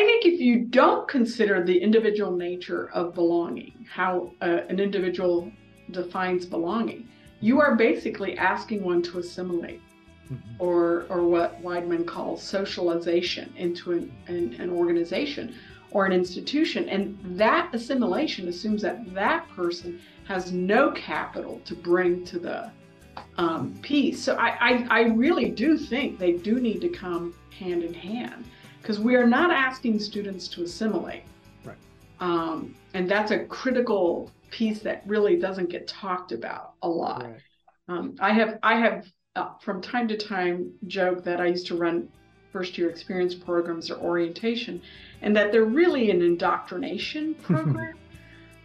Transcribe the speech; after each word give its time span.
I 0.00 0.04
think 0.04 0.24
if 0.24 0.40
you 0.40 0.60
don't 0.60 1.06
consider 1.06 1.62
the 1.62 1.76
individual 1.76 2.34
nature 2.34 2.88
of 2.94 3.12
belonging, 3.14 3.86
how 3.92 4.32
uh, 4.40 4.60
an 4.70 4.80
individual 4.80 5.52
defines 5.90 6.46
belonging, 6.46 7.06
you 7.40 7.60
are 7.60 7.74
basically 7.76 8.38
asking 8.38 8.82
one 8.82 9.02
to 9.02 9.18
assimilate. 9.18 9.82
Mm-hmm. 10.32 10.54
Or, 10.58 11.04
or 11.10 11.28
what 11.28 11.62
Weidman 11.62 12.06
calls 12.06 12.42
socialization 12.42 13.52
into 13.58 13.92
an, 13.92 14.12
an, 14.28 14.54
an 14.58 14.70
organization 14.70 15.54
or 15.90 16.06
an 16.06 16.12
institution. 16.12 16.88
And 16.88 17.18
that 17.38 17.68
assimilation 17.74 18.48
assumes 18.48 18.80
that 18.80 19.12
that 19.12 19.46
person 19.50 20.00
has 20.26 20.50
no 20.50 20.92
capital 20.92 21.60
to 21.66 21.74
bring 21.74 22.24
to 22.24 22.38
the 22.38 22.70
um, 23.36 23.76
piece. 23.82 24.22
So 24.22 24.36
I, 24.36 24.48
I, 24.60 24.86
I 24.88 25.00
really 25.08 25.50
do 25.50 25.76
think 25.76 26.18
they 26.18 26.32
do 26.32 26.58
need 26.58 26.80
to 26.80 26.88
come 26.88 27.34
hand 27.50 27.82
in 27.82 27.92
hand 27.92 28.46
because 28.80 28.98
we 28.98 29.16
are 29.16 29.26
not 29.26 29.50
asking 29.50 29.98
students 29.98 30.48
to 30.48 30.62
assimilate. 30.62 31.22
Right. 31.64 31.76
Um, 32.20 32.74
and 32.94 33.08
that's 33.08 33.30
a 33.30 33.44
critical 33.44 34.30
piece 34.50 34.80
that 34.80 35.02
really 35.06 35.38
doesn't 35.38 35.70
get 35.70 35.86
talked 35.86 36.32
about 36.32 36.74
a 36.82 36.88
lot. 36.88 37.24
Right. 37.24 37.40
Um, 37.88 38.16
I 38.20 38.32
have 38.32 38.58
I 38.62 38.76
have 38.76 39.06
uh, 39.36 39.50
from 39.60 39.80
time 39.80 40.08
to 40.08 40.16
time 40.16 40.72
joke 40.86 41.24
that 41.24 41.40
I 41.40 41.46
used 41.46 41.66
to 41.68 41.76
run 41.76 42.08
first 42.52 42.76
year 42.76 42.90
experience 42.90 43.34
programs 43.34 43.90
or 43.90 43.98
orientation, 43.98 44.82
and 45.22 45.36
that 45.36 45.52
they're 45.52 45.64
really 45.64 46.10
an 46.10 46.22
indoctrination 46.22 47.34
program. 47.42 47.94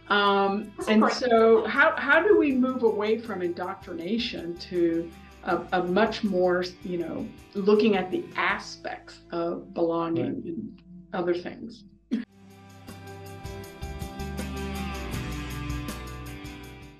Um, 0.08 0.72
and 0.88 1.04
so, 1.12 1.66
how, 1.66 1.94
how 1.96 2.22
do 2.22 2.38
we 2.38 2.52
move 2.52 2.84
away 2.84 3.18
from 3.18 3.42
indoctrination 3.42 4.56
to 4.70 5.10
a, 5.46 5.66
a, 5.72 5.82
much 5.84 6.24
more, 6.24 6.64
you 6.82 6.98
know, 6.98 7.26
looking 7.54 7.96
at 7.96 8.10
the 8.10 8.24
aspects 8.36 9.20
of 9.30 9.72
belonging 9.72 10.24
right. 10.24 10.44
and 10.44 10.82
other 11.12 11.34
things? 11.34 11.84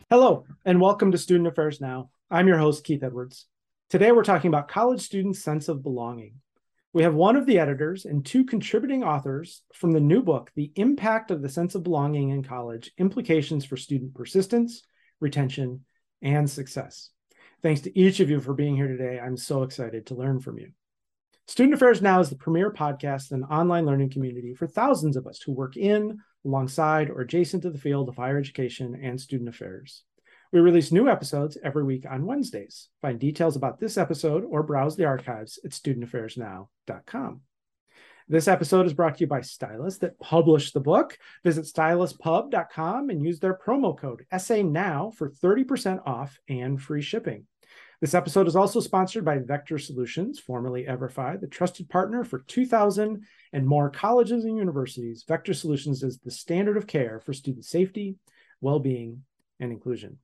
Hello, 0.09 0.45
and 0.65 0.81
welcome 0.81 1.11
to 1.11 1.19
Student 1.19 1.49
Affairs 1.49 1.81
Now. 1.81 2.11
I'm 2.31 2.47
your 2.47 2.59
host, 2.59 2.85
Keith 2.85 3.03
Edwards. 3.03 3.47
Today, 3.91 4.13
we're 4.13 4.23
talking 4.23 4.49
about 4.49 4.69
college 4.69 5.01
students' 5.01 5.43
sense 5.43 5.69
of 5.69 5.83
belonging. 5.83 6.35
We 6.93 7.03
have 7.03 7.15
one 7.15 7.35
of 7.35 7.47
the 7.47 7.59
editors 7.59 8.05
and 8.05 8.25
two 8.25 8.45
contributing 8.45 9.03
authors 9.03 9.63
from 9.75 9.91
the 9.91 10.01
new 10.01 10.23
book, 10.23 10.53
The 10.55 10.71
Impact 10.77 11.33
of 11.33 11.43
the 11.43 11.49
Sense 11.49 11.75
of 11.75 11.83
Belonging 11.83 12.31
in 12.31 12.45
College 12.45 12.93
Implications 12.97 13.65
for 13.65 13.77
Student 13.77 14.15
Persistence, 14.15 14.83
Retention, 15.21 15.85
and 16.23 16.49
Success. 16.49 17.11
Thanks 17.63 17.81
to 17.83 17.99
each 17.99 18.21
of 18.21 18.31
you 18.31 18.41
for 18.41 18.55
being 18.55 18.77
here 18.77 18.89
today. 18.89 19.19
I'm 19.19 19.37
so 19.37 19.63
excited 19.63 20.07
to 20.07 20.15
learn 20.15 20.41
from 20.41 20.59
you. 20.59 20.73
Student 21.49 21.75
Affairs 21.75 22.03
Now 22.03 22.21
is 22.21 22.29
the 22.29 22.37
premier 22.37 22.73
podcast 22.73 23.31
and 23.31 23.45
online 23.45 23.87
learning 23.87 24.11
community 24.11 24.53
for 24.55 24.67
thousands 24.67 25.17
of 25.17 25.27
us 25.27 25.41
who 25.41 25.53
work 25.53 25.77
in, 25.77 26.19
alongside, 26.45 27.09
or 27.09 27.21
adjacent 27.21 27.63
to 27.63 27.71
the 27.71 27.79
field 27.79 28.09
of 28.09 28.17
higher 28.17 28.39
education 28.39 28.99
and 29.01 29.21
student 29.21 29.49
affairs. 29.49 30.03
We 30.53 30.61
release 30.61 30.93
new 30.93 31.09
episodes 31.09 31.57
every 31.63 31.85
week 31.85 32.05
on 32.09 32.27
Wednesdays. 32.27 32.89
Find 33.01 33.19
details 33.19 33.57
about 33.57 33.79
this 33.79 33.97
episode 33.97 34.45
or 34.45 34.63
browse 34.63 34.97
the 34.97 35.05
archives 35.05 35.59
at 35.65 35.71
studentaffairsnow.com. 35.71 37.41
This 38.29 38.49
episode 38.49 38.87
is 38.87 38.93
brought 38.93 39.19
to 39.19 39.21
you 39.21 39.29
by 39.29 39.41
Stylus 39.41 39.99
that 39.99 40.19
published 40.19 40.75
the 40.75 40.81
book. 40.81 41.17
Visit 41.45 41.65
styluspub.com 41.67 43.09
and 43.09 43.25
use 43.25 43.39
their 43.39 43.57
promo 43.57 43.97
code 43.97 44.27
SANOW 44.37 45.13
for 45.13 45.31
30% 45.31 46.05
off 46.05 46.37
and 46.49 46.83
free 46.83 47.03
shipping. 47.03 47.47
This 48.01 48.15
episode 48.15 48.49
is 48.49 48.57
also 48.57 48.81
sponsored 48.81 49.25
by 49.25 49.39
Vector 49.39 49.79
Solutions, 49.79 50.41
formerly 50.41 50.87
Everfi, 50.87 51.41
the 51.41 51.47
trusted 51.47 51.89
partner 51.89 52.25
for 52.25 52.41
2,000 52.41 53.23
and 53.53 53.65
more 53.65 53.91
colleges 53.91 54.45
and 54.45 54.57
universities. 54.57 55.25
Vector 55.29 55.55
Solutions 55.55 56.03
is 56.03 56.19
the 56.19 56.33
standard 56.33 56.77
of 56.77 56.89
care 56.89 57.21
for 57.21 57.33
student 57.33 57.65
safety, 57.65 58.17
well 58.61 58.81
being, 58.81 59.23
and 59.61 59.71
inclusion. 59.71 60.19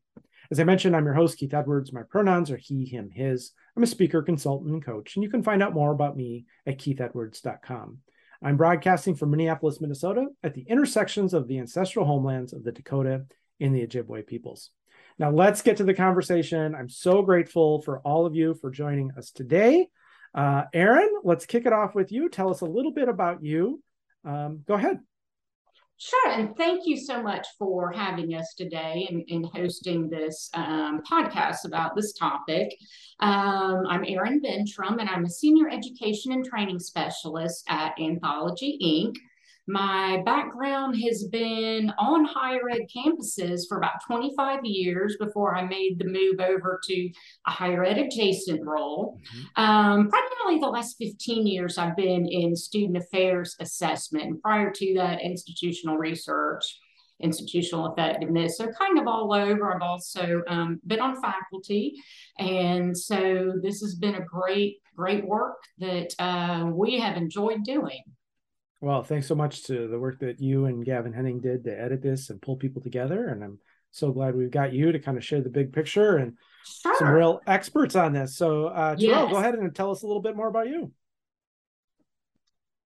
As 0.51 0.59
I 0.59 0.65
mentioned, 0.65 0.97
I'm 0.97 1.05
your 1.05 1.15
host, 1.15 1.39
Keith 1.39 1.55
Edwards. 1.55 1.93
My 1.93 2.03
pronouns 2.03 2.51
are 2.51 2.57
he, 2.57 2.85
him, 2.85 3.13
his. 3.13 3.53
I'm 3.77 3.83
a 3.83 3.87
speaker, 3.87 4.23
consultant, 4.23 4.71
and 4.71 4.85
coach, 4.85 5.17
and 5.17 5.23
you 5.23 5.31
can 5.31 5.43
find 5.43 5.63
out 5.63 5.73
more 5.75 5.93
about 5.93 6.17
me 6.17 6.45
at 6.67 6.79
keithedwards.com. 6.79 7.99
I'm 8.43 8.57
broadcasting 8.57 9.15
from 9.15 9.31
Minneapolis, 9.31 9.81
Minnesota, 9.81 10.27
at 10.43 10.55
the 10.55 10.63
intersections 10.63 11.33
of 11.33 11.47
the 11.47 11.59
ancestral 11.59 12.05
homelands 12.05 12.53
of 12.53 12.65
the 12.65 12.73
Dakota 12.73 13.25
and 13.61 13.75
the 13.75 13.87
Ojibwe 13.87 14.27
peoples. 14.27 14.71
Now, 15.19 15.31
let's 15.31 15.63
get 15.63 15.77
to 15.77 15.85
the 15.85 15.95
conversation. 15.95 16.75
I'm 16.75 16.89
so 16.89 17.23
grateful 17.23 17.83
for 17.83 18.01
all 18.01 18.27
of 18.27 18.35
you 18.35 18.55
for 18.55 18.71
joining 18.71 19.13
us 19.17 19.31
today. 19.31 19.89
Uh, 20.35 20.65
Erin, 20.73 21.11
let's 21.23 21.47
kick 21.47 21.67
it 21.67 21.73
off 21.73 21.95
with 21.95 22.11
you. 22.11 22.29
Tell 22.29 22.51
us 22.51 22.63
a 22.63 22.67
little 22.67 22.93
bit 22.93 23.09
about 23.09 23.45
you. 23.45 23.83
Um, 24.25 24.65
go 24.67 24.75
ahead. 24.75 24.99
Sure, 25.99 26.31
and 26.31 26.57
thank 26.57 26.83
you 26.85 26.97
so 26.97 27.23
much 27.23 27.47
for 27.59 27.93
having 27.93 28.35
us 28.35 28.55
today 28.59 29.07
and, 29.09 29.23
and 29.29 29.47
hosting 29.55 30.11
this 30.11 30.51
um, 30.55 31.01
podcast 31.09 31.65
about 31.65 31.95
this 31.95 32.13
topic. 32.13 32.77
Um, 33.21 33.85
I'm 33.89 34.05
Erin 34.05 34.41
Bentrim, 34.43 34.99
and 34.99 35.09
I'm 35.09 35.25
a 35.25 35.31
senior 35.31 35.69
education 35.69 36.33
and 36.33 36.45
training 36.45 36.81
specialist 36.81 37.65
at 37.69 37.93
Anthology 38.01 38.79
Inc. 38.83 39.15
My 39.69 40.23
background 40.25 41.01
has 41.03 41.29
been 41.29 41.93
on 41.97 42.25
higher 42.25 42.69
ed 42.69 42.83
campuses 42.95 43.63
for 43.69 43.79
about 43.79 44.05
25 44.07 44.65
years 44.65 45.17
before 45.21 45.55
I 45.55 45.65
made 45.65 45.99
the 45.99 46.07
move 46.07 46.41
over 46.41 46.81
to 46.83 47.11
a 47.47 47.51
higher 47.51 47.85
ed 47.85 47.99
adjacent 47.99 48.61
role. 48.67 49.21
Mm-hmm. 49.37 49.63
Um, 49.63 50.09
primarily 50.09 50.61
the 50.61 50.67
last 50.67 50.97
15 50.99 51.47
years, 51.47 51.79
I've 51.79 51.97
been 51.97 52.27
in 52.27 52.57
student 52.57 52.97
affairs 52.97 53.57
assessment, 53.61 54.25
and 54.25 54.43
prior 54.43 54.73
to 54.73 54.95
that, 54.95 55.23
institutional 55.23 55.97
research 55.97 56.81
institutional 57.21 57.93
effectiveness. 57.93 58.59
So 58.59 58.67
kind 58.73 58.99
of 58.99 59.07
all 59.07 59.33
over. 59.33 59.73
I've 59.73 59.83
also 59.83 60.43
um, 60.49 60.81
been 60.87 61.01
on 61.01 61.23
faculty. 61.23 61.95
And 62.39 62.97
so 62.97 63.55
this 63.63 63.81
has 63.81 63.95
been 63.95 64.17
a 64.17 64.25
great, 64.25 64.79
great 64.97 65.25
work 65.25 65.63
that 65.79 66.15
uh, 66.19 66.67
we 66.67 66.99
have 66.99 67.17
enjoyed 67.17 67.63
doing. 67.65 68.03
Well, 68.83 69.05
thanks 69.05 69.29
so 69.29 69.37
much 69.37 69.63
to 69.67 69.87
the 69.87 69.99
work 69.99 70.19
that 70.19 70.41
you 70.41 70.67
and 70.67 70.85
Gavin 70.85 71.13
Henning 71.13 71.41
did 71.41 71.63
to 71.65 71.81
edit 71.81 72.03
this 72.03 72.31
and 72.31 72.43
pull 72.43 72.57
people 72.57 72.83
together. 72.83 73.29
And 73.29 73.45
I'm 73.45 73.59
so 73.93 74.11
glad 74.11 74.35
we've 74.35 74.51
got 74.51 74.73
you 74.73 74.91
to 74.91 74.99
kind 74.99 75.17
of 75.17 75.25
share 75.25 75.41
the 75.41 75.51
big 75.51 75.73
picture 75.73 76.17
and 76.17 76.37
sure. 76.65 76.97
some 76.99 77.11
real 77.11 77.41
experts 77.47 77.95
on 77.95 78.13
this. 78.13 78.37
So, 78.37 78.67
uh, 78.67 78.97
Terrell, 78.97 79.23
yes. 79.23 79.31
go 79.31 79.39
ahead 79.39 79.55
and 79.55 79.73
tell 79.73 79.93
us 79.93 80.03
a 80.03 80.07
little 80.09 80.21
bit 80.21 80.35
more 80.35 80.49
about 80.49 80.67
you. 80.67 80.91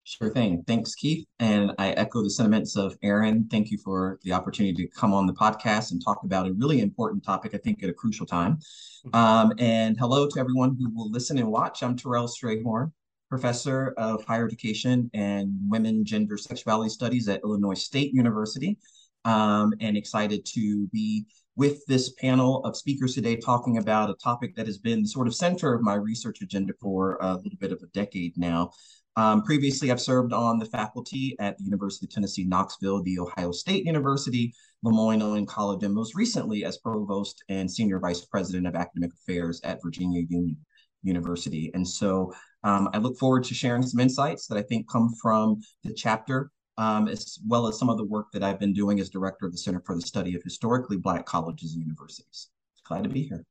Sure 0.04 0.28
thing. 0.28 0.64
Thanks, 0.66 0.94
Keith. 0.94 1.26
And 1.38 1.72
I 1.78 1.92
echo 1.92 2.22
the 2.22 2.28
sentiments 2.28 2.76
of 2.76 2.94
Erin. 3.02 3.48
Thank 3.50 3.70
you 3.70 3.78
for 3.78 4.18
the 4.22 4.32
opportunity 4.32 4.86
to 4.86 4.90
come 4.90 5.14
on 5.14 5.26
the 5.26 5.32
podcast 5.32 5.92
and 5.92 6.04
talk 6.04 6.24
about 6.24 6.46
a 6.46 6.52
really 6.52 6.82
important 6.82 7.24
topic, 7.24 7.54
I 7.54 7.58
think, 7.58 7.82
at 7.82 7.88
a 7.88 7.94
crucial 7.94 8.26
time. 8.26 8.58
Mm-hmm. 9.06 9.16
Um, 9.16 9.52
and 9.58 9.96
hello 9.98 10.28
to 10.28 10.40
everyone 10.40 10.76
who 10.78 10.94
will 10.94 11.10
listen 11.10 11.38
and 11.38 11.50
watch. 11.50 11.82
I'm 11.82 11.96
Terrell 11.96 12.28
Strayhorn 12.28 12.92
professor 13.28 13.94
of 13.96 14.24
higher 14.24 14.46
education 14.46 15.10
and 15.14 15.52
women, 15.68 16.04
gender, 16.04 16.36
sexuality 16.36 16.90
studies 16.90 17.28
at 17.28 17.40
Illinois 17.42 17.74
State 17.74 18.12
University, 18.12 18.78
um, 19.24 19.72
and 19.80 19.96
excited 19.96 20.44
to 20.46 20.86
be 20.88 21.26
with 21.56 21.84
this 21.86 22.12
panel 22.12 22.62
of 22.64 22.76
speakers 22.76 23.14
today 23.14 23.36
talking 23.36 23.78
about 23.78 24.10
a 24.10 24.14
topic 24.14 24.54
that 24.54 24.66
has 24.66 24.78
been 24.78 25.06
sort 25.06 25.26
of 25.26 25.34
center 25.34 25.74
of 25.74 25.82
my 25.82 25.94
research 25.94 26.42
agenda 26.42 26.72
for 26.80 27.18
a 27.20 27.34
little 27.34 27.58
bit 27.58 27.72
of 27.72 27.82
a 27.82 27.86
decade 27.88 28.36
now. 28.36 28.70
Um, 29.16 29.42
previously, 29.42 29.90
I've 29.90 30.00
served 30.00 30.34
on 30.34 30.58
the 30.58 30.66
faculty 30.66 31.34
at 31.40 31.56
the 31.56 31.64
University 31.64 32.04
of 32.04 32.10
Tennessee, 32.10 32.44
Knoxville, 32.44 33.02
the 33.02 33.18
Ohio 33.18 33.50
State 33.50 33.86
University, 33.86 34.52
Lemoyne 34.82 35.46
College, 35.46 35.82
and 35.82 35.94
most 35.94 36.14
recently 36.14 36.66
as 36.66 36.76
provost 36.76 37.42
and 37.48 37.70
senior 37.70 37.98
vice 37.98 38.26
president 38.26 38.66
of 38.66 38.74
academic 38.74 39.12
affairs 39.14 39.58
at 39.64 39.82
Virginia 39.82 40.22
Union 40.28 40.58
University. 41.02 41.70
And 41.72 41.86
so 41.86 42.34
um, 42.66 42.90
I 42.92 42.98
look 42.98 43.16
forward 43.16 43.44
to 43.44 43.54
sharing 43.54 43.82
some 43.82 44.00
insights 44.00 44.48
that 44.48 44.58
I 44.58 44.62
think 44.62 44.90
come 44.90 45.14
from 45.22 45.60
the 45.84 45.94
chapter, 45.94 46.50
um, 46.76 47.06
as 47.06 47.38
well 47.46 47.68
as 47.68 47.78
some 47.78 47.88
of 47.88 47.96
the 47.96 48.04
work 48.04 48.32
that 48.32 48.42
I've 48.42 48.58
been 48.58 48.72
doing 48.72 48.98
as 48.98 49.08
director 49.08 49.46
of 49.46 49.52
the 49.52 49.58
Center 49.58 49.80
for 49.86 49.94
the 49.94 50.02
Study 50.02 50.34
of 50.34 50.42
Historically 50.42 50.96
Black 50.96 51.26
Colleges 51.26 51.74
and 51.74 51.82
Universities. 51.84 52.48
Glad 52.84 53.04
to 53.04 53.08
be 53.08 53.22
here. 53.22 53.44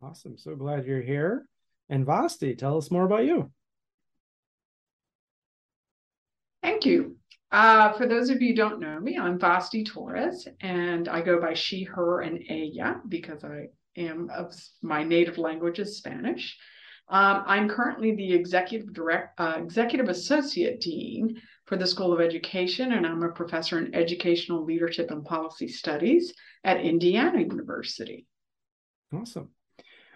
Awesome. 0.00 0.38
So 0.38 0.56
glad 0.56 0.86
you're 0.86 1.02
here. 1.02 1.46
And 1.90 2.06
Vasti, 2.06 2.56
tell 2.56 2.78
us 2.78 2.90
more 2.90 3.04
about 3.04 3.26
you. 3.26 3.50
Thank 6.62 6.86
you. 6.86 7.16
Uh, 7.52 7.92
for 7.92 8.06
those 8.06 8.30
of 8.30 8.40
you 8.40 8.48
who 8.48 8.56
don't 8.56 8.80
know 8.80 8.98
me, 8.98 9.18
I'm 9.18 9.38
Vasti 9.38 9.84
Torres, 9.84 10.48
and 10.62 11.06
I 11.06 11.20
go 11.20 11.38
by 11.38 11.52
she, 11.52 11.82
her, 11.82 12.22
and 12.22 12.42
ella 12.48 13.02
because 13.10 13.44
I 13.44 13.66
am 13.94 14.30
of 14.34 14.54
my 14.80 15.04
native 15.04 15.36
language 15.36 15.80
is 15.80 15.98
Spanish. 15.98 16.56
Um, 17.08 17.44
I'm 17.46 17.68
currently 17.68 18.14
the 18.14 18.32
executive 18.32 18.92
direct, 18.92 19.38
uh, 19.38 19.54
executive 19.58 20.08
associate 20.08 20.80
dean 20.80 21.40
for 21.66 21.76
the 21.76 21.86
School 21.86 22.12
of 22.12 22.20
Education, 22.20 22.92
and 22.92 23.06
I'm 23.06 23.22
a 23.22 23.30
professor 23.30 23.78
in 23.78 23.94
educational 23.94 24.64
leadership 24.64 25.10
and 25.10 25.24
policy 25.24 25.68
studies 25.68 26.34
at 26.64 26.80
Indiana 26.80 27.40
University. 27.40 28.26
Awesome. 29.12 29.50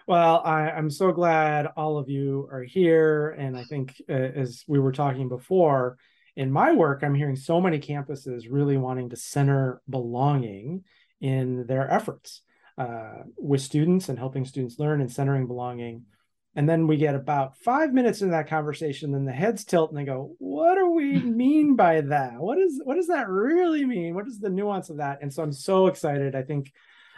Well, 0.07 0.41
I, 0.43 0.71
am 0.71 0.89
so 0.89 1.11
glad 1.11 1.67
all 1.77 1.99
of 1.99 2.09
you 2.09 2.49
are 2.51 2.63
here, 2.63 3.29
and 3.31 3.55
I 3.55 3.63
think 3.63 4.01
uh, 4.09 4.13
as 4.13 4.63
we 4.67 4.79
were 4.79 4.91
talking 4.91 5.29
before, 5.29 5.97
in 6.35 6.51
my 6.51 6.71
work, 6.71 7.03
I'm 7.03 7.13
hearing 7.13 7.35
so 7.35 7.61
many 7.61 7.79
campuses 7.79 8.45
really 8.49 8.77
wanting 8.77 9.09
to 9.09 9.15
center 9.15 9.81
belonging 9.87 10.83
in 11.21 11.67
their 11.67 11.91
efforts 11.91 12.41
uh, 12.77 13.23
with 13.37 13.61
students 13.61 14.09
and 14.09 14.17
helping 14.17 14.45
students 14.45 14.79
learn 14.79 15.01
and 15.01 15.11
centering 15.11 15.47
belonging. 15.47 16.05
And 16.55 16.67
then 16.67 16.87
we 16.87 16.97
get 16.97 17.15
about 17.15 17.57
five 17.57 17.93
minutes 17.93 18.21
into 18.21 18.31
that 18.31 18.49
conversation, 18.49 19.11
then 19.11 19.25
the 19.25 19.31
heads 19.31 19.63
tilt 19.63 19.91
and 19.91 19.99
they 19.99 20.03
go, 20.03 20.35
"What 20.39 20.75
do 20.75 20.89
we 20.89 21.13
mean 21.19 21.75
by 21.75 22.01
that? 22.01 22.33
What 22.39 22.57
is 22.57 22.81
what 22.83 22.95
does 22.95 23.07
that 23.07 23.29
really 23.29 23.85
mean? 23.85 24.15
What 24.15 24.27
is 24.27 24.39
the 24.39 24.49
nuance 24.49 24.89
of 24.89 24.97
that?" 24.97 25.19
And 25.21 25.33
so 25.33 25.43
I'm 25.43 25.53
so 25.53 25.87
excited. 25.87 26.35
I 26.35 26.43
think 26.43 26.71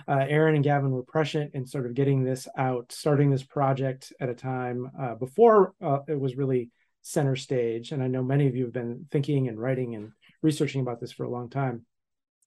uh, 0.07 0.25
Erin 0.27 0.55
and 0.55 0.63
Gavin 0.63 0.91
were 0.91 1.03
prescient 1.03 1.53
in 1.53 1.65
sort 1.65 1.85
of 1.85 1.93
getting 1.93 2.23
this 2.23 2.47
out, 2.57 2.91
starting 2.91 3.29
this 3.29 3.43
project 3.43 4.11
at 4.19 4.29
a 4.29 4.33
time 4.33 4.91
uh, 4.99 5.15
before 5.15 5.73
uh, 5.81 5.99
it 6.07 6.19
was 6.19 6.35
really 6.35 6.69
center 7.01 7.35
stage. 7.35 7.91
And 7.91 8.03
I 8.03 8.07
know 8.07 8.23
many 8.23 8.47
of 8.47 8.55
you 8.55 8.65
have 8.65 8.73
been 8.73 9.07
thinking 9.11 9.47
and 9.47 9.59
writing 9.59 9.95
and 9.95 10.11
researching 10.41 10.81
about 10.81 10.99
this 10.99 11.11
for 11.11 11.23
a 11.23 11.29
long 11.29 11.49
time. 11.49 11.85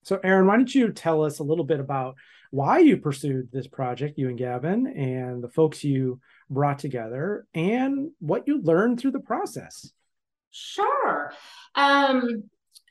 So, 0.03 0.21
Erin, 0.23 0.47
why 0.47 0.57
don't 0.57 0.75
you 0.75 0.93
tell 0.93 1.25
us 1.25 1.39
a 1.39 1.45
little 1.45 1.65
bit 1.65 1.81
about 1.81 2.17
why 2.51 2.79
you 2.79 2.99
pursued 2.99 3.51
this 3.51 3.67
project, 3.67 4.19
you 4.19 4.29
and 4.29 4.39
Gavin, 4.39 4.87
and 4.87 5.43
the 5.43 5.49
folks 5.49 5.83
you 5.83 6.21
brought 6.51 6.79
together, 6.79 7.47
and 7.55 8.11
what 8.21 8.47
you 8.47 8.61
learned 8.63 9.01
through 9.01 9.13
the 9.13 9.21
process? 9.21 9.91
Sure. 10.51 11.33
Um, 11.75 12.45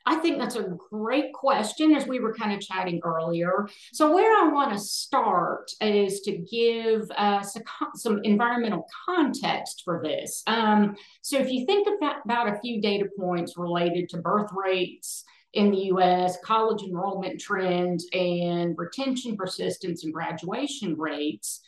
I 0.06 0.16
think 0.16 0.38
that's 0.38 0.56
a 0.56 0.76
great 0.90 1.32
question 1.32 1.94
as 1.94 2.06
we 2.06 2.20
were 2.20 2.34
kind 2.34 2.52
of 2.52 2.60
chatting 2.60 3.00
earlier. 3.04 3.66
So, 3.92 4.14
where 4.14 4.36
I 4.36 4.52
want 4.52 4.72
to 4.72 4.78
start 4.78 5.70
is 5.80 6.20
to 6.22 6.36
give 6.36 7.10
us 7.16 7.56
some 7.94 8.20
environmental 8.22 8.86
context 9.06 9.82
for 9.84 10.02
this. 10.04 10.42
Um, 10.46 10.96
so, 11.22 11.38
if 11.38 11.50
you 11.50 11.64
think 11.64 11.88
about, 11.96 12.16
about 12.24 12.54
a 12.54 12.60
few 12.60 12.82
data 12.82 13.06
points 13.18 13.56
related 13.56 14.10
to 14.10 14.18
birth 14.18 14.50
rates, 14.52 15.24
in 15.54 15.70
the 15.70 15.84
US, 15.92 16.36
college 16.42 16.82
enrollment 16.82 17.40
trends, 17.40 18.06
and 18.12 18.76
retention, 18.76 19.36
persistence, 19.36 20.04
and 20.04 20.12
graduation 20.12 20.96
rates, 20.96 21.60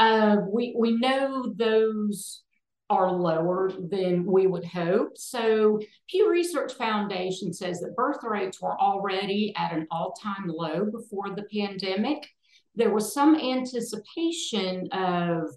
uh, 0.00 0.38
we, 0.50 0.74
we 0.76 0.96
know 0.96 1.52
those 1.56 2.42
are 2.88 3.12
lower 3.12 3.70
than 3.90 4.24
we 4.24 4.46
would 4.46 4.64
hope. 4.64 5.16
So 5.16 5.78
Pew 6.08 6.28
Research 6.28 6.72
Foundation 6.72 7.52
says 7.52 7.80
that 7.80 7.94
birth 7.94 8.24
rates 8.24 8.60
were 8.60 8.80
already 8.80 9.54
at 9.56 9.72
an 9.72 9.86
all-time 9.90 10.48
low 10.48 10.86
before 10.86 11.30
the 11.30 11.44
pandemic. 11.54 12.26
There 12.74 12.92
was 12.92 13.12
some 13.12 13.36
anticipation 13.36 14.88
of 14.90 15.50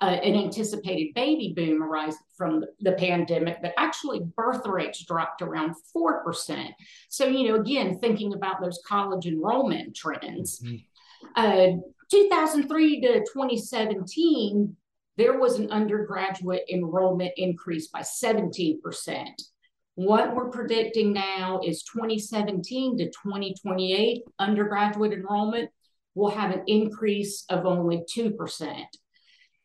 uh, 0.00 0.04
an 0.04 0.34
anticipated 0.36 1.14
baby 1.14 1.54
boom 1.56 1.82
arising 1.82 2.20
from 2.36 2.60
the, 2.60 2.68
the, 2.80 2.92
pandemic, 2.92 3.56
but 3.60 3.72
actually 3.76 4.20
birth 4.36 4.64
rates 4.66 5.04
dropped 5.04 5.42
around 5.42 5.74
4%. 5.96 6.68
So, 7.08 7.26
you 7.26 7.48
know, 7.48 7.56
again, 7.56 7.98
thinking 7.98 8.34
about 8.34 8.60
those 8.60 8.80
college 8.86 9.26
enrollment 9.26 9.96
trends, 9.96 10.60
mm-hmm. 10.60 11.26
uh, 11.34 11.80
2003 12.10 13.00
to 13.02 13.20
2017, 13.20 14.76
there 15.16 15.38
was 15.38 15.58
an 15.58 15.70
undergraduate 15.70 16.64
enrollment 16.70 17.32
increase 17.36 17.88
by 17.88 18.00
17%. 18.00 18.78
What 19.96 20.34
we're 20.34 20.50
predicting 20.50 21.12
now 21.12 21.60
is 21.64 21.82
2017 21.82 22.98
to 22.98 23.06
2028 23.06 24.22
undergraduate 24.38 25.12
enrollment 25.12 25.70
will 26.14 26.30
have 26.30 26.52
an 26.52 26.62
increase 26.66 27.44
of 27.48 27.66
only 27.66 28.04
2%. 28.16 28.84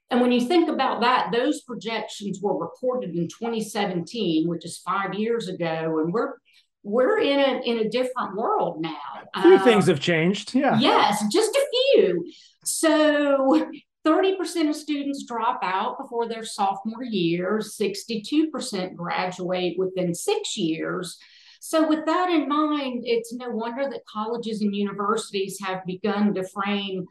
And 0.10 0.22
when 0.22 0.32
you 0.32 0.42
think 0.42 0.70
about 0.70 1.02
that, 1.02 1.32
those 1.32 1.62
projections 1.62 2.40
were 2.42 2.58
reported 2.58 3.16
in 3.16 3.28
2017, 3.28 4.48
which 4.48 4.66
is 4.66 4.78
five 4.80 5.14
years 5.14 5.48
ago, 5.48 6.00
and 6.00 6.14
we're 6.14 6.34
we're 6.84 7.20
in 7.20 7.40
a 7.40 7.62
in 7.66 7.80
a 7.80 7.90
different 7.90 8.36
world 8.36 8.82
now. 8.82 8.98
A 9.36 9.42
few 9.42 9.56
uh, 9.56 9.64
things 9.64 9.88
have 9.88 10.00
changed. 10.00 10.54
Yeah. 10.54 10.78
Yes, 10.80 11.24
just 11.32 11.56
a 11.56 11.68
few. 11.72 11.83
So 12.64 13.72
30% 14.06 14.70
of 14.70 14.76
students 14.76 15.26
drop 15.26 15.60
out 15.64 15.98
before 15.98 16.28
their 16.28 16.44
sophomore 16.44 17.04
year, 17.04 17.62
62% 17.64 18.96
graduate 18.96 19.78
within 19.78 20.14
six 20.14 20.58
years. 20.58 21.18
So, 21.62 21.88
with 21.88 22.06
that 22.06 22.30
in 22.30 22.50
mind, 22.50 23.04
it's 23.06 23.34
no 23.34 23.50
wonder 23.50 23.90
that 23.90 24.06
colleges 24.06 24.62
and 24.62 24.76
universities 24.76 25.58
have 25.64 25.86
begun 25.86 26.34
to 26.34 26.44
frame 26.44 27.06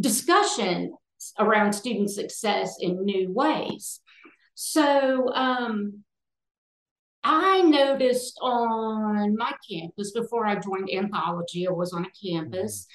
discussion 0.00 0.94
around 1.38 1.74
student 1.74 2.10
success 2.10 2.76
in 2.80 3.04
new 3.04 3.30
ways. 3.30 4.00
So, 4.54 5.30
um, 5.34 6.04
I 7.22 7.60
noticed 7.60 8.38
on 8.40 9.36
my 9.36 9.52
campus 9.68 10.12
before 10.12 10.46
I 10.46 10.58
joined 10.58 10.88
anthology, 10.90 11.68
I 11.68 11.72
was 11.72 11.92
on 11.92 12.06
a 12.06 12.26
campus 12.26 12.86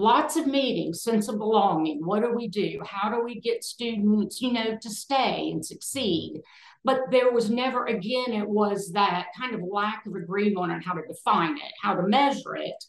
lots 0.00 0.36
of 0.36 0.46
meetings, 0.46 1.02
sense 1.02 1.28
of 1.28 1.38
belonging. 1.38 2.04
What 2.04 2.22
do 2.22 2.32
we 2.34 2.48
do? 2.48 2.80
How 2.84 3.10
do 3.10 3.22
we 3.22 3.40
get 3.40 3.62
students, 3.62 4.40
you 4.40 4.52
know, 4.52 4.76
to 4.80 4.90
stay 4.90 5.50
and 5.52 5.64
succeed? 5.64 6.40
But 6.82 7.10
there 7.10 7.30
was 7.30 7.50
never, 7.50 7.84
again, 7.86 8.32
it 8.32 8.48
was 8.48 8.92
that 8.92 9.26
kind 9.38 9.54
of 9.54 9.60
lack 9.62 10.06
of 10.06 10.14
agreement 10.14 10.72
on 10.72 10.80
how 10.80 10.94
to 10.94 11.06
define 11.06 11.56
it, 11.56 11.72
how 11.82 11.94
to 11.94 12.02
measure 12.08 12.56
it. 12.56 12.82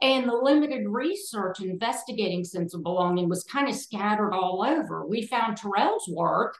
And 0.00 0.28
the 0.28 0.34
limited 0.34 0.86
research 0.88 1.60
investigating 1.60 2.44
sense 2.44 2.74
of 2.74 2.82
belonging 2.82 3.28
was 3.28 3.44
kind 3.44 3.68
of 3.68 3.74
scattered 3.74 4.32
all 4.32 4.64
over. 4.64 5.06
We 5.06 5.26
found 5.26 5.56
Terrell's 5.56 6.08
work, 6.08 6.56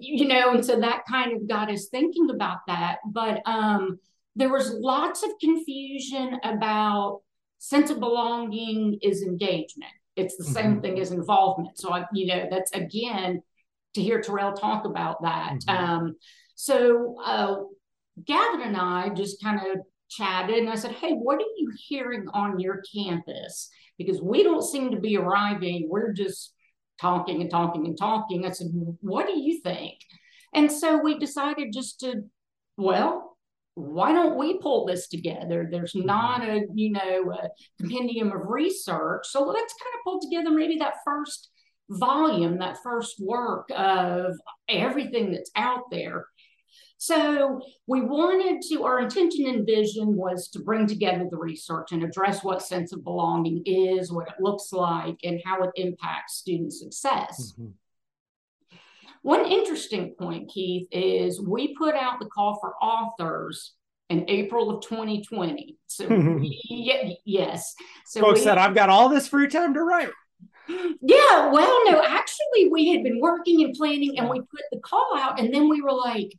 you 0.00 0.28
know, 0.28 0.52
and 0.52 0.64
so 0.64 0.80
that 0.80 1.04
kind 1.08 1.34
of 1.34 1.48
got 1.48 1.70
us 1.70 1.88
thinking 1.90 2.30
about 2.30 2.58
that. 2.66 2.98
But 3.06 3.40
um, 3.46 3.98
there 4.36 4.52
was 4.52 4.72
lots 4.72 5.22
of 5.22 5.30
confusion 5.40 6.38
about 6.44 7.22
sense 7.58 7.90
of 7.90 8.00
belonging 8.00 8.98
is 9.02 9.22
engagement. 9.22 9.92
It's 10.16 10.36
the 10.36 10.44
mm-hmm. 10.44 10.52
same 10.52 10.80
thing 10.80 10.98
as 10.98 11.12
involvement. 11.12 11.78
So 11.78 11.92
I, 11.92 12.04
you 12.12 12.26
know, 12.26 12.46
that's 12.50 12.72
again 12.72 13.42
to 13.94 14.02
hear 14.02 14.20
Terrell 14.20 14.52
talk 14.52 14.84
about 14.84 15.22
that. 15.22 15.54
Mm-hmm. 15.66 15.84
Um, 15.84 16.16
so 16.54 17.16
uh, 17.24 17.56
Gavin 18.24 18.62
and 18.62 18.76
I 18.76 19.10
just 19.10 19.42
kind 19.42 19.60
of 19.60 19.80
chatted, 20.08 20.58
and 20.58 20.70
I 20.70 20.76
said, 20.76 20.92
"Hey, 20.92 21.12
what 21.12 21.36
are 21.36 21.52
you 21.58 21.72
hearing 21.88 22.26
on 22.32 22.60
your 22.60 22.82
campus? 22.94 23.68
Because 23.98 24.20
we 24.20 24.42
don't 24.42 24.62
seem 24.62 24.90
to 24.90 25.00
be 25.00 25.16
arriving. 25.16 25.88
We're 25.90 26.12
just 26.12 26.54
talking 27.00 27.40
and 27.42 27.50
talking 27.50 27.86
and 27.86 27.98
talking." 27.98 28.46
I 28.46 28.50
said, 28.50 28.68
"What 29.00 29.26
do 29.26 29.38
you 29.38 29.60
think?" 29.60 29.98
And 30.54 30.72
so 30.72 30.98
we 30.98 31.18
decided 31.18 31.72
just 31.72 32.00
to, 32.00 32.22
well, 32.78 33.35
why 33.76 34.10
don't 34.10 34.38
we 34.38 34.58
pull 34.58 34.86
this 34.86 35.06
together? 35.06 35.68
There's 35.70 35.92
mm-hmm. 35.92 36.06
not 36.06 36.42
a, 36.42 36.62
you 36.74 36.92
know, 36.92 37.30
a 37.30 37.48
compendium 37.78 38.32
of 38.32 38.46
research. 38.46 39.26
So 39.26 39.44
let's 39.44 39.74
kind 39.74 39.94
of 39.94 40.00
pull 40.02 40.20
together 40.20 40.50
maybe 40.50 40.78
that 40.78 40.94
first 41.04 41.50
volume, 41.90 42.58
that 42.58 42.78
first 42.82 43.20
work 43.20 43.68
of 43.76 44.32
everything 44.66 45.30
that's 45.30 45.50
out 45.56 45.90
there. 45.90 46.26
So 46.96 47.60
we 47.86 48.00
wanted 48.00 48.62
to, 48.70 48.84
our 48.84 49.00
intention 49.00 49.46
and 49.46 49.66
vision 49.66 50.16
was 50.16 50.48
to 50.48 50.60
bring 50.60 50.86
together 50.86 51.26
the 51.30 51.36
research 51.36 51.92
and 51.92 52.02
address 52.02 52.42
what 52.42 52.62
sense 52.62 52.94
of 52.94 53.04
belonging 53.04 53.62
is, 53.66 54.10
what 54.10 54.28
it 54.28 54.40
looks 54.40 54.72
like, 54.72 55.18
and 55.22 55.38
how 55.44 55.62
it 55.62 55.70
impacts 55.76 56.36
student 56.36 56.72
success. 56.72 57.52
Mm-hmm. 57.52 57.72
One 59.26 59.44
interesting 59.44 60.14
point, 60.16 60.48
Keith, 60.50 60.86
is 60.92 61.40
we 61.40 61.74
put 61.74 61.96
out 61.96 62.20
the 62.20 62.26
call 62.26 62.60
for 62.60 62.76
authors 62.80 63.72
in 64.08 64.24
April 64.28 64.70
of 64.70 64.82
2020. 64.82 65.76
So 65.88 66.06
yes. 67.24 67.74
So 68.04 68.20
folks 68.20 68.38
we, 68.38 68.44
said, 68.44 68.56
I've 68.56 68.76
got 68.76 68.88
all 68.88 69.08
this 69.08 69.26
free 69.26 69.48
time 69.48 69.74
to 69.74 69.82
write. 69.82 70.10
Yeah, 70.68 71.50
well, 71.50 71.90
no, 71.90 72.04
actually, 72.04 72.68
we 72.70 72.88
had 72.88 73.02
been 73.02 73.20
working 73.20 73.64
and 73.64 73.74
planning, 73.74 74.16
and 74.18 74.28
we 74.28 74.38
put 74.38 74.62
the 74.72 74.78
call 74.78 75.12
out, 75.16 75.40
and 75.40 75.52
then 75.52 75.68
we 75.68 75.80
were 75.80 75.92
like, 75.92 76.32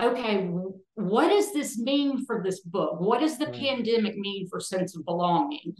okay, 0.00 0.48
what 0.94 1.28
does 1.28 1.52
this 1.52 1.78
mean 1.78 2.24
for 2.24 2.42
this 2.42 2.60
book? 2.60 3.00
What 3.00 3.20
does 3.20 3.38
the 3.38 3.46
hmm. 3.46 3.52
pandemic 3.52 4.16
mean 4.16 4.48
for 4.48 4.60
sense 4.60 4.96
of 4.96 5.04
belonging? 5.04 5.74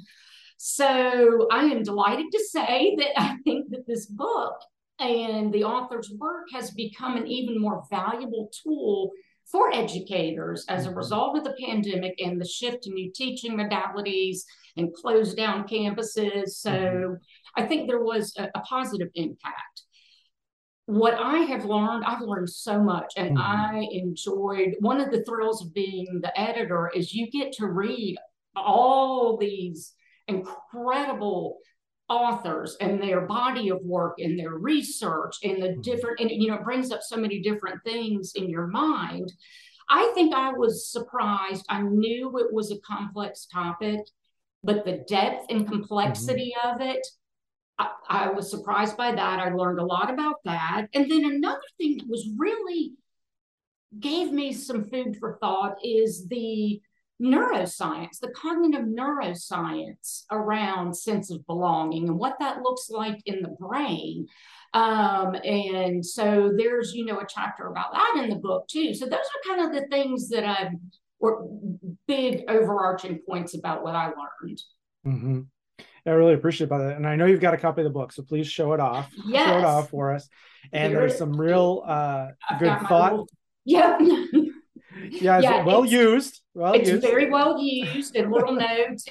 So 0.58 1.48
I 1.50 1.64
am 1.64 1.82
delighted 1.82 2.26
to 2.32 2.44
say 2.50 2.96
that 2.96 3.18
I 3.18 3.36
think 3.44 3.70
that 3.70 3.86
this 3.86 4.06
book 4.06 4.56
and 5.00 5.52
the 5.52 5.64
author's 5.64 6.10
work 6.18 6.46
has 6.52 6.70
become 6.72 7.16
an 7.16 7.26
even 7.26 7.60
more 7.60 7.84
valuable 7.90 8.50
tool 8.62 9.12
for 9.50 9.72
educators 9.74 10.64
as 10.68 10.84
a 10.84 10.88
mm-hmm. 10.88 10.98
result 10.98 11.38
of 11.38 11.44
the 11.44 11.56
pandemic 11.64 12.14
and 12.18 12.40
the 12.40 12.46
shift 12.46 12.82
to 12.82 12.90
new 12.90 13.10
teaching 13.14 13.56
modalities 13.56 14.40
and 14.76 14.92
closed 14.92 15.36
down 15.36 15.66
campuses. 15.66 16.48
So 16.50 16.70
mm-hmm. 16.70 17.14
I 17.56 17.66
think 17.66 17.88
there 17.88 18.02
was 18.02 18.34
a, 18.36 18.48
a, 18.54 18.60
positive 18.60 19.08
impact. 19.14 19.82
What 20.86 21.14
I 21.14 21.38
have 21.38 21.64
learned, 21.64 22.04
I've 22.04 22.20
learned 22.20 22.50
so 22.50 22.82
much, 22.82 23.14
and 23.16 23.36
mm-hmm. 23.36 23.76
I 23.76 23.86
enjoyed 23.90 24.76
one 24.80 25.00
of 25.00 25.10
the 25.10 25.24
thrills 25.24 25.64
of 25.64 25.74
being 25.74 26.20
the 26.22 26.38
editor 26.38 26.90
is 26.94 27.14
you 27.14 27.30
get 27.30 27.52
to 27.54 27.66
read 27.66 28.16
all 28.54 29.38
these 29.38 29.94
incredible 30.26 31.58
authors 32.08 32.76
and 32.80 33.02
their 33.02 33.22
body 33.22 33.68
of 33.68 33.78
work 33.82 34.14
and 34.18 34.38
their 34.38 34.52
research 34.52 35.36
and 35.42 35.62
the 35.62 35.68
mm-hmm. 35.68 35.80
different 35.82 36.20
and 36.20 36.30
you 36.30 36.48
know 36.48 36.54
it 36.54 36.64
brings 36.64 36.90
up 36.90 37.00
so 37.02 37.16
many 37.16 37.40
different 37.40 37.82
things 37.84 38.32
in 38.34 38.48
your 38.48 38.66
mind 38.66 39.32
I 39.88 40.10
think 40.14 40.34
I 40.34 40.52
was 40.52 40.90
surprised. 40.90 41.64
I 41.68 41.82
knew 41.82 42.38
it 42.38 42.52
was 42.52 42.70
a 42.70 42.80
complex 42.80 43.46
topic, 43.46 44.00
but 44.62 44.84
the 44.84 45.04
depth 45.08 45.46
and 45.50 45.66
complexity 45.66 46.54
mm-hmm. 46.58 46.74
of 46.74 46.80
it, 46.86 47.06
I, 47.78 47.90
I 48.08 48.30
was 48.30 48.50
surprised 48.50 48.96
by 48.96 49.12
that. 49.12 49.40
I 49.40 49.50
learned 49.50 49.78
a 49.78 49.86
lot 49.86 50.12
about 50.12 50.36
that. 50.44 50.88
And 50.94 51.10
then 51.10 51.24
another 51.24 51.60
thing 51.78 51.98
that 51.98 52.08
was 52.08 52.28
really 52.36 52.92
gave 53.98 54.30
me 54.30 54.52
some 54.52 54.84
food 54.84 55.16
for 55.18 55.38
thought 55.40 55.76
is 55.82 56.26
the 56.28 56.82
neuroscience, 57.20 58.20
the 58.20 58.30
cognitive 58.30 58.86
neuroscience 58.86 60.24
around 60.30 60.96
sense 60.96 61.30
of 61.30 61.44
belonging 61.46 62.08
and 62.08 62.18
what 62.18 62.36
that 62.38 62.62
looks 62.62 62.90
like 62.90 63.20
in 63.26 63.42
the 63.42 63.56
brain. 63.60 64.26
Um, 64.74 65.34
and 65.44 66.04
so 66.04 66.52
there's, 66.56 66.94
you 66.94 67.04
know, 67.04 67.18
a 67.18 67.26
chapter 67.28 67.66
about 67.66 67.92
that 67.92 68.22
in 68.22 68.30
the 68.30 68.36
book 68.36 68.68
too. 68.68 68.94
So 68.94 69.06
those 69.06 69.14
are 69.14 69.56
kind 69.56 69.66
of 69.66 69.74
the 69.74 69.88
things 69.88 70.28
that 70.28 70.44
I 70.44 70.70
were 71.20 71.44
big 72.06 72.44
overarching 72.48 73.20
points 73.28 73.54
about 73.54 73.82
what 73.82 73.96
I 73.96 74.06
learned. 74.06 74.62
Mm-hmm. 75.06 75.40
I 76.06 76.10
really 76.10 76.34
appreciate 76.34 76.66
about 76.66 76.78
that. 76.78 76.96
And 76.96 77.06
I 77.06 77.16
know 77.16 77.26
you've 77.26 77.40
got 77.40 77.54
a 77.54 77.58
copy 77.58 77.82
of 77.82 77.84
the 77.84 77.90
book, 77.90 78.12
so 78.12 78.22
please 78.22 78.46
show 78.46 78.72
it 78.72 78.80
off. 78.80 79.10
Yes. 79.26 79.46
Show 79.48 79.58
it 79.58 79.64
off 79.64 79.90
for 79.90 80.14
us. 80.14 80.28
And 80.72 80.92
Here 80.92 81.00
there's 81.00 81.18
some 81.18 81.32
real 81.38 81.82
uh, 81.86 82.28
good 82.58 82.78
thought. 82.88 83.12
Little, 83.12 83.28
yep. 83.64 84.00
yeah, 85.10 85.40
yeah 85.40 85.64
well 85.64 85.84
used. 85.84 86.40
Well 86.54 86.72
it's 86.72 86.88
used. 86.88 87.02
very 87.02 87.30
well 87.30 87.60
used 87.60 88.16
and 88.16 88.30
little 88.30 88.54
notes. 88.54 89.06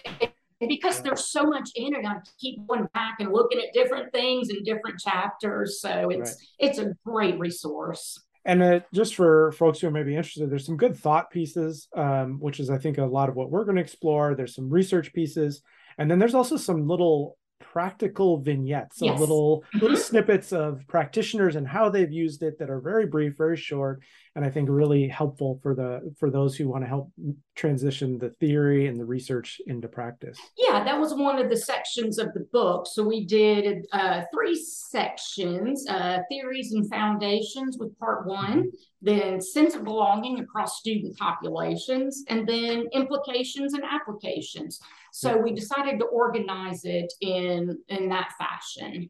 And 0.60 0.70
because 0.70 1.01
there's 1.01 1.27
so 1.27 1.44
much 1.44 1.70
in 1.75 1.94
it, 1.94 2.06
I 2.06 2.15
keep 2.39 2.65
going 2.67 2.88
back 2.94 3.17
and 3.20 3.32
looking 3.32 3.60
at 3.60 3.74
different 3.74 4.12
things 4.12 4.50
in 4.50 4.63
different 4.63 5.00
chapters. 5.00 5.79
So 5.82 6.10
it's 6.10 6.32
right. 6.32 6.38
it's 6.60 6.79
a 6.79 6.96
great 7.06 7.38
resource. 7.39 8.20
And 8.46 8.63
uh, 8.63 8.79
just 8.94 9.15
for 9.15 9.51
folks 9.51 9.79
who 9.79 9.91
may 9.91 10.03
be 10.03 10.15
interested, 10.15 10.50
there's 10.50 10.65
some 10.65 10.77
good 10.77 10.98
thought 10.98 11.29
pieces, 11.29 11.89
um, 11.96 12.39
which 12.39 12.62
is 12.62 12.70
I 12.70 12.77
think 12.77 12.98
a 12.98 13.06
lot 13.06 13.27
of 13.27 13.36
what 13.36 13.51
we're 13.51 13.65
going 13.65 13.75
to 13.75 13.82
explore. 13.82 14.36
There's 14.36 14.56
some 14.56 14.70
research 14.70 15.13
pieces, 15.13 15.62
and 15.98 16.10
then 16.10 16.17
there's 16.17 16.34
also 16.34 16.56
some 16.56 16.88
little 16.88 17.38
practical 17.59 18.39
vignettes, 18.39 18.97
so 18.97 19.05
yes. 19.05 19.19
little 19.19 19.63
little 19.73 19.89
mm-hmm. 19.89 19.97
snippets 19.97 20.51
of 20.51 20.81
practitioners 20.87 21.55
and 21.55 21.67
how 21.67 21.89
they've 21.89 22.11
used 22.11 22.43
it 22.43 22.57
that 22.59 22.69
are 22.69 22.79
very 22.79 23.05
brief, 23.05 23.33
very 23.37 23.57
short, 23.57 24.01
and 24.35 24.45
I 24.45 24.49
think 24.49 24.69
really 24.69 25.07
helpful 25.07 25.59
for 25.61 25.75
the 25.75 26.13
for 26.19 26.29
those 26.29 26.55
who 26.55 26.69
want 26.69 26.83
to 26.83 26.87
help 26.87 27.11
transition 27.55 28.17
the 28.17 28.29
theory 28.39 28.87
and 28.87 28.99
the 28.99 29.05
research 29.05 29.59
into 29.67 29.87
practice. 29.87 30.37
Yeah, 30.57 30.83
that 30.83 30.99
was 30.99 31.13
one 31.13 31.39
of 31.39 31.49
the 31.49 31.57
sections 31.57 32.19
of 32.19 32.33
the 32.33 32.47
book. 32.51 32.87
So 32.87 33.03
we 33.03 33.25
did 33.25 33.85
uh, 33.91 34.21
three 34.33 34.55
sections: 34.55 35.85
uh, 35.89 36.19
theories 36.29 36.73
and 36.73 36.89
foundations 36.89 37.77
with 37.79 37.97
part 37.99 38.27
one, 38.27 38.63
mm-hmm. 38.63 38.67
then 39.01 39.41
sense 39.41 39.75
of 39.75 39.83
belonging 39.83 40.39
across 40.39 40.79
student 40.79 41.17
populations, 41.17 42.23
and 42.27 42.47
then 42.47 42.87
implications 42.93 43.73
and 43.73 43.83
applications. 43.83 44.79
So 45.17 45.36
we 45.36 45.51
decided 45.51 45.97
to 45.97 46.05
organize 46.05 46.86
it 46.86 47.12
in 47.21 47.79
in 47.88 48.09
that 48.09 48.33
fashion. 48.38 49.09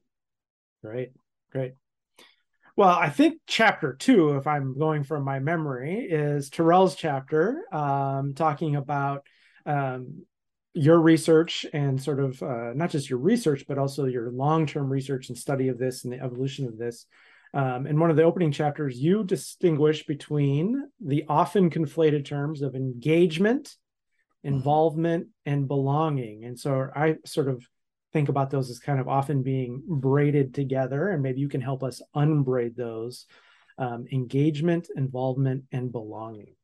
Great, 0.82 1.12
great. 1.52 1.74
Well, 2.78 2.96
I 2.96 3.10
think 3.10 3.42
chapter 3.46 3.94
two, 3.94 4.38
if 4.38 4.48
I'm 4.48 4.80
going 4.80 5.04
from 5.04 5.24
my 5.26 5.40
memory, 5.40 6.08
is 6.10 6.50
Terrell's 6.50 6.96
chapter, 6.96 7.66
um, 7.74 8.36
talking 8.36 8.78
about 8.78 9.26
um, 9.66 10.24
your 10.74 11.02
research 11.02 11.66
and 11.74 12.02
sort 12.02 12.22
of 12.22 12.42
uh, 12.42 12.72
not 12.74 12.92
just 12.92 13.10
your 13.10 13.20
research, 13.20 13.66
but 13.68 13.78
also 13.78 14.06
your 14.06 14.32
long 14.32 14.66
term 14.66 14.90
research 14.90 15.28
and 15.28 15.38
study 15.38 15.68
of 15.68 15.78
this 15.78 16.06
and 16.06 16.14
the 16.14 16.24
evolution 16.24 16.68
of 16.68 16.78
this. 16.78 17.06
Um, 17.54 17.86
in 17.86 18.00
one 18.00 18.12
of 18.12 18.16
the 18.16 18.24
opening 18.24 18.54
chapters, 18.54 18.98
you 18.98 19.26
distinguish 19.26 20.06
between 20.06 20.88
the 21.04 21.26
often 21.28 21.70
conflated 21.70 22.24
terms 22.24 22.62
of 22.62 22.76
engagement. 22.76 23.76
Involvement 24.48 25.28
and 25.46 25.68
belonging. 25.68 26.46
And 26.46 26.60
so 26.60 26.90
i 26.96 27.16
sort 27.26 27.48
of 27.48 27.64
think 28.14 28.30
about 28.30 28.50
those 28.50 28.70
as 28.70 28.80
kind 28.80 29.00
of 29.00 29.08
often 29.08 29.44
being 29.44 29.84
braided 29.86 30.54
together 30.54 31.10
and 31.10 31.22
maybe 31.22 31.42
you 31.42 31.50
can 31.50 31.62
help 31.62 31.84
us 31.84 32.02
unbraid 32.16 32.76
those 32.76 33.26
um, 33.78 34.06
engagement 34.12 34.88
involvement 34.96 35.64
and 35.72 35.92
belonging. 35.92 36.56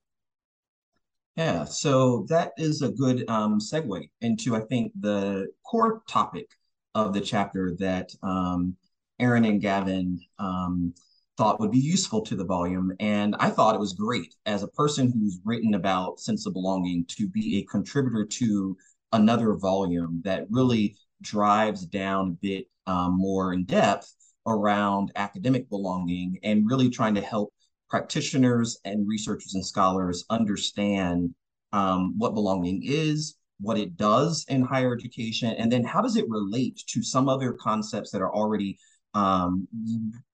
Yeah 1.35 1.65
so 1.65 2.25
that 2.29 2.53
is 2.57 2.81
a 2.81 2.89
good 2.89 3.29
um, 3.29 3.59
segue 3.59 4.09
into 4.21 4.55
i 4.55 4.61
think 4.61 4.91
the 4.99 5.47
core 5.63 6.01
topic 6.07 6.47
of 6.95 7.13
the 7.13 7.21
chapter 7.21 7.75
that 7.79 8.13
um, 8.21 8.75
erin 9.19 9.45
and 9.45 9.61
gavin 9.61 10.19
um, 10.39 10.93
thought 11.37 11.59
would 11.59 11.71
be 11.71 11.79
useful 11.79 12.21
to 12.21 12.35
the 12.35 12.45
volume. 12.45 12.91
And 12.99 13.35
I 13.39 13.49
thought 13.49 13.75
it 13.75 13.79
was 13.79 13.93
great 13.93 14.35
as 14.45 14.63
a 14.63 14.67
person 14.67 15.11
who's 15.11 15.39
written 15.43 15.73
about 15.73 16.19
sense 16.19 16.45
of 16.45 16.53
belonging 16.53 17.05
to 17.09 17.27
be 17.27 17.57
a 17.57 17.71
contributor 17.71 18.25
to 18.25 18.77
another 19.11 19.53
volume 19.55 20.21
that 20.25 20.45
really 20.49 20.95
drives 21.21 21.85
down 21.85 22.27
a 22.27 22.45
bit 22.45 22.67
um, 22.85 23.17
more 23.17 23.53
in 23.53 23.63
depth 23.65 24.13
around 24.45 25.11
academic 25.15 25.69
belonging 25.69 26.37
and 26.43 26.69
really 26.69 26.89
trying 26.89 27.15
to 27.15 27.21
help 27.21 27.53
practitioners 27.89 28.79
and 28.85 29.07
researchers 29.07 29.53
and 29.53 29.65
scholars 29.65 30.25
understand 30.29 31.33
um, 31.71 32.13
what 32.17 32.33
belonging 32.33 32.81
is, 32.83 33.35
what 33.59 33.77
it 33.77 33.95
does 33.95 34.45
in 34.49 34.61
higher 34.61 34.93
education, 34.93 35.53
and 35.57 35.71
then 35.71 35.83
how 35.83 36.01
does 36.01 36.17
it 36.17 36.27
relate 36.27 36.81
to 36.87 37.01
some 37.01 37.29
other 37.29 37.53
concepts 37.53 38.11
that 38.11 38.21
are 38.21 38.33
already 38.33 38.77
um, 39.13 39.67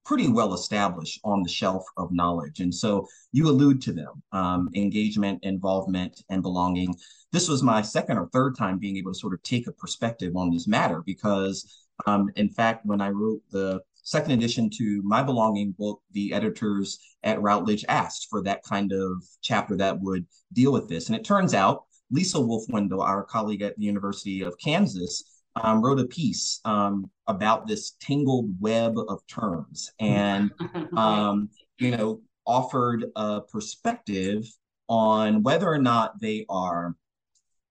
pretty 0.06 0.28
well 0.28 0.54
established 0.54 1.20
on 1.24 1.44
the 1.44 1.50
shelf 1.50 1.84
of 1.98 2.12
knowledge. 2.12 2.62
And 2.62 2.74
so 2.74 3.08
you 3.32 3.48
allude 3.48 3.82
to 3.84 3.94
them 3.94 4.24
um, 4.32 4.70
engagement, 4.74 5.40
involvement, 5.44 6.24
and 6.30 6.42
belonging. 6.42 6.96
This 7.32 7.48
was 7.48 7.62
my 7.62 7.82
second 7.82 8.18
or 8.18 8.28
third 8.28 8.58
time 8.58 8.80
being 8.80 8.98
able 8.98 9.14
to 9.14 9.20
sort 9.20 9.34
of 9.34 9.44
take 9.44 9.68
a 9.68 9.72
perspective 9.72 10.36
on 10.36 10.52
this 10.52 10.68
matter 10.68 11.04
because, 11.06 11.88
um, 12.08 12.30
in 12.36 12.50
fact, 12.50 12.86
when 12.86 13.02
I 13.02 13.10
wrote 13.10 13.42
the 13.52 13.82
second 14.04 14.32
edition 14.32 14.70
to 14.72 15.02
my 15.04 15.22
belonging 15.22 15.76
book, 15.78 16.02
the 16.14 16.34
editors 16.34 16.98
at 17.24 17.42
Routledge 17.42 17.86
asked 17.88 18.28
for 18.30 18.42
that 18.44 18.64
kind 18.64 18.92
of 18.92 19.24
chapter 19.42 19.78
that 19.78 20.00
would 20.02 20.26
deal 20.54 20.72
with 20.72 20.90
this. 20.90 21.08
And 21.08 21.16
it 21.16 21.24
turns 21.24 21.54
out 21.54 21.84
Lisa 22.10 22.40
Wolf-Wendel, 22.42 23.02
our 23.02 23.24
colleague 23.24 23.62
at 23.62 23.78
the 23.78 23.86
University 23.86 24.42
of 24.42 24.58
Kansas, 24.58 25.39
um, 25.60 25.82
wrote 25.82 26.00
a 26.00 26.06
piece 26.06 26.60
um, 26.66 27.10
about 27.28 27.68
this 27.68 27.92
tangled 28.00 28.50
web 28.60 28.96
of 28.98 29.26
terms 29.28 29.92
and, 30.00 30.52
um, 30.98 31.50
you 31.78 31.92
know, 31.92 32.22
offered 32.46 33.06
a 33.16 33.42
perspective 33.42 34.46
on 34.88 35.44
whether 35.44 35.68
or 35.68 35.78
not 35.78 36.20
they 36.20 36.46
are 36.50 36.96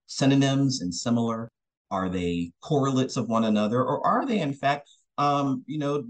synonyms 0.07 0.81
and 0.81 0.95
similar. 0.95 1.51
Are 1.91 2.09
they 2.09 2.53
correlates 2.61 3.17
of 3.17 3.29
one 3.29 3.45
another, 3.45 3.83
or 3.83 4.07
are 4.07 4.27
they, 4.27 4.41
in 4.41 4.53
fact, 4.53 4.91
um, 5.17 5.65
you 5.67 5.79
know, 5.79 6.05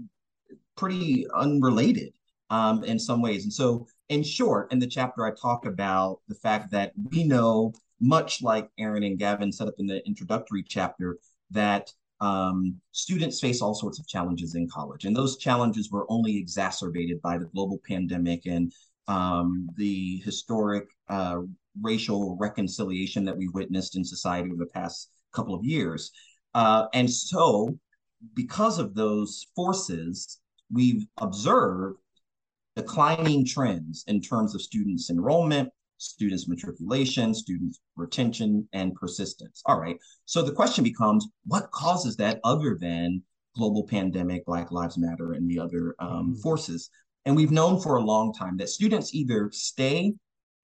pretty 0.75 1.25
unrelated 1.33 2.13
um, 2.49 2.83
in 2.83 2.99
some 2.99 3.21
ways? 3.21 3.43
And 3.43 3.53
so, 3.53 3.87
in 4.09 4.23
short, 4.23 4.71
in 4.73 4.79
the 4.79 4.87
chapter, 4.87 5.25
I 5.25 5.31
talk 5.31 5.65
about 5.65 6.19
the 6.27 6.35
fact 6.35 6.71
that 6.71 6.91
we 7.11 7.23
know, 7.23 7.73
much 8.01 8.41
like 8.41 8.69
Erin 8.77 9.03
and 9.03 9.17
Gavin 9.17 9.51
set 9.51 9.69
up 9.69 9.75
in 9.79 9.87
the 9.87 10.05
introductory 10.05 10.63
chapter, 10.67 11.17
that 11.51 11.91
um, 12.21 12.75
students 12.91 13.39
face 13.39 13.61
all 13.61 13.73
sorts 13.73 13.99
of 13.99 14.07
challenges 14.07 14.55
in 14.55 14.67
college, 14.69 15.05
and 15.05 15.15
those 15.15 15.37
challenges 15.37 15.89
were 15.91 16.05
only 16.09 16.37
exacerbated 16.37 17.21
by 17.21 17.37
the 17.37 17.45
global 17.45 17.79
pandemic 17.87 18.45
and 18.45 18.73
um, 19.07 19.69
the 19.75 20.17
historic 20.25 20.87
uh, 21.09 21.39
racial 21.81 22.37
reconciliation 22.39 23.25
that 23.25 23.37
we 23.37 23.47
witnessed 23.49 23.95
in 23.95 24.03
society 24.03 24.49
over 24.49 24.63
the 24.63 24.71
past 24.71 25.09
couple 25.33 25.55
of 25.55 25.63
years. 25.63 26.11
Uh, 26.53 26.87
and 26.93 27.09
so, 27.09 27.77
because 28.35 28.79
of 28.79 28.95
those 28.95 29.47
forces, 29.55 30.39
we've 30.71 31.05
observed 31.17 31.99
declining 32.75 33.45
trends 33.45 34.03
in 34.07 34.21
terms 34.21 34.55
of 34.55 34.61
students' 34.61 35.09
enrollment, 35.09 35.69
students 35.99 36.47
matriculation, 36.47 37.33
students 37.33 37.79
retention, 37.95 38.67
and 38.73 38.95
persistence. 38.95 39.61
All 39.65 39.79
right. 39.79 39.97
So 40.25 40.41
the 40.41 40.51
question 40.51 40.83
becomes, 40.83 41.27
what 41.45 41.69
causes 41.71 42.15
that 42.15 42.39
other 42.43 42.77
than 42.79 43.21
global 43.55 43.85
pandemic, 43.85 44.45
Black 44.45 44.71
Lives 44.71 44.97
Matter, 44.97 45.33
and 45.33 45.49
the 45.49 45.59
other 45.59 45.95
um, 45.99 46.09
mm-hmm. 46.09 46.33
forces? 46.35 46.89
And 47.25 47.35
we've 47.35 47.51
known 47.51 47.81
for 47.81 47.97
a 47.97 48.01
long 48.01 48.33
time 48.33 48.57
that 48.57 48.69
students 48.69 49.13
either 49.13 49.49
stay 49.51 50.13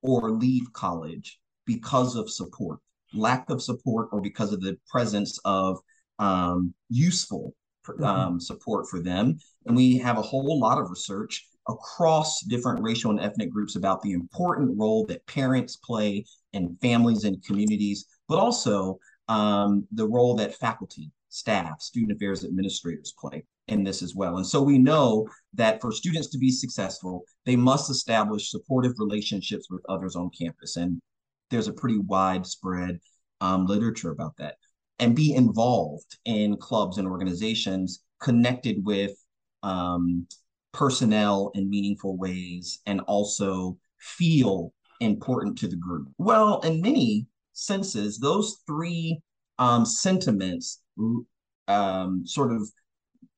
or 0.01 0.31
leave 0.31 0.71
college 0.73 1.39
because 1.65 2.15
of 2.15 2.29
support, 2.29 2.79
lack 3.13 3.49
of 3.49 3.61
support, 3.61 4.09
or 4.11 4.21
because 4.21 4.53
of 4.53 4.61
the 4.61 4.77
presence 4.89 5.37
of 5.43 5.79
um, 6.17 6.73
useful 6.89 7.53
mm-hmm. 7.85 8.03
um, 8.03 8.39
support 8.39 8.87
for 8.89 9.01
them. 9.01 9.37
And 9.65 9.75
we 9.75 9.97
have 9.97 10.17
a 10.17 10.21
whole 10.21 10.59
lot 10.59 10.79
of 10.79 10.89
research 10.89 11.45
across 11.67 12.41
different 12.41 12.81
racial 12.81 13.11
and 13.11 13.19
ethnic 13.19 13.49
groups 13.49 13.75
about 13.75 14.01
the 14.01 14.11
important 14.11 14.77
role 14.77 15.05
that 15.05 15.25
parents 15.27 15.75
play 15.77 16.25
in 16.53 16.77
families 16.81 17.23
and 17.23 17.43
communities, 17.43 18.05
but 18.27 18.37
also 18.37 18.97
um, 19.27 19.87
the 19.91 20.07
role 20.07 20.35
that 20.35 20.55
faculty, 20.55 21.11
staff, 21.29 21.81
student 21.81 22.11
affairs 22.11 22.43
administrators 22.43 23.13
play. 23.19 23.43
in 23.67 23.83
this 23.83 24.03
as 24.03 24.13
well. 24.15 24.37
And 24.37 24.45
so 24.45 24.61
we 24.61 24.77
know 24.77 25.27
that 25.53 25.81
for 25.81 25.91
students 25.91 26.27
to 26.29 26.37
be 26.37 26.51
successful, 26.51 27.23
they 27.45 27.55
must 27.55 27.89
establish 27.89 28.51
supportive 28.51 28.93
relationships 28.99 29.67
with 29.69 29.81
others 29.89 30.15
on 30.15 30.29
campus. 30.29 30.75
And 30.75 31.01
there's 31.49 31.67
a 31.67 31.73
pretty 31.73 31.97
widespread 31.97 32.99
um, 33.41 33.65
literature 33.65 34.11
about 34.11 34.37
that. 34.37 34.55
And 34.99 35.15
be 35.15 35.33
involved 35.33 36.17
in 36.25 36.57
clubs 36.57 36.97
and 36.97 37.07
organizations 37.07 38.01
connected 38.21 38.85
with 38.85 39.11
um, 39.63 40.27
personnel 40.75 41.51
in 41.55 41.69
meaningful 41.69 42.17
ways 42.17 42.79
and 42.85 42.99
also 43.01 43.77
feel 43.99 44.73
important 44.99 45.57
to 45.57 45.67
the 45.67 45.75
group. 45.77 46.09
Well, 46.17 46.59
in 46.61 46.81
many 46.81 47.27
senses, 47.53 48.19
those 48.19 48.57
three 48.67 49.21
um, 49.57 49.85
sentiments 49.85 50.81
um, 51.67 52.23
sort 52.25 52.51
of 52.51 52.69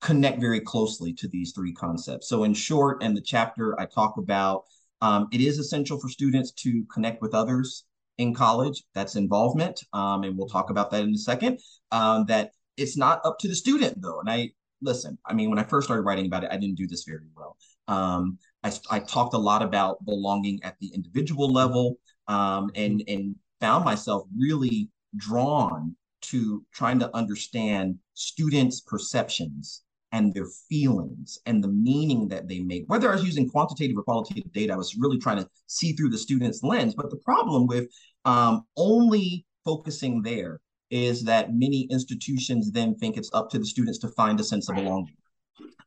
connect 0.02 0.40
very 0.40 0.60
closely 0.60 1.14
to 1.14 1.28
these 1.28 1.54
three 1.54 1.74
concepts. 1.74 2.28
So, 2.28 2.44
in 2.44 2.54
short, 2.54 3.04
in 3.04 3.14
the 3.14 3.22
chapter, 3.22 3.80
I 3.80 3.86
talk 3.86 4.18
about 4.18 4.64
um, 5.02 5.28
it 5.32 5.42
is 5.42 5.60
essential 5.60 6.00
for 6.00 6.10
students 6.10 6.52
to 6.64 6.84
connect 6.92 7.22
with 7.22 7.36
others 7.36 7.86
in 8.18 8.34
college. 8.34 8.84
That's 8.96 9.16
involvement, 9.16 9.84
um, 9.94 10.24
and 10.24 10.36
we'll 10.36 10.50
talk 10.50 10.72
about 10.72 10.90
that 10.92 11.04
in 11.04 11.14
a 11.14 11.18
second. 11.18 11.60
Um, 11.92 12.26
that 12.26 12.52
it's 12.78 12.98
not 12.98 13.22
up 13.24 13.38
to 13.40 13.48
the 13.48 13.56
student 13.56 14.02
though, 14.02 14.20
and 14.20 14.30
I 14.30 14.52
listen. 14.82 15.18
I 15.26 15.34
mean, 15.34 15.50
when 15.50 15.60
I 15.60 15.64
first 15.64 15.88
started 15.88 16.04
writing 16.04 16.26
about 16.26 16.44
it, 16.44 16.50
I 16.52 16.58
didn't 16.58 16.76
do 16.76 16.88
this 16.88 17.04
very 17.04 17.28
well. 17.36 17.58
Um, 17.88 18.38
I, 18.64 18.72
I 18.92 19.00
talked 19.00 19.34
a 19.34 19.40
lot 19.40 19.62
about 19.62 20.04
belonging 20.06 20.60
at 20.64 20.76
the 20.80 20.92
individual 20.94 21.52
level, 21.52 21.98
um, 22.28 22.70
and 22.76 23.04
and 23.08 23.36
found 23.60 23.86
myself 23.86 24.24
really 24.38 24.90
drawn 25.16 25.96
to 26.22 26.64
trying 26.74 27.00
to 27.00 27.16
understand 27.16 27.98
students' 28.14 28.82
perceptions 28.82 29.84
and 30.12 30.34
their 30.34 30.48
feelings 30.70 31.40
and 31.46 31.64
the 31.64 31.68
meaning 31.68 32.28
that 32.30 32.48
they 32.48 32.60
make. 32.60 32.86
Whether 32.88 33.10
I 33.10 33.14
was 33.14 33.24
using 33.24 33.50
quantitative 33.50 33.98
or 33.98 34.04
qualitative 34.04 34.52
data, 34.54 34.74
I 34.74 34.78
was 34.78 34.96
really 34.96 35.20
trying 35.20 35.38
to 35.38 35.50
see 35.68 35.94
through 35.94 36.10
the 36.10 36.18
student's 36.18 36.64
lens. 36.64 36.96
But 36.96 37.10
the 37.10 37.18
problem 37.18 37.68
with 37.68 37.88
um, 38.26 38.64
only 38.78 39.46
focusing 39.66 40.22
there 40.22 40.60
is 40.90 41.24
that 41.24 41.54
many 41.54 41.82
institutions 41.92 42.72
then 42.72 42.96
think 42.96 43.18
it's 43.18 43.30
up 43.34 43.50
to 43.50 43.60
the 43.60 43.66
students 43.66 44.00
to 44.00 44.08
find 44.10 44.40
a 44.40 44.44
sense 44.44 44.70
of 44.70 44.76
belonging. 44.76 45.16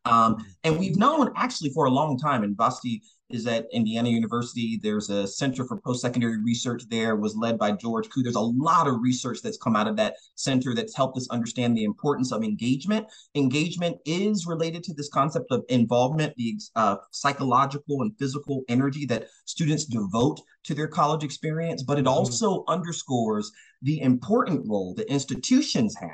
Um, 0.04 0.44
and 0.64 0.78
we've 0.78 0.96
known 0.96 1.32
actually 1.36 1.70
for 1.70 1.84
a 1.86 1.90
long 1.90 2.18
time, 2.18 2.42
and 2.42 2.56
Vasti 2.56 3.02
is 3.30 3.46
at 3.46 3.66
Indiana 3.72 4.08
University. 4.08 4.78
There's 4.82 5.10
a 5.10 5.26
Center 5.26 5.64
for 5.64 5.80
Post-Secondary 5.80 6.42
Research 6.42 6.82
there, 6.88 7.16
was 7.16 7.36
led 7.36 7.58
by 7.58 7.72
George 7.72 8.08
Kuh. 8.08 8.22
There's 8.22 8.34
a 8.34 8.40
lot 8.40 8.86
of 8.86 9.00
research 9.00 9.38
that's 9.42 9.58
come 9.58 9.76
out 9.76 9.88
of 9.88 9.96
that 9.96 10.16
center 10.34 10.74
that's 10.74 10.96
helped 10.96 11.16
us 11.16 11.28
understand 11.30 11.76
the 11.76 11.84
importance 11.84 12.32
of 12.32 12.42
engagement. 12.42 13.06
Engagement 13.34 13.96
is 14.04 14.46
related 14.46 14.82
to 14.84 14.94
this 14.94 15.08
concept 15.08 15.46
of 15.50 15.64
involvement, 15.68 16.34
the 16.36 16.58
uh, 16.76 16.96
psychological 17.10 18.02
and 18.02 18.16
physical 18.18 18.62
energy 18.68 19.06
that 19.06 19.28
students 19.44 19.84
devote 19.84 20.40
to 20.64 20.74
their 20.74 20.88
college 20.88 21.24
experience, 21.24 21.82
but 21.82 21.98
it 21.98 22.04
mm-hmm. 22.04 22.08
also 22.08 22.64
underscores 22.68 23.50
the 23.82 24.00
important 24.00 24.68
role 24.68 24.94
that 24.94 25.10
institutions 25.10 25.96
have 25.96 26.10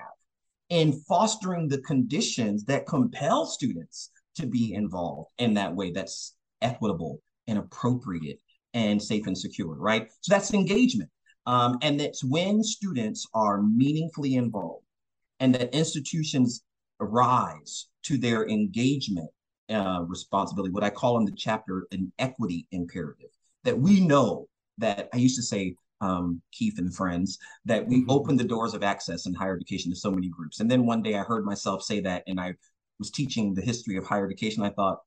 in 0.68 0.92
fostering 1.08 1.68
the 1.68 1.78
conditions 1.78 2.64
that 2.64 2.86
compel 2.86 3.46
students 3.46 4.10
to 4.34 4.46
be 4.46 4.74
involved 4.74 5.30
in 5.38 5.54
that 5.54 5.74
way 5.74 5.90
that's 5.90 6.35
equitable 6.62 7.20
and 7.46 7.58
appropriate 7.58 8.38
and 8.74 9.02
safe 9.02 9.26
and 9.26 9.36
secure, 9.36 9.74
right? 9.74 10.08
So 10.20 10.34
that's 10.34 10.52
engagement. 10.52 11.10
Um, 11.46 11.78
and 11.82 11.98
that's 11.98 12.24
when 12.24 12.62
students 12.62 13.26
are 13.32 13.62
meaningfully 13.62 14.34
involved 14.34 14.84
and 15.40 15.54
that 15.54 15.74
institutions 15.74 16.62
rise 16.98 17.86
to 18.04 18.18
their 18.18 18.48
engagement 18.48 19.30
uh, 19.70 20.04
responsibility, 20.06 20.72
what 20.72 20.84
I 20.84 20.90
call 20.90 21.18
in 21.18 21.24
the 21.24 21.32
chapter 21.36 21.86
an 21.92 22.12
equity 22.18 22.66
imperative, 22.72 23.30
that 23.64 23.78
we 23.78 24.00
know 24.00 24.46
that 24.78 25.08
I 25.12 25.18
used 25.18 25.36
to 25.36 25.42
say, 25.42 25.74
um, 26.00 26.42
Keith 26.52 26.78
and 26.78 26.94
friends, 26.94 27.38
that 27.64 27.86
we 27.86 28.02
mm-hmm. 28.02 28.10
open 28.10 28.36
the 28.36 28.44
doors 28.44 28.74
of 28.74 28.82
access 28.82 29.26
in 29.26 29.34
higher 29.34 29.56
education 29.56 29.90
to 29.90 29.96
so 29.96 30.10
many 30.10 30.28
groups. 30.28 30.60
And 30.60 30.70
then 30.70 30.86
one 30.86 31.02
day 31.02 31.14
I 31.14 31.22
heard 31.22 31.44
myself 31.44 31.82
say 31.82 32.00
that, 32.00 32.22
and 32.26 32.38
I 32.38 32.54
was 32.98 33.10
teaching 33.10 33.54
the 33.54 33.62
history 33.62 33.96
of 33.96 34.04
higher 34.04 34.26
education. 34.26 34.62
I 34.62 34.70
thought, 34.70 34.98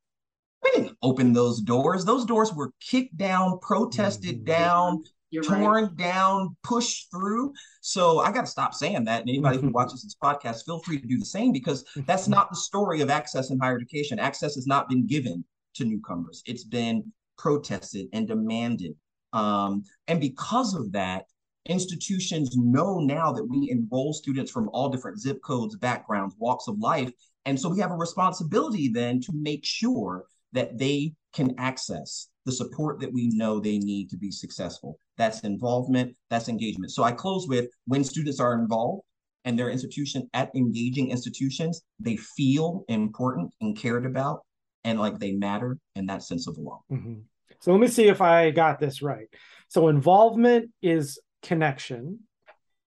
we 0.74 0.82
didn't 0.82 0.98
open 1.02 1.34
those 1.34 1.62
doors. 1.62 2.06
Those 2.06 2.26
doors 2.26 2.54
were 2.54 2.72
kicked 2.80 3.18
down, 3.18 3.60
protested 3.60 4.38
mm-hmm. 4.38 4.46
down, 4.46 5.04
You're 5.32 5.44
torn 5.44 5.84
right. 5.84 5.98
down, 5.98 6.56
pushed 6.64 7.10
through. 7.12 7.54
So 7.82 8.20
I 8.20 8.32
got 8.32 8.42
to 8.42 8.52
stop 8.52 8.74
saying 8.74 9.06
that. 9.06 9.22
And 9.22 9.30
anybody 9.30 9.60
who 9.60 9.70
watches 9.74 10.04
this 10.04 10.16
podcast, 10.22 10.66
feel 10.66 10.80
free 10.80 11.00
to 11.00 11.08
do 11.08 11.18
the 11.18 11.26
same 11.26 11.52
because 11.52 11.86
that's 12.08 12.28
not 12.28 12.50
the 12.50 12.58
story 12.58 13.02
of 13.02 13.10
access 13.10 13.52
in 13.52 13.60
higher 13.60 13.76
education. 13.76 14.20
Access 14.20 14.56
has 14.56 14.68
not 14.68 14.90
been 14.90 15.06
given 15.06 15.44
to 15.76 15.86
newcomers, 15.86 16.42
it's 16.46 16.64
been 16.64 17.12
protested 17.38 18.08
and 18.14 18.28
demanded. 18.28 18.94
Um, 19.34 19.84
and 20.08 20.20
because 20.20 20.74
of 20.74 20.92
that, 20.94 21.26
institutions 21.66 22.58
know 22.58 23.00
now 23.00 23.32
that 23.32 23.44
we 23.44 23.70
enroll 23.70 24.12
students 24.14 24.52
from 24.52 24.70
all 24.74 24.90
different 24.90 25.20
zip 25.20 25.42
codes, 25.44 25.76
backgrounds, 25.76 26.36
walks 26.40 26.68
of 26.68 26.80
life. 26.80 27.12
And 27.46 27.60
so 27.60 27.70
we 27.70 27.80
have 27.80 27.92
a 27.92 27.96
responsibility 27.96 28.90
then 28.90 29.22
to 29.22 29.32
make 29.34 29.64
sure 29.64 30.26
that 30.54 30.78
they 30.78 31.14
can 31.34 31.54
access 31.58 32.30
the 32.46 32.52
support 32.52 33.00
that 33.00 33.14
we 33.14 33.28
know 33.30 33.60
they 33.60 33.78
need 33.78 34.10
to 34.10 34.18
be 34.18 34.32
successful. 34.32 35.00
That's 35.18 35.42
involvement, 35.42 36.16
that's 36.30 36.50
engagement. 36.50 36.92
So 36.92 37.04
I 37.04 37.12
close 37.12 37.48
with 37.48 37.70
when 37.86 38.04
students 38.04 38.40
are 38.40 38.54
involved 38.54 39.04
and 39.46 39.58
their 39.58 39.70
institution 39.70 40.30
at 40.34 40.54
engaging 40.56 41.12
institutions, 41.12 41.82
they 42.00 42.18
feel 42.18 42.86
important 42.88 43.54
and 43.62 43.78
cared 43.78 44.06
about 44.06 44.42
and 44.84 45.00
like 45.00 45.20
they 45.20 45.34
matter 45.34 45.78
and 45.96 46.10
that 46.10 46.24
sense 46.24 46.48
of 46.48 46.56
belonging. 46.56 46.84
Mm-hmm. 46.92 47.14
So 47.62 47.72
let 47.72 47.82
me 47.82 47.88
see 47.88 48.08
if 48.08 48.22
I 48.22 48.52
got 48.52 48.80
this 48.80 49.02
right. 49.02 49.28
So 49.68 49.90
involvement 49.90 50.72
is 50.82 51.20
connection, 51.44 52.20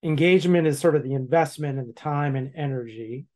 engagement 0.02 0.66
is 0.66 0.78
sort 0.78 0.96
of 0.96 1.04
the 1.04 1.14
investment 1.14 1.78
and 1.78 1.88
the 1.88 1.92
time 1.92 2.34
and 2.34 2.52
energy 2.56 3.26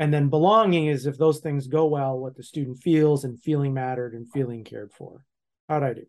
and 0.00 0.12
then 0.12 0.30
belonging 0.30 0.86
is 0.86 1.04
if 1.04 1.18
those 1.18 1.40
things 1.40 1.66
go 1.66 1.86
well 1.86 2.18
what 2.18 2.34
the 2.34 2.42
student 2.42 2.78
feels 2.78 3.22
and 3.22 3.38
feeling 3.38 3.74
mattered 3.74 4.14
and 4.14 4.32
feeling 4.32 4.64
cared 4.64 4.90
for. 4.90 5.22
How'd 5.68 5.84
i 5.84 5.92
do? 5.92 6.06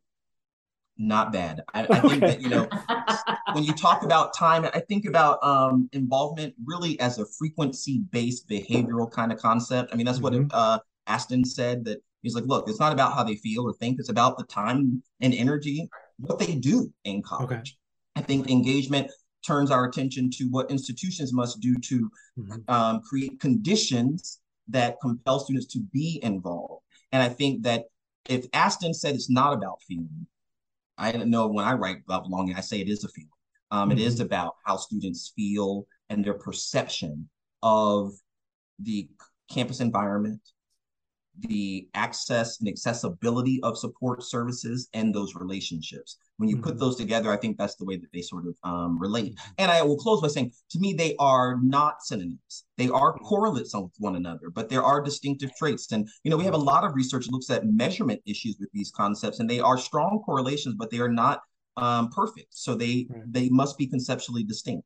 Not 0.98 1.34
bad. 1.34 1.62
I, 1.74 1.88
I 1.90 2.00
think 2.00 2.22
that 2.22 2.42
you 2.42 2.50
know 2.50 2.68
when 3.54 3.64
you 3.64 3.74
talk 3.74 4.04
about 4.04 4.36
time 4.36 4.66
i 4.74 4.80
think 4.80 5.06
about 5.06 5.44
um, 5.44 5.90
involvement 5.92 6.56
really 6.66 7.00
as 7.00 7.20
a 7.20 7.26
frequency 7.38 8.02
based 8.12 8.50
behavioral 8.50 9.12
kind 9.12 9.32
of 9.32 9.38
concept. 9.38 9.94
I 9.94 9.98
mean 9.98 10.06
that's 10.06 10.20
mm-hmm. 10.20 10.48
what 10.48 10.54
uh, 10.54 10.80
astin 11.08 11.44
said 11.44 11.84
that 11.86 12.02
he's 12.22 12.34
like 12.34 12.46
look 12.46 12.70
it's 12.70 12.80
not 12.80 12.94
about 12.94 13.14
how 13.14 13.24
they 13.24 13.36
feel 13.36 13.64
or 13.64 13.74
think 13.74 14.00
it's 14.00 14.10
about 14.10 14.38
the 14.38 14.46
time 14.46 15.04
and 15.20 15.34
energy 15.34 15.90
what 16.18 16.40
they 16.40 16.56
do 16.56 16.94
in 17.04 17.22
college. 17.22 17.52
Okay. 17.52 17.72
i 18.16 18.22
think 18.22 18.50
engagement 18.50 19.12
turns 19.46 19.72
our 19.72 19.86
attention 19.86 20.30
to 20.32 20.46
what 20.46 20.70
institutions 20.72 21.34
must 21.34 21.60
do 21.60 21.76
to 21.76 22.10
mm-hmm. 22.38 22.74
um, 22.74 23.02
create 23.02 23.40
conditions 23.40 24.40
that 24.68 25.00
compel 25.02 25.40
students 25.40 25.68
to 25.68 25.80
be 25.92 26.20
involved. 26.24 26.84
And 27.12 27.22
I 27.22 27.30
think 27.30 27.64
that 27.64 27.86
if 28.30 28.46
Astin 28.54 28.94
said 28.94 29.16
it's 29.16 29.30
not 29.30 29.54
about 29.54 29.82
feeling, 29.88 30.28
I 30.98 31.12
don't 31.12 31.30
know 31.30 31.48
when 31.48 31.66
I 31.66 31.74
write 31.74 31.98
about 32.06 32.24
belonging, 32.24 32.56
I 32.56 32.62
say 32.62 32.80
it 32.80 32.90
is 32.90 33.04
a 33.04 33.10
feeling. 33.10 33.30
Um, 33.72 33.90
mm-hmm. 33.90 33.98
it 33.98 34.04
is 34.04 34.16
mm-hmm. 34.16 34.26
about 34.26 34.56
how 34.66 34.78
students 34.78 35.34
feel 35.36 35.88
and 36.10 36.24
their 36.24 36.34
perception 36.34 37.30
of 37.64 38.14
the 38.80 39.10
campus 39.50 39.80
environment, 39.80 40.42
the 41.40 41.88
access 41.94 42.60
and 42.60 42.68
accessibility 42.68 43.60
of 43.64 43.78
support 43.78 44.24
services 44.24 44.90
and 44.94 45.14
those 45.14 45.36
relationships. 45.36 46.18
When 46.38 46.50
you 46.50 46.58
mm-hmm. 46.58 46.66
put 46.66 46.80
those 46.80 46.96
together, 46.96 47.32
I 47.32 47.38
think 47.38 47.58
that's 47.58 47.76
the 47.76 47.86
way 47.86 47.98
that 47.98 48.12
they 48.14 48.22
sort 48.22 48.46
of 48.48 48.56
um, 48.64 49.00
relate. 49.00 49.40
And 49.58 49.72
I 49.72 49.82
will 49.82 49.98
close 49.98 50.22
by 50.22 50.28
saying, 50.28 50.52
to 50.72 50.80
me, 50.80 50.94
they 50.94 51.16
are 51.20 51.58
not 51.62 52.04
synonyms. 52.04 52.66
They 52.78 52.90
are 52.90 53.14
correlates 53.14 53.74
with 53.76 53.92
one 54.00 54.16
another, 54.16 54.50
but 54.50 54.70
there 54.70 54.84
are 54.84 55.02
distinctive 55.02 55.56
traits. 55.56 55.92
And 55.92 56.08
you 56.24 56.32
know, 56.32 56.38
we 56.38 56.46
have 56.46 56.54
a 56.54 56.58
lot 56.58 56.84
of 56.84 56.96
research 56.96 57.26
that 57.26 57.32
looks 57.32 57.50
at 57.50 57.66
measurement 57.66 58.22
issues 58.26 58.58
with 58.60 58.70
these 58.74 58.92
concepts, 58.92 59.40
and 59.40 59.50
they 59.50 59.60
are 59.60 59.78
strong 59.78 60.22
correlations, 60.26 60.76
but 60.78 60.90
they 60.90 61.00
are 61.00 61.12
not 61.12 61.42
um, 61.78 62.10
perfect. 62.10 62.48
So 62.52 62.76
they 62.76 63.08
right. 63.10 63.24
they 63.32 63.50
must 63.50 63.78
be 63.78 63.88
conceptually 63.88 64.44
distinct. 64.44 64.86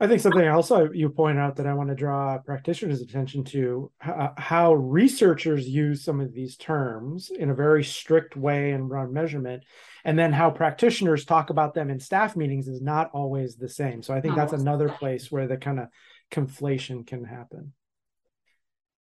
I 0.00 0.06
think 0.06 0.20
something 0.20 0.44
else 0.44 0.70
you 0.94 1.08
point 1.10 1.38
out 1.38 1.56
that 1.56 1.66
I 1.66 1.74
want 1.74 1.88
to 1.88 1.94
draw 1.96 2.38
practitioners' 2.38 3.00
attention 3.00 3.42
to 3.46 3.90
how 3.98 4.74
researchers 4.74 5.68
use 5.68 6.04
some 6.04 6.20
of 6.20 6.32
these 6.32 6.56
terms 6.56 7.30
in 7.36 7.50
a 7.50 7.54
very 7.54 7.82
strict 7.82 8.36
way 8.36 8.70
and 8.70 8.88
run 8.88 9.12
measurement, 9.12 9.64
and 10.04 10.16
then 10.16 10.32
how 10.32 10.50
practitioners 10.50 11.24
talk 11.24 11.50
about 11.50 11.74
them 11.74 11.90
in 11.90 11.98
staff 11.98 12.36
meetings 12.36 12.68
is 12.68 12.80
not 12.80 13.10
always 13.12 13.56
the 13.56 13.68
same. 13.68 14.00
So 14.00 14.14
I 14.14 14.20
think 14.20 14.36
that's 14.36 14.52
another 14.52 14.88
place 14.88 15.32
where 15.32 15.48
the 15.48 15.56
kind 15.56 15.80
of 15.80 15.88
conflation 16.30 17.04
can 17.04 17.24
happen. 17.24 17.72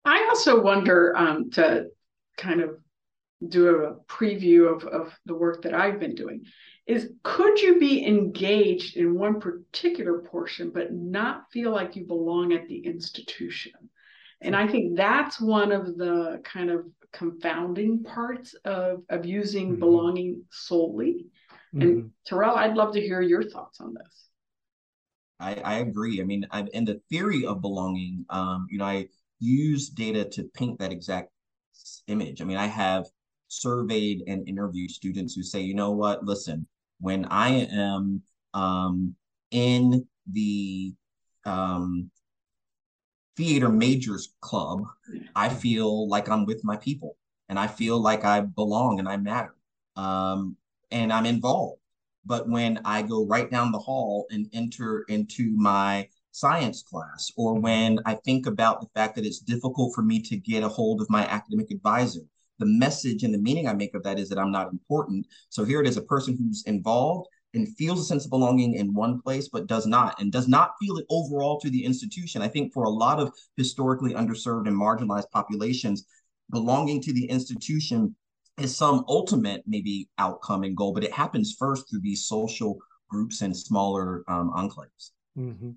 I 0.07 0.27
also 0.31 0.63
wonder 0.63 1.15
um, 1.15 1.51
to 1.53 1.89
kind 2.39 2.63
of 2.63 2.79
do 3.47 3.69
a 3.69 3.97
preview 4.11 4.75
of, 4.75 4.85
of 4.85 5.19
the 5.27 5.35
work 5.35 5.63
that 5.63 5.75
I've 5.75 6.01
been 6.01 6.15
doing 6.15 6.45
is 6.87 7.11
could 7.25 7.61
you 7.61 7.81
be 7.81 8.07
engaged 8.07 8.97
in 8.97 9.19
one 9.19 9.41
particular 9.41 10.21
portion 10.21 10.71
but 10.71 10.93
not 10.93 11.51
feel 11.51 11.73
like 11.73 11.97
you 11.97 12.05
belong 12.07 12.53
at 12.53 12.69
the 12.69 12.79
institution 12.79 13.73
And 14.41 14.55
I 14.55 14.67
think 14.69 14.97
that's 14.97 15.41
one 15.41 15.73
of 15.73 15.97
the 15.97 16.41
kind 16.45 16.71
of 16.71 16.85
confounding 17.13 18.03
parts 18.03 18.55
of, 18.65 19.03
of 19.09 19.25
using 19.25 19.71
mm-hmm. 19.71 19.81
belonging 19.81 20.45
solely. 20.51 21.27
Mm-hmm. 21.75 21.83
And 21.83 22.11
Terrell, 22.27 22.55
I'd 22.57 22.77
love 22.77 22.93
to 22.95 23.01
hear 23.01 23.23
your 23.23 23.43
thoughts 23.43 23.81
on 23.81 23.95
this. 23.95 24.29
I, 25.41 25.55
I 25.65 25.75
agree. 25.79 26.21
I 26.21 26.25
mean, 26.25 26.47
I, 26.51 26.65
in 26.73 26.85
the 26.85 27.01
theory 27.11 27.45
of 27.45 27.61
belonging, 27.61 28.25
um, 28.31 28.67
you 28.71 28.79
know, 28.79 28.85
I 28.85 29.09
use 29.39 29.89
data 29.89 30.25
to 30.25 30.45
paint 30.55 30.79
that 30.79 30.93
exact 30.93 31.31
image. 32.07 32.41
I 32.41 32.45
mean, 32.45 32.57
I 32.57 32.67
have 32.67 33.07
surveyed 33.49 34.23
and 34.27 34.49
interviewed 34.49 34.91
students 34.91 35.35
who 35.35 35.43
say, 35.43 35.61
you 35.61 35.75
know 35.75 35.93
what, 35.93 36.25
listen, 36.25 36.67
when 37.01 37.27
I 37.27 37.69
am 37.71 38.23
um, 38.55 39.15
in 39.51 40.07
the 40.31 40.95
um, 41.45 42.11
theater 43.37 43.69
majors 43.69 44.35
club, 44.41 44.85
I 45.35 45.49
feel 45.49 46.09
like 46.09 46.29
I'm 46.29 46.47
with 46.47 46.65
my 46.65 46.77
people 46.77 47.17
and 47.49 47.59
I 47.59 47.67
feel 47.67 48.01
like 48.01 48.25
I 48.25 48.41
belong 48.41 48.99
and 48.99 49.09
I 49.09 49.17
matter 49.17 49.55
um, 49.97 50.57
and 50.91 51.13
I'm 51.13 51.27
involved. 51.27 51.81
But 52.25 52.49
when 52.49 52.81
I 52.85 53.03
go 53.03 53.25
right 53.25 53.49
down 53.49 53.71
the 53.71 53.79
hall 53.79 54.27
and 54.31 54.49
enter 54.53 55.05
into 55.09 55.53
my 55.57 56.09
science 56.33 56.83
class, 56.83 57.31
or 57.37 57.55
when 57.55 58.01
I 58.05 58.15
think 58.15 58.47
about 58.47 58.81
the 58.81 58.89
fact 58.95 59.15
that 59.15 59.25
it's 59.25 59.39
difficult 59.39 59.95
for 59.95 60.03
me 60.03 60.21
to 60.23 60.37
get 60.37 60.65
a 60.65 60.69
hold 60.69 61.01
of 61.01 61.09
my 61.09 61.25
academic 61.27 61.71
advisor, 61.71 62.23
the 62.59 62.67
message 62.67 63.23
and 63.23 63.33
the 63.33 63.39
meaning 63.39 63.69
I 63.69 63.75
make 63.75 63.95
of 63.95 64.03
that 64.05 64.19
is 64.19 64.29
that 64.29 64.39
I'm 64.39 64.53
not 64.53 64.71
important. 64.71 65.27
So 65.49 65.65
here 65.65 65.81
it 65.81 65.89
is 65.89 65.97
a 65.97 66.03
person 66.03 66.37
who's 66.37 66.63
involved 66.67 67.29
and 67.55 67.75
feels 67.77 68.01
a 68.01 68.05
sense 68.05 68.25
of 68.25 68.31
belonging 68.31 68.75
in 68.75 68.95
one 68.95 69.21
place, 69.21 69.49
but 69.49 69.67
does 69.67 69.87
not, 69.87 70.21
and 70.21 70.31
does 70.31 70.49
not 70.49 70.73
feel 70.81 70.99
it 70.99 71.07
overall 71.11 71.59
to 71.61 71.71
the 71.71 71.85
institution. 71.85 72.43
I 72.43 72.49
think 72.49 72.73
for 72.73 72.85
a 72.85 72.91
lot 72.91 73.19
of 73.19 73.33
historically 73.57 74.15
underserved 74.15 74.69
and 74.69 74.77
marginalized 74.77 75.31
populations, 75.31 76.05
belonging 76.51 77.01
to 77.03 77.13
the 77.13 77.25
institution 77.25 78.15
is 78.59 78.77
some 78.77 79.05
ultimate 79.09 79.63
maybe 79.67 80.09
outcome 80.19 80.65
and 80.65 80.77
goal, 80.77 80.93
but 80.93 81.05
it 81.05 81.13
happens 81.13 81.57
first 81.59 81.89
through 81.89 82.01
these 82.01 82.27
social 82.27 82.79
groups 83.09 83.43
and 83.43 83.57
smaller 83.57 84.23
um, 84.29 84.51
enclaves. 84.57 85.11
Mm-hmm. 85.39 85.71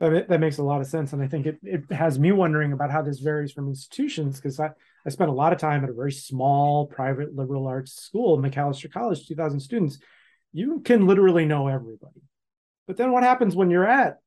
That, 0.00 0.28
that 0.28 0.40
makes 0.40 0.58
a 0.58 0.64
lot 0.64 0.80
of 0.80 0.86
sense. 0.86 1.12
And 1.12 1.22
I 1.22 1.28
think 1.28 1.46
it, 1.46 1.58
it 1.62 1.92
has 1.92 2.18
me 2.18 2.32
wondering 2.32 2.72
about 2.72 2.90
how 2.90 3.02
this 3.02 3.20
varies 3.20 3.52
from 3.52 3.68
institutions 3.68 4.36
because 4.36 4.58
I, 4.58 4.70
I 5.04 5.10
spent 5.10 5.30
a 5.30 5.34
lot 5.34 5.52
of 5.52 5.58
time 5.58 5.82
at 5.82 5.90
a 5.90 5.94
very 5.94 6.12
small 6.12 6.86
private 6.86 7.34
liberal 7.34 7.66
arts 7.66 7.92
school, 7.92 8.38
Macalester 8.38 8.90
College, 8.90 9.26
2,000 9.26 9.60
students. 9.60 9.98
You 10.52 10.80
can 10.80 11.06
literally 11.06 11.44
know 11.44 11.68
everybody. 11.68 12.22
But 12.86 12.96
then 12.96 13.12
what 13.12 13.22
happens 13.22 13.56
when 13.56 13.70
you're 13.70 13.88
at 13.88 14.18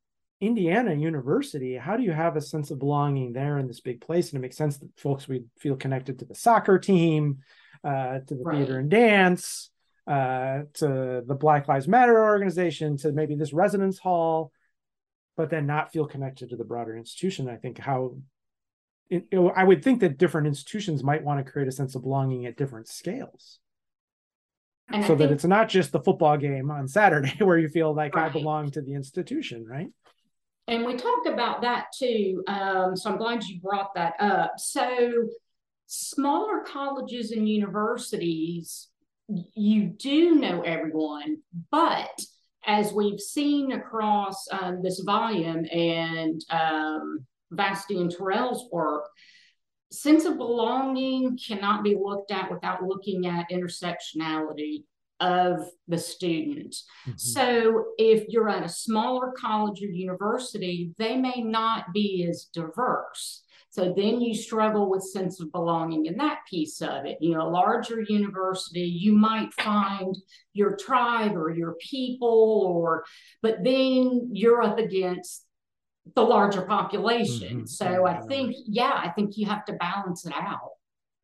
Indiana 0.42 0.94
University? 0.94 1.76
How 1.76 1.98
do 1.98 2.04
you 2.04 2.12
have 2.12 2.36
a 2.36 2.42
sense 2.42 2.72
of 2.72 2.80
belonging 2.80 3.34
there 3.34 3.58
in 3.58 3.68
this 3.68 3.80
big 3.80 4.02
place? 4.02 4.30
And 4.30 4.40
it 4.40 4.42
makes 4.42 4.58
sense 4.58 4.78
that 4.78 4.90
folks 4.98 5.28
would 5.28 5.50
feel 5.58 5.76
connected 5.76 6.20
to 6.20 6.26
the 6.26 6.36
soccer 6.36 6.78
team, 6.78 7.40
uh, 7.84 8.20
to 8.28 8.36
the 8.36 8.44
right. 8.44 8.58
theater 8.58 8.80
and 8.80 8.90
dance, 8.90 9.70
uh, 10.08 10.64
to 10.74 11.24
the 11.26 11.38
Black 11.40 11.68
Lives 11.68 11.88
Matter 11.88 12.24
organization, 12.24 12.98
to 12.98 13.12
maybe 13.12 13.36
this 13.36 13.54
residence 13.54 13.98
hall, 13.98 14.52
but 15.38 15.50
then 15.50 15.66
not 15.66 15.92
feel 15.92 16.06
connected 16.06 16.50
to 16.50 16.58
the 16.58 16.66
broader 16.66 16.98
institution. 16.98 17.50
I 17.50 17.56
think 17.56 17.78
how 17.78 18.18
it, 19.10 19.26
it, 19.32 19.39
I 19.56 19.63
would 19.63 19.84
think 19.84 20.00
that 20.02 20.18
different 20.18 20.48
institutions 20.48 21.04
might 21.04 21.24
want 21.24 21.44
to 21.44 21.52
create 21.52 21.68
a 21.68 21.72
sense 21.72 21.96
of 21.96 22.04
belonging 22.04 22.46
at 22.46 22.58
different 22.58 22.88
scales. 22.88 23.60
And 24.89 25.04
so 25.06 25.15
that 25.15 25.32
it's 25.32 25.46
not 25.46 25.68
just 25.68 25.91
the 25.91 26.00
football 26.00 26.38
game 26.38 26.70
on 26.70 26.88
Saturday 26.88 27.36
where 27.39 27.58
you 27.58 27.70
feel 27.70 27.94
like 27.94 28.15
right. 28.15 28.30
I 28.30 28.30
belong 28.30 28.72
to 28.72 28.82
the 28.82 28.94
institution, 28.94 29.65
right? 29.65 29.89
And 30.68 30.86
we 30.86 30.96
talked 30.96 31.28
about 31.28 31.62
that 31.62 31.88
too. 31.98 32.44
Um, 32.48 32.96
so 32.96 33.12
I'm 33.12 33.18
glad 33.18 33.44
you 33.44 33.60
brought 33.60 33.94
that 33.96 34.13
up. 34.20 34.54
So, 34.58 35.28
smaller 35.88 36.62
colleges 36.62 37.32
and 37.32 37.48
universities, 37.48 38.88
you 39.28 39.84
do 39.84 40.36
know 40.36 40.62
everyone, 40.62 41.38
but 41.70 42.20
as 42.65 42.91
we've 42.91 43.20
seen 43.20 43.72
across 43.74 44.48
um, 44.52 44.82
this 44.82 45.00
volume 45.02 45.65
and 45.72 46.41
um, 46.50 47.26
Vasti 47.56 48.00
and 48.00 48.12
Terrell's 48.12 48.70
work, 48.72 49.10
sense 49.91 50.26
of 50.26 50.38
belonging 50.38 51.38
cannot 51.38 51.84
be 51.84 51.96
looked 51.96 52.32
at 52.32 52.52
without 52.52 52.84
looking 52.84 53.28
at 53.28 53.50
intersectionality 53.52 54.84
of 55.20 55.65
the 55.88 55.98
student. 55.98 56.76
Mm-hmm. 57.08 57.13
So 57.18 57.86
if 57.98 58.26
you're 58.28 58.50
at 58.50 58.65
a 58.65 58.70
smaller 58.70 59.32
college 59.38 59.82
or 59.82 59.88
university, 59.88 60.94
they 60.98 61.15
may 61.15 61.41
not 61.41 61.94
be 61.94 62.28
as 62.30 62.50
diverse. 62.54 63.44
So 63.70 63.94
then 63.96 64.22
you 64.22 64.34
struggle 64.34 64.89
with 64.89 65.04
sense 65.04 65.41
of 65.41 65.52
belonging 65.52 66.06
in 66.06 66.18
that 66.18 66.39
piece 66.50 66.82
of 66.82 67.06
it. 67.06 67.18
You 67.20 67.34
know, 67.34 67.48
a 67.48 67.50
larger 67.50 68.02
university, 68.08 68.82
you 68.82 69.12
might 69.12 69.54
find 69.54 70.15
your 70.54 70.78
tribe 70.78 71.36
or 71.36 71.54
your 71.54 71.76
people, 71.82 72.72
or 72.74 73.04
but 73.41 73.65
then 73.65 74.30
you're 74.32 74.62
up 74.62 74.80
against 74.80 75.44
the 76.13 76.22
larger 76.22 76.62
population. 76.63 77.58
Mm-hmm. 77.58 77.65
So 77.65 78.06
I 78.06 78.22
think, 78.22 78.56
yeah, 78.68 78.94
I 78.94 79.10
think 79.10 79.38
you 79.38 79.48
have 79.48 79.65
to 79.65 79.74
balance 79.74 80.26
it 80.26 80.34
out. 80.34 80.72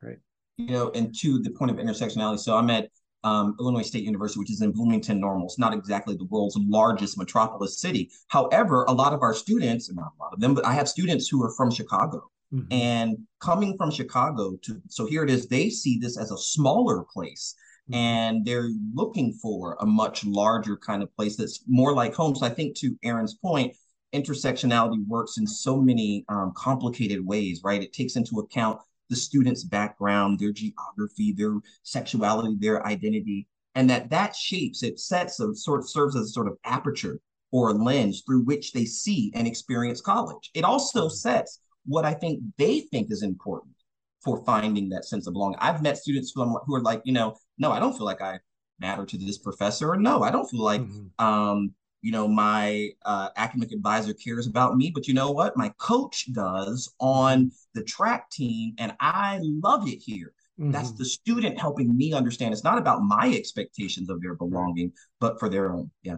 Right. 0.01 0.17
You 0.57 0.71
know, 0.71 0.91
and 0.95 1.15
to 1.19 1.39
the 1.39 1.51
point 1.51 1.71
of 1.71 1.77
intersectionality, 1.77 2.39
so 2.39 2.57
I'm 2.57 2.69
at 2.69 2.89
um, 3.23 3.55
Illinois 3.59 3.83
State 3.83 4.03
University, 4.03 4.39
which 4.39 4.51
is 4.51 4.61
in 4.61 4.71
Bloomington 4.71 5.19
Normal. 5.19 5.45
It's 5.45 5.59
not 5.59 5.73
exactly 5.73 6.15
the 6.15 6.25
world's 6.25 6.57
largest 6.57 7.17
metropolis 7.17 7.79
city. 7.79 8.09
However, 8.29 8.83
a 8.87 8.91
lot 8.91 9.13
of 9.13 9.21
our 9.21 9.33
students, 9.33 9.91
not 9.93 10.11
a 10.19 10.23
lot 10.23 10.33
of 10.33 10.39
them, 10.39 10.55
but 10.55 10.65
I 10.65 10.73
have 10.73 10.89
students 10.89 11.27
who 11.27 11.43
are 11.43 11.53
from 11.55 11.69
Chicago. 11.69 12.29
Mm-hmm. 12.53 12.73
And 12.73 13.17
coming 13.39 13.77
from 13.77 13.91
Chicago 13.91 14.57
to, 14.63 14.81
so 14.89 15.05
here 15.05 15.23
it 15.23 15.29
is, 15.29 15.47
they 15.47 15.69
see 15.69 15.99
this 15.99 16.17
as 16.17 16.31
a 16.31 16.37
smaller 16.37 17.05
place 17.13 17.55
mm-hmm. 17.89 17.93
and 17.93 18.45
they're 18.45 18.69
looking 18.93 19.33
for 19.33 19.77
a 19.79 19.85
much 19.85 20.25
larger 20.25 20.75
kind 20.77 21.01
of 21.03 21.15
place 21.15 21.37
that's 21.37 21.63
more 21.67 21.93
like 21.93 22.13
home. 22.13 22.35
So 22.35 22.45
I 22.45 22.49
think 22.49 22.75
to 22.77 22.97
Erin's 23.03 23.35
point, 23.35 23.73
intersectionality 24.13 25.05
works 25.07 25.37
in 25.37 25.47
so 25.47 25.77
many 25.77 26.25
um, 26.29 26.53
complicated 26.55 27.25
ways, 27.25 27.61
right? 27.63 27.81
It 27.81 27.93
takes 27.93 28.15
into 28.15 28.39
account 28.39 28.79
the 29.09 29.15
student's 29.15 29.63
background, 29.63 30.39
their 30.39 30.51
geography, 30.53 31.33
their 31.33 31.55
sexuality, 31.83 32.55
their 32.59 32.85
identity, 32.87 33.47
and 33.75 33.89
that 33.89 34.09
that 34.09 34.35
shapes, 34.35 34.83
it 34.83 34.99
sets 34.99 35.39
a 35.39 35.53
sort 35.55 35.79
of 35.79 35.89
serves 35.89 36.15
as 36.15 36.27
a 36.27 36.29
sort 36.29 36.47
of 36.47 36.57
aperture 36.65 37.19
or 37.51 37.69
a 37.69 37.73
lens 37.73 38.23
through 38.25 38.43
which 38.43 38.71
they 38.71 38.85
see 38.85 39.31
and 39.35 39.47
experience 39.47 40.01
college. 40.01 40.49
It 40.53 40.63
also 40.63 41.07
sets 41.07 41.59
what 41.85 42.05
I 42.05 42.13
think 42.13 42.41
they 42.57 42.81
think 42.91 43.11
is 43.11 43.23
important 43.23 43.75
for 44.23 44.43
finding 44.45 44.89
that 44.89 45.05
sense 45.05 45.27
of 45.27 45.33
belonging. 45.33 45.57
I've 45.59 45.81
met 45.81 45.97
students 45.97 46.31
who, 46.33 46.59
who 46.65 46.75
are 46.75 46.81
like, 46.81 47.01
you 47.05 47.13
know, 47.13 47.35
no, 47.57 47.71
I 47.71 47.79
don't 47.79 47.95
feel 47.95 48.05
like 48.05 48.21
I 48.21 48.39
matter 48.79 49.05
to 49.05 49.17
this 49.17 49.37
professor, 49.37 49.91
or 49.91 49.97
no, 49.97 50.23
I 50.23 50.31
don't 50.31 50.49
feel 50.49 50.63
like 50.63 50.81
mm-hmm. 50.81 51.25
um, 51.25 51.73
you 52.01 52.11
know, 52.11 52.27
my 52.27 52.89
uh, 53.05 53.29
academic 53.35 53.71
advisor 53.71 54.13
cares 54.13 54.47
about 54.47 54.75
me, 54.75 54.91
but 54.93 55.07
you 55.07 55.13
know 55.13 55.31
what? 55.31 55.55
My 55.55 55.71
coach 55.77 56.31
does 56.33 56.93
on 56.99 57.51
the 57.73 57.83
track 57.83 58.29
team, 58.29 58.73
and 58.77 58.93
I 58.99 59.39
love 59.41 59.87
it 59.87 60.01
here. 60.01 60.33
Mm-hmm. 60.59 60.71
That's 60.71 60.91
the 60.91 61.05
student 61.05 61.59
helping 61.59 61.95
me 61.95 62.13
understand 62.13 62.53
it's 62.53 62.63
not 62.63 62.77
about 62.77 63.01
my 63.01 63.33
expectations 63.35 64.09
of 64.09 64.21
their 64.21 64.35
belonging, 64.35 64.93
but 65.19 65.39
for 65.39 65.49
their 65.49 65.71
own. 65.71 65.91
Yeah. 66.03 66.17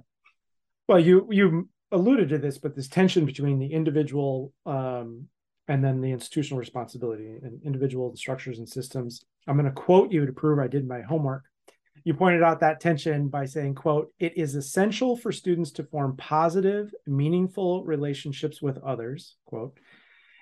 Well, 0.88 1.00
you 1.00 1.28
you 1.32 1.70
alluded 1.92 2.30
to 2.30 2.38
this, 2.38 2.58
but 2.58 2.76
this 2.76 2.88
tension 2.88 3.26
between 3.26 3.60
the 3.60 3.68
individual 3.68 4.54
um, 4.66 5.28
and 5.68 5.84
then 5.84 6.02
the 6.02 6.12
institutional 6.12 6.60
responsibility 6.60 7.38
and 7.42 7.62
individual 7.64 8.16
structures 8.16 8.60
and 8.60 8.68
systems. 8.68 9.24
I'm 9.48 9.56
going 9.56 9.66
to 9.66 9.72
quote 9.72 10.12
you 10.12 10.26
to 10.26 10.34
prove 10.34 10.60
I 10.60 10.68
did 10.68 10.88
my 10.88 11.02
homework 11.02 11.44
you 12.04 12.14
pointed 12.14 12.44
out 12.44 12.60
that 12.60 12.80
tension 12.80 13.30
by 13.30 13.46
saying 13.46 13.76
quote 13.76 14.12
it 14.20 14.38
is 14.38 14.56
essential 14.56 15.16
for 15.16 15.32
students 15.32 15.72
to 15.72 15.84
form 15.84 16.18
positive 16.18 16.94
meaningful 17.08 17.84
relationships 17.86 18.62
with 18.62 18.78
others 18.80 19.36
quote. 19.46 19.78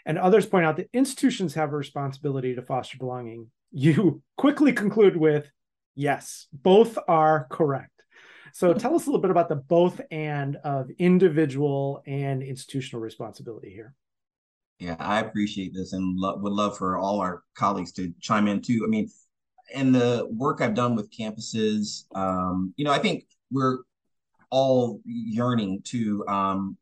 And 0.05 0.17
others 0.17 0.47
point 0.47 0.65
out 0.65 0.77
that 0.77 0.89
institutions 0.93 1.53
have 1.53 1.73
a 1.73 1.77
responsibility 1.77 2.55
to 2.55 2.63
foster 2.63 2.97
belonging. 2.97 3.51
You 3.71 4.23
quickly 4.37 4.73
conclude 4.73 5.15
with 5.15 5.49
yes 5.95 6.47
both 6.51 6.97
are 7.07 7.47
correct. 7.49 7.91
So 8.53 8.73
hmm. 8.73 8.79
tell 8.79 8.95
us 8.95 9.05
a 9.05 9.09
little 9.09 9.21
bit 9.21 9.31
about 9.31 9.49
the 9.49 9.55
both 9.55 10.01
and 10.09 10.57
of 10.57 10.89
individual 10.97 12.01
and 12.07 12.41
institutional 12.41 13.01
responsibility 13.01 13.69
here. 13.69 13.93
Yeah 14.79 14.95
i 14.99 15.19
appreciate 15.19 15.75
this 15.75 15.93
and 15.93 16.17
lo- 16.17 16.37
would 16.37 16.53
love 16.53 16.75
for 16.75 16.97
all 16.97 17.19
our 17.19 17.43
colleagues 17.53 17.91
to 17.93 18.11
chime 18.19 18.47
in 18.47 18.61
too. 18.61 18.81
I 18.83 18.89
mean 18.89 19.09
and 19.73 19.93
the 19.93 20.27
work 20.31 20.61
I've 20.61 20.73
done 20.73 20.95
with 20.95 21.11
campuses, 21.11 22.05
um, 22.15 22.73
you 22.77 22.85
know, 22.85 22.91
I 22.91 22.99
think 22.99 23.25
we're 23.51 23.79
all 24.49 25.01
yearning 25.05 25.81
to 25.85 26.25
um, 26.27 26.77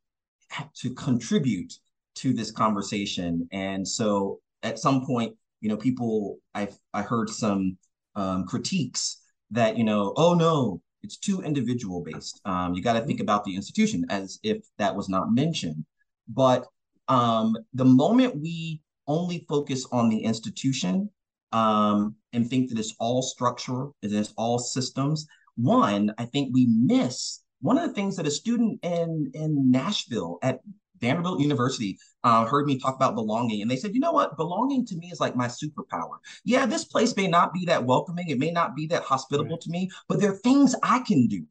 to 0.76 0.94
contribute 0.94 1.74
to 2.16 2.34
this 2.34 2.52
conversation. 2.52 3.48
And 3.52 3.88
so, 3.88 4.40
at 4.64 4.80
some 4.80 5.06
point, 5.06 5.36
you 5.62 5.70
know, 5.70 5.78
people 5.78 6.40
I 6.56 6.70
I 6.94 7.02
heard 7.02 7.30
some 7.30 7.78
um, 8.16 8.46
critiques 8.46 9.22
that 9.52 9.78
you 9.78 9.84
know, 9.84 10.14
oh 10.18 10.34
no, 10.34 10.82
it's 11.04 11.18
too 11.18 11.42
individual 11.42 12.02
based. 12.02 12.42
Um, 12.46 12.74
you 12.74 12.82
got 12.82 12.94
to 12.94 13.02
think 13.02 13.20
about 13.20 13.44
the 13.44 13.56
institution 13.56 14.06
as 14.10 14.40
if 14.44 14.66
that 14.78 14.96
was 14.96 15.10
not 15.10 15.32
mentioned. 15.32 15.86
But 16.28 16.68
um, 17.08 17.56
the 17.74 17.86
moment 17.86 18.40
we 18.40 18.82
only 19.08 19.46
focus 19.50 19.86
on 19.92 20.10
the 20.10 20.20
institution 20.20 21.10
um, 21.52 22.16
and 22.34 22.50
think 22.50 22.70
that 22.70 22.80
it's 22.80 22.96
all 23.00 23.22
structure, 23.22 23.88
that 24.02 24.12
it's 24.12 24.34
all 24.38 24.60
systems, 24.60 25.28
one, 25.56 26.14
I 26.18 26.26
think 26.26 26.54
we 26.54 26.68
miss 26.68 27.42
one 27.62 27.78
of 27.78 27.88
the 27.88 27.94
things 27.94 28.16
that 28.16 28.28
a 28.28 28.32
student 28.32 28.80
in 28.84 29.32
in 29.34 29.72
Nashville 29.72 30.38
at 30.42 30.60
Vanderbilt 31.02 31.40
University 31.40 31.98
uh, 32.24 32.46
heard 32.46 32.66
me 32.66 32.78
talk 32.78 32.96
about 32.96 33.16
belonging, 33.16 33.62
and 33.62 33.70
they 33.70 33.76
said, 33.76 33.94
"You 33.94 34.00
know 34.00 34.12
what? 34.12 34.38
Belonging 34.38 34.86
to 34.86 34.96
me 34.96 35.10
is 35.12 35.20
like 35.20 35.36
my 35.36 35.48
superpower. 35.48 36.18
Yeah, 36.44 36.66
this 36.66 36.86
place 36.86 37.16
may 37.16 37.28
not 37.28 37.54
be 37.54 37.66
that 37.66 37.86
welcoming, 37.86 38.30
it 38.30 38.40
may 38.40 38.52
not 38.52 38.76
be 38.76 38.88
that 38.88 39.04
hospitable 39.04 39.52
right. 39.52 39.62
to 39.62 39.70
me, 39.70 39.90
but 40.08 40.20
there 40.20 40.32
are 40.32 40.38
things 40.38 40.76
I 40.84 41.00
can 41.00 41.28
do 41.28 41.46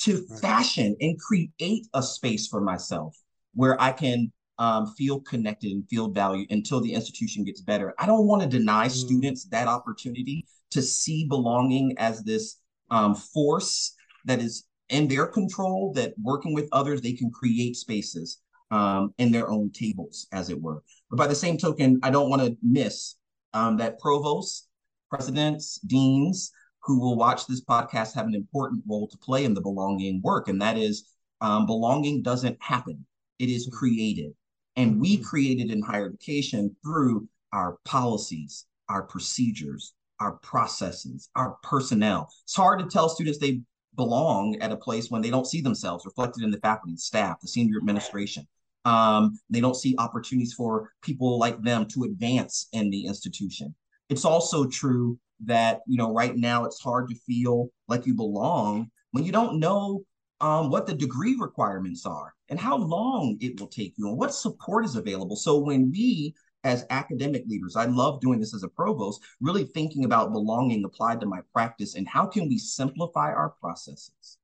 to 0.00 0.26
right. 0.28 0.40
fashion 0.40 0.96
and 1.00 1.18
create 1.18 1.86
a 1.94 2.02
space 2.02 2.46
for 2.46 2.60
myself 2.60 3.16
where 3.54 3.80
I 3.80 3.92
can 3.92 4.32
um, 4.58 4.86
feel 4.96 5.20
connected 5.20 5.70
and 5.70 5.88
feel 5.88 6.08
valued 6.08 6.50
until 6.50 6.80
the 6.80 6.92
institution 6.92 7.44
gets 7.44 7.60
better. 7.60 7.94
I 7.98 8.06
don't 8.06 8.26
want 8.26 8.42
to 8.42 8.48
deny 8.48 8.86
mm. 8.86 8.90
students 8.90 9.44
that 9.46 9.68
opportunity 9.68 10.46
to 10.70 10.82
see 10.82 11.26
belonging 11.28 11.94
as 11.98 12.22
this 12.22 12.58
um, 12.90 13.14
force 13.14 13.94
that 14.24 14.40
is 14.40 14.64
in 14.88 15.08
their 15.08 15.26
control, 15.26 15.92
that 15.94 16.14
working 16.22 16.54
with 16.54 16.68
others, 16.72 17.00
they 17.00 17.12
can 17.12 17.30
create 17.30 17.76
spaces 17.76 18.38
um, 18.70 19.12
in 19.18 19.30
their 19.32 19.50
own 19.50 19.70
tables, 19.70 20.26
as 20.32 20.50
it 20.50 20.60
were. 20.60 20.82
But 21.10 21.16
by 21.16 21.26
the 21.26 21.34
same 21.34 21.58
token, 21.58 22.00
I 22.02 22.10
don't 22.10 22.30
want 22.30 22.42
to 22.42 22.56
miss 22.62 23.16
um, 23.52 23.76
that 23.78 23.98
provosts, 23.98 24.68
presidents, 25.10 25.78
deans 25.80 26.52
who 26.82 27.00
will 27.00 27.16
watch 27.16 27.46
this 27.46 27.64
podcast 27.64 28.14
have 28.14 28.26
an 28.26 28.34
important 28.34 28.84
role 28.88 29.08
to 29.08 29.18
play 29.18 29.44
in 29.44 29.54
the 29.54 29.60
belonging 29.60 30.20
work. 30.22 30.48
And 30.48 30.62
that 30.62 30.78
is 30.78 31.10
um, 31.40 31.66
belonging 31.66 32.22
doesn't 32.22 32.56
happen, 32.60 33.04
it 33.38 33.48
is 33.48 33.68
created. 33.72 34.32
And 34.76 35.00
we 35.00 35.16
mm-hmm. 35.16 35.24
created 35.24 35.70
in 35.70 35.82
higher 35.82 36.06
education 36.06 36.74
through 36.84 37.28
our 37.52 37.78
policies, 37.84 38.66
our 38.88 39.02
procedures, 39.02 39.94
our 40.20 40.32
processes, 40.32 41.28
our 41.36 41.56
personnel. 41.62 42.28
It's 42.44 42.56
hard 42.56 42.80
to 42.80 42.86
tell 42.86 43.08
students 43.08 43.38
they 43.38 43.60
belong 43.96 44.56
at 44.60 44.72
a 44.72 44.76
place 44.76 45.10
when 45.10 45.22
they 45.22 45.30
don't 45.30 45.46
see 45.46 45.60
themselves 45.60 46.04
reflected 46.04 46.44
in 46.44 46.50
the 46.50 46.58
faculty, 46.58 46.92
and 46.92 47.00
staff, 47.00 47.40
the 47.40 47.48
senior 47.48 47.78
administration. 47.78 48.46
Um, 48.84 49.38
they 49.50 49.60
don't 49.60 49.74
see 49.74 49.96
opportunities 49.98 50.52
for 50.52 50.92
people 51.02 51.38
like 51.38 51.60
them 51.62 51.86
to 51.88 52.04
advance 52.04 52.68
in 52.72 52.90
the 52.90 53.06
institution. 53.06 53.74
It's 54.08 54.24
also 54.24 54.66
true 54.66 55.18
that 55.44 55.80
you 55.86 55.98
know 55.98 56.12
right 56.14 56.36
now 56.36 56.64
it's 56.64 56.80
hard 56.80 57.08
to 57.08 57.14
feel 57.26 57.68
like 57.88 58.06
you 58.06 58.14
belong 58.14 58.90
when 59.10 59.24
you 59.24 59.32
don't 59.32 59.58
know 59.58 60.02
um, 60.40 60.70
what 60.70 60.86
the 60.86 60.94
degree 60.94 61.36
requirements 61.38 62.06
are 62.06 62.32
and 62.48 62.58
how 62.58 62.76
long 62.76 63.36
it 63.40 63.58
will 63.60 63.66
take 63.66 63.94
you 63.96 64.08
and 64.08 64.18
what 64.18 64.34
support 64.34 64.84
is 64.84 64.96
available. 64.96 65.36
So 65.36 65.58
when 65.58 65.90
we 65.90 66.34
as 66.64 66.84
academic 66.90 67.44
leaders, 67.46 67.76
I 67.76 67.84
love 67.84 68.20
doing 68.20 68.40
this 68.40 68.54
as 68.54 68.64
a 68.64 68.68
provost, 68.68 69.22
really 69.40 69.64
thinking 69.64 70.04
about 70.04 70.32
belonging 70.32 70.84
applied 70.84 71.20
to 71.20 71.26
my 71.26 71.40
practice 71.52 71.94
and 71.94 72.08
how 72.08 72.26
can 72.26 72.48
we 72.48 72.58
simplify 72.58 73.32
our 73.32 73.50
processes? 73.60 74.38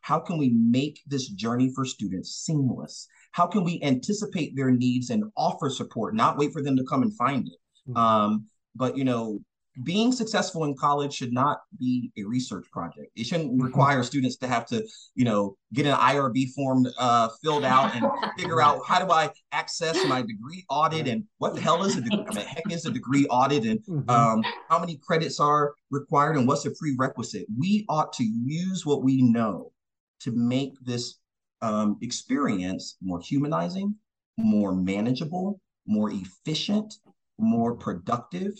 How 0.00 0.18
can 0.18 0.38
we 0.38 0.50
make 0.50 1.00
this 1.06 1.28
journey 1.28 1.70
for 1.74 1.84
students 1.84 2.34
seamless? 2.34 3.08
How 3.32 3.46
can 3.46 3.62
we 3.62 3.80
anticipate 3.82 4.56
their 4.56 4.70
needs 4.70 5.10
and 5.10 5.24
offer 5.36 5.70
support, 5.70 6.14
not 6.14 6.38
wait 6.38 6.52
for 6.52 6.62
them 6.62 6.76
to 6.76 6.84
come 6.84 7.02
and 7.02 7.14
find 7.14 7.46
it? 7.46 7.90
Mm-hmm. 7.90 7.96
Um, 7.96 8.46
but 8.74 8.96
you 8.96 9.04
know, 9.04 9.40
being 9.82 10.12
successful 10.12 10.64
in 10.64 10.74
college 10.76 11.12
should 11.12 11.32
not 11.32 11.60
be 11.78 12.10
a 12.18 12.24
research 12.24 12.66
project. 12.72 13.10
It 13.16 13.26
shouldn't 13.26 13.52
mm-hmm. 13.52 13.62
require 13.64 14.02
students 14.02 14.36
to 14.38 14.48
have 14.48 14.66
to, 14.66 14.84
you 15.14 15.24
know, 15.24 15.56
get 15.72 15.86
an 15.86 15.94
IRB 15.94 16.50
form 16.52 16.86
uh, 16.98 17.28
filled 17.42 17.64
out 17.64 17.94
and 17.94 18.06
figure 18.38 18.60
out 18.60 18.80
how 18.86 19.04
do 19.04 19.12
I 19.12 19.30
access 19.52 19.96
my 20.06 20.22
degree 20.22 20.64
audit 20.68 21.06
and 21.06 21.24
what 21.38 21.54
the 21.54 21.60
hell 21.60 21.84
is 21.84 21.96
a 21.96 22.00
degree? 22.00 22.24
I 22.28 22.34
mean, 22.34 22.46
heck 22.46 22.70
is 22.70 22.86
a 22.86 22.90
degree 22.90 23.26
audit 23.26 23.64
and 23.64 23.80
mm-hmm. 23.80 24.10
um, 24.10 24.44
how 24.68 24.78
many 24.78 24.96
credits 24.96 25.38
are 25.38 25.74
required 25.90 26.36
and 26.36 26.48
what's 26.48 26.66
a 26.66 26.70
prerequisite? 26.70 27.46
We 27.56 27.84
ought 27.88 28.12
to 28.14 28.24
use 28.24 28.84
what 28.84 29.02
we 29.02 29.22
know 29.22 29.72
to 30.20 30.32
make 30.32 30.74
this 30.84 31.18
um, 31.62 31.98
experience 32.02 32.96
more 33.00 33.20
humanizing, 33.20 33.94
more 34.36 34.74
manageable, 34.74 35.60
more 35.86 36.10
efficient, 36.10 36.94
more 37.38 37.74
productive. 37.74 38.52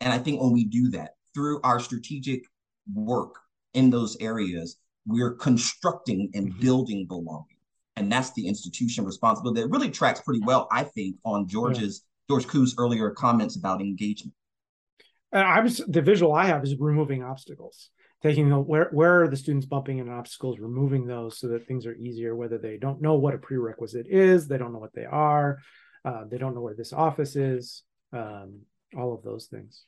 And 0.00 0.12
I 0.12 0.18
think 0.18 0.40
when 0.40 0.52
we 0.52 0.64
do 0.64 0.90
that 0.90 1.12
through 1.34 1.60
our 1.62 1.80
strategic 1.80 2.44
work 2.92 3.34
in 3.74 3.90
those 3.90 4.16
areas, 4.20 4.76
we're 5.06 5.34
constructing 5.34 6.30
and 6.34 6.48
mm-hmm. 6.48 6.60
building 6.60 7.06
belonging. 7.06 7.56
And 7.96 8.10
that's 8.10 8.32
the 8.32 8.46
institution 8.46 9.04
responsibility 9.04 9.62
that 9.62 9.68
really 9.68 9.90
tracks 9.90 10.20
pretty 10.20 10.40
well, 10.44 10.68
I 10.70 10.84
think, 10.84 11.16
on 11.24 11.48
George's 11.48 12.04
yeah. 12.28 12.34
George 12.34 12.46
Kuh's 12.46 12.74
earlier 12.78 13.10
comments 13.10 13.56
about 13.56 13.80
engagement. 13.80 14.34
And 15.32 15.42
I 15.42 15.60
was 15.60 15.78
the 15.88 16.02
visual 16.02 16.32
I 16.32 16.46
have 16.46 16.62
is 16.62 16.76
removing 16.78 17.22
obstacles 17.22 17.90
taking 18.22 18.48
the, 18.48 18.56
where 18.58 18.88
where 18.92 19.22
are 19.22 19.28
the 19.28 19.36
students 19.36 19.66
bumping 19.66 19.98
into 19.98 20.12
obstacles, 20.12 20.58
removing 20.58 21.06
those 21.06 21.38
so 21.38 21.48
that 21.48 21.66
things 21.66 21.86
are 21.86 21.94
easier. 21.94 22.34
Whether 22.34 22.58
they 22.58 22.76
don't 22.76 23.00
know 23.00 23.14
what 23.14 23.34
a 23.34 23.38
prerequisite 23.38 24.06
is, 24.08 24.48
they 24.48 24.58
don't 24.58 24.72
know 24.72 24.78
what 24.78 24.94
they 24.94 25.04
are, 25.04 25.58
uh, 26.04 26.24
they 26.30 26.38
don't 26.38 26.54
know 26.54 26.60
where 26.60 26.74
this 26.74 26.92
office 26.92 27.36
is, 27.36 27.82
um, 28.12 28.60
all 28.96 29.14
of 29.14 29.22
those 29.22 29.46
things. 29.46 29.84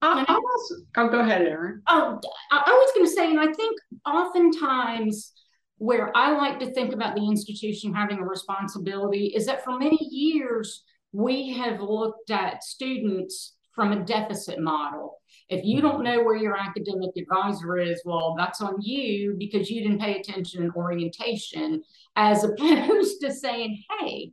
I, 0.00 0.24
I 0.28 0.34
also, 0.34 0.74
oh, 0.96 1.08
go 1.08 1.20
ahead, 1.20 1.42
Erin. 1.42 1.82
Oh, 1.88 2.20
I, 2.52 2.62
I 2.66 2.70
was 2.70 2.92
going 2.94 3.06
to 3.06 3.12
say, 3.12 3.30
and 3.30 3.40
I 3.40 3.52
think 3.52 3.76
oftentimes 4.06 5.32
where 5.78 6.16
I 6.16 6.32
like 6.32 6.60
to 6.60 6.72
think 6.72 6.92
about 6.92 7.14
the 7.14 7.26
institution 7.26 7.94
having 7.94 8.18
a 8.18 8.24
responsibility 8.24 9.32
is 9.34 9.46
that 9.46 9.64
for 9.64 9.78
many 9.78 9.98
years 10.00 10.84
we 11.12 11.52
have 11.54 11.80
looked 11.80 12.30
at 12.30 12.62
students 12.62 13.56
from 13.74 13.92
a 13.92 14.04
deficit 14.04 14.60
model. 14.60 15.18
If 15.48 15.64
you 15.64 15.80
don't 15.80 16.02
mm-hmm. 16.02 16.02
know 16.02 16.22
where 16.24 16.36
your 16.36 16.56
academic 16.56 17.10
advisor 17.16 17.78
is, 17.78 18.02
well, 18.04 18.34
that's 18.36 18.60
on 18.60 18.80
you 18.80 19.36
because 19.38 19.70
you 19.70 19.82
didn't 19.82 20.00
pay 20.00 20.18
attention 20.18 20.64
in 20.64 20.70
orientation, 20.72 21.82
as 22.16 22.44
opposed 22.44 23.20
to 23.20 23.32
saying, 23.32 23.82
hey, 24.00 24.32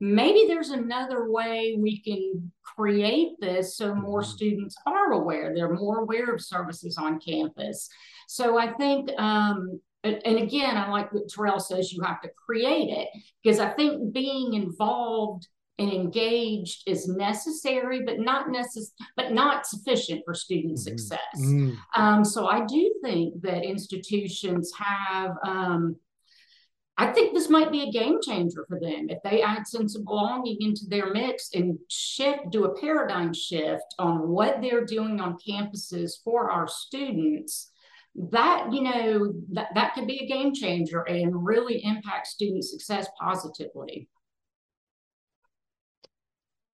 maybe 0.00 0.46
there's 0.48 0.70
another 0.70 1.30
way 1.30 1.76
we 1.78 2.00
can 2.00 2.50
create 2.62 3.32
this 3.40 3.76
so 3.76 3.94
more 3.94 4.22
mm-hmm. 4.22 4.30
students 4.30 4.74
are 4.86 5.12
aware. 5.12 5.52
They're 5.54 5.74
more 5.74 5.98
aware 5.98 6.34
of 6.34 6.40
services 6.40 6.96
on 6.96 7.20
campus. 7.20 7.88
So 8.26 8.58
I 8.58 8.72
think, 8.72 9.10
um, 9.18 9.80
and 10.02 10.38
again, 10.38 10.78
I 10.78 10.88
like 10.88 11.12
what 11.12 11.28
Terrell 11.28 11.60
says, 11.60 11.92
you 11.92 12.02
have 12.02 12.22
to 12.22 12.30
create 12.46 12.88
it 12.88 13.08
because 13.42 13.58
I 13.58 13.68
think 13.70 14.14
being 14.14 14.54
involved 14.54 15.46
and 15.78 15.92
engaged 15.92 16.82
is 16.86 17.06
necessary, 17.06 18.02
but 18.04 18.18
not 18.18 18.46
necess- 18.48 18.92
but 19.16 19.32
not 19.32 19.66
sufficient 19.66 20.22
for 20.24 20.32
student 20.32 20.74
mm-hmm. 20.74 20.96
success. 20.96 21.38
Mm-hmm. 21.38 21.74
Um, 22.00 22.24
so 22.24 22.46
I 22.46 22.64
do 22.64 22.94
think 23.02 23.42
that 23.42 23.64
institutions 23.64 24.72
have. 24.78 25.32
Um, 25.44 25.96
I 27.00 27.06
think 27.06 27.32
this 27.32 27.48
might 27.48 27.72
be 27.72 27.88
a 27.88 27.90
game 27.90 28.18
changer 28.20 28.66
for 28.68 28.78
them 28.78 29.08
if 29.08 29.22
they 29.22 29.40
add 29.40 29.66
sense 29.66 29.96
of 29.96 30.04
belonging 30.04 30.58
into 30.60 30.82
their 30.86 31.10
mix 31.14 31.48
and 31.54 31.78
shift, 31.88 32.50
do 32.50 32.64
a 32.64 32.78
paradigm 32.78 33.32
shift 33.32 33.94
on 33.98 34.28
what 34.28 34.60
they're 34.60 34.84
doing 34.84 35.18
on 35.18 35.38
campuses 35.38 36.22
for 36.22 36.50
our 36.50 36.68
students. 36.68 37.70
That 38.30 38.70
you 38.70 38.82
know 38.82 39.32
that 39.52 39.68
that 39.74 39.94
could 39.94 40.06
be 40.06 40.18
a 40.18 40.26
game 40.26 40.52
changer 40.52 41.00
and 41.00 41.42
really 41.42 41.82
impact 41.82 42.26
student 42.26 42.66
success 42.66 43.08
positively. 43.18 44.08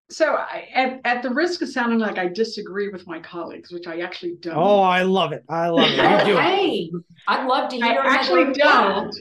So, 0.08 0.34
I, 0.34 0.68
at, 0.74 1.00
at 1.04 1.22
the 1.22 1.30
risk 1.30 1.62
of 1.62 1.68
sounding 1.68 1.98
like 1.98 2.16
I 2.18 2.28
disagree 2.28 2.88
with 2.88 3.06
my 3.06 3.20
colleagues, 3.20 3.72
which 3.72 3.86
I 3.86 4.00
actually 4.00 4.36
don't. 4.40 4.56
Oh, 4.56 4.80
I 4.80 5.02
love 5.02 5.32
it. 5.32 5.44
I 5.48 5.68
love 5.68 5.88
it. 5.88 6.26
Hey, 6.42 6.90
I'd 7.28 7.46
love 7.46 7.70
to 7.70 7.76
hear. 7.76 7.84
I 7.84 8.14
actually 8.14 8.52
don't. 8.54 9.14
I, 9.14 9.20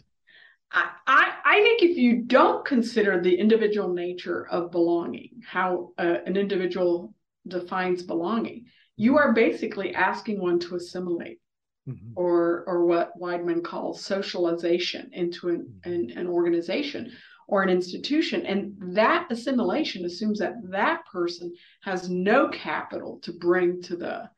I, 0.76 1.34
I 1.46 1.62
think 1.62 1.84
if 1.84 1.98
you 1.98 2.24
don't 2.24 2.66
consider 2.66 3.22
the 3.22 3.36
individual 3.36 3.94
nature 3.94 4.48
of 4.50 4.72
belonging, 4.72 5.42
how 5.48 5.92
uh, 5.98 6.18
an 6.26 6.36
individual 6.38 7.14
defines 7.48 8.04
belonging, 8.04 8.66
you 8.98 9.18
are 9.18 9.34
basically 9.34 9.94
asking 9.94 10.42
one 10.42 10.60
to 10.60 10.76
assimilate. 10.76 11.40
Mm-hmm. 11.88 12.14
Or, 12.16 12.64
or 12.66 12.88
what 12.88 13.12
Weidman 13.22 13.64
calls 13.64 14.04
socialization 14.04 15.12
into 15.14 15.50
an, 15.50 15.82
an, 15.84 16.12
an 16.16 16.28
organization, 16.28 17.12
or 17.48 17.62
an 17.62 17.70
institution. 17.70 18.44
And 18.44 18.96
that 18.96 19.28
assimilation 19.30 20.04
assumes 20.04 20.40
that 20.40 20.56
that 20.72 21.06
person 21.06 21.54
has 21.84 22.10
no 22.10 22.50
capital 22.50 23.20
to 23.22 23.34
bring 23.34 23.84
to 23.84 23.96
the 23.98 24.30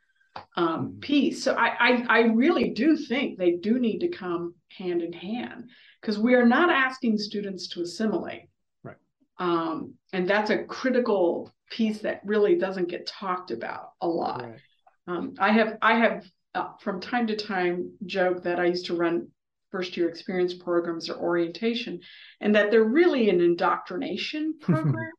um, 0.57 0.89
mm-hmm. 0.89 0.99
piece. 0.99 1.41
So 1.41 1.53
I, 1.53 1.67
I, 1.79 2.05
I 2.09 2.19
really 2.23 2.71
do 2.71 2.97
think 2.97 3.37
they 3.37 3.53
do 3.53 3.79
need 3.79 3.99
to 3.99 4.09
come 4.09 4.53
hand 4.77 5.01
in 5.01 5.13
hand 5.13 5.69
because 6.07 6.17
we 6.17 6.35
are 6.35 6.45
not 6.45 6.69
asking 6.69 7.17
students 7.17 7.67
to 7.67 7.81
assimilate. 7.81 8.47
Right. 8.81 8.95
Um, 9.39 9.95
and 10.13 10.25
that's 10.25 10.49
a 10.49 10.63
critical 10.63 11.51
piece 11.69 11.99
that 11.99 12.21
really 12.23 12.55
doesn't 12.55 12.87
get 12.87 13.05
talked 13.05 13.51
about 13.51 13.91
a 13.99 14.07
lot. 14.07 14.43
Right. 14.43 14.59
Um, 15.07 15.33
I 15.37 15.51
have 15.51 15.77
I 15.81 15.95
have 15.95 16.25
uh, 16.55 16.69
from 16.79 17.01
time 17.01 17.27
to 17.27 17.35
time 17.35 17.91
joke 18.05 18.43
that 18.43 18.57
I 18.57 18.67
used 18.67 18.85
to 18.85 18.95
run 18.95 19.27
first 19.69 19.97
year 19.97 20.07
experience 20.07 20.53
programs 20.53 21.09
or 21.09 21.17
orientation, 21.17 21.99
and 22.39 22.55
that 22.55 22.71
they're 22.71 22.85
really 22.85 23.29
an 23.29 23.41
indoctrination 23.41 24.57
program. 24.61 25.11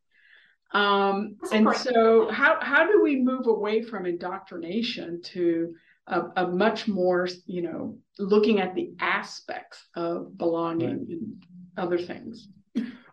um, 0.73 1.37
and 1.53 1.69
so, 1.77 2.31
how 2.31 2.59
how 2.63 2.87
do 2.87 3.03
we 3.03 3.17
move 3.17 3.47
away 3.47 3.83
from 3.83 4.07
indoctrination 4.07 5.21
to 5.35 5.75
a, 6.09 6.45
a, 6.45 6.49
much 6.49 6.89
more, 6.89 7.29
you 7.47 7.63
know, 7.63 7.99
looking 8.19 8.61
at 8.61 8.75
the 8.75 8.93
aspects 9.01 9.87
of 9.95 10.37
belonging 10.37 10.89
right. 10.89 11.09
and 11.09 11.45
other 11.77 11.99
things? 11.99 12.49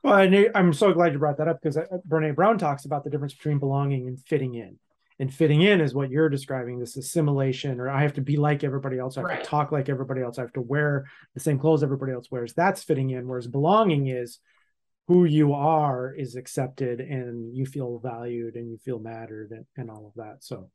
Well, 0.03 0.49
I'm 0.53 0.73
so 0.73 0.93
glad 0.93 1.13
you 1.13 1.19
brought 1.19 1.37
that 1.37 1.47
up 1.47 1.59
because 1.61 1.77
uh, 1.77 1.85
Brene 2.07 2.35
Brown 2.35 2.57
talks 2.57 2.85
about 2.85 3.03
the 3.03 3.09
difference 3.09 3.33
between 3.33 3.57
belonging 3.59 4.07
and 4.07 4.19
fitting 4.19 4.53
in 4.53 4.77
and 5.19 5.33
fitting 5.33 5.61
in 5.61 5.81
is 5.81 5.93
what 5.93 6.09
you're 6.09 6.29
describing 6.29 6.79
this 6.79 6.97
assimilation 6.97 7.79
or 7.79 7.89
i 7.89 8.01
have 8.01 8.13
to 8.13 8.21
be 8.21 8.37
like 8.37 8.63
everybody 8.63 8.99
else 8.99 9.17
i 9.17 9.21
have 9.21 9.29
right. 9.29 9.43
to 9.43 9.49
talk 9.49 9.71
like 9.71 9.89
everybody 9.89 10.21
else 10.21 10.37
i 10.37 10.41
have 10.41 10.53
to 10.53 10.61
wear 10.61 11.05
the 11.33 11.39
same 11.39 11.57
clothes 11.57 11.83
everybody 11.83 12.11
else 12.11 12.29
wears 12.29 12.53
that's 12.53 12.83
fitting 12.83 13.11
in 13.11 13.27
whereas 13.27 13.47
belonging 13.47 14.07
is 14.07 14.39
who 15.07 15.25
you 15.25 15.53
are 15.53 16.13
is 16.13 16.35
accepted 16.35 16.99
and 16.99 17.55
you 17.55 17.65
feel 17.65 17.99
valued 17.99 18.55
and 18.55 18.69
you 18.69 18.77
feel 18.77 18.99
mattered 18.99 19.51
and, 19.51 19.65
and 19.77 19.89
all 19.89 20.07
of 20.07 20.13
that 20.15 20.43
so 20.43 20.69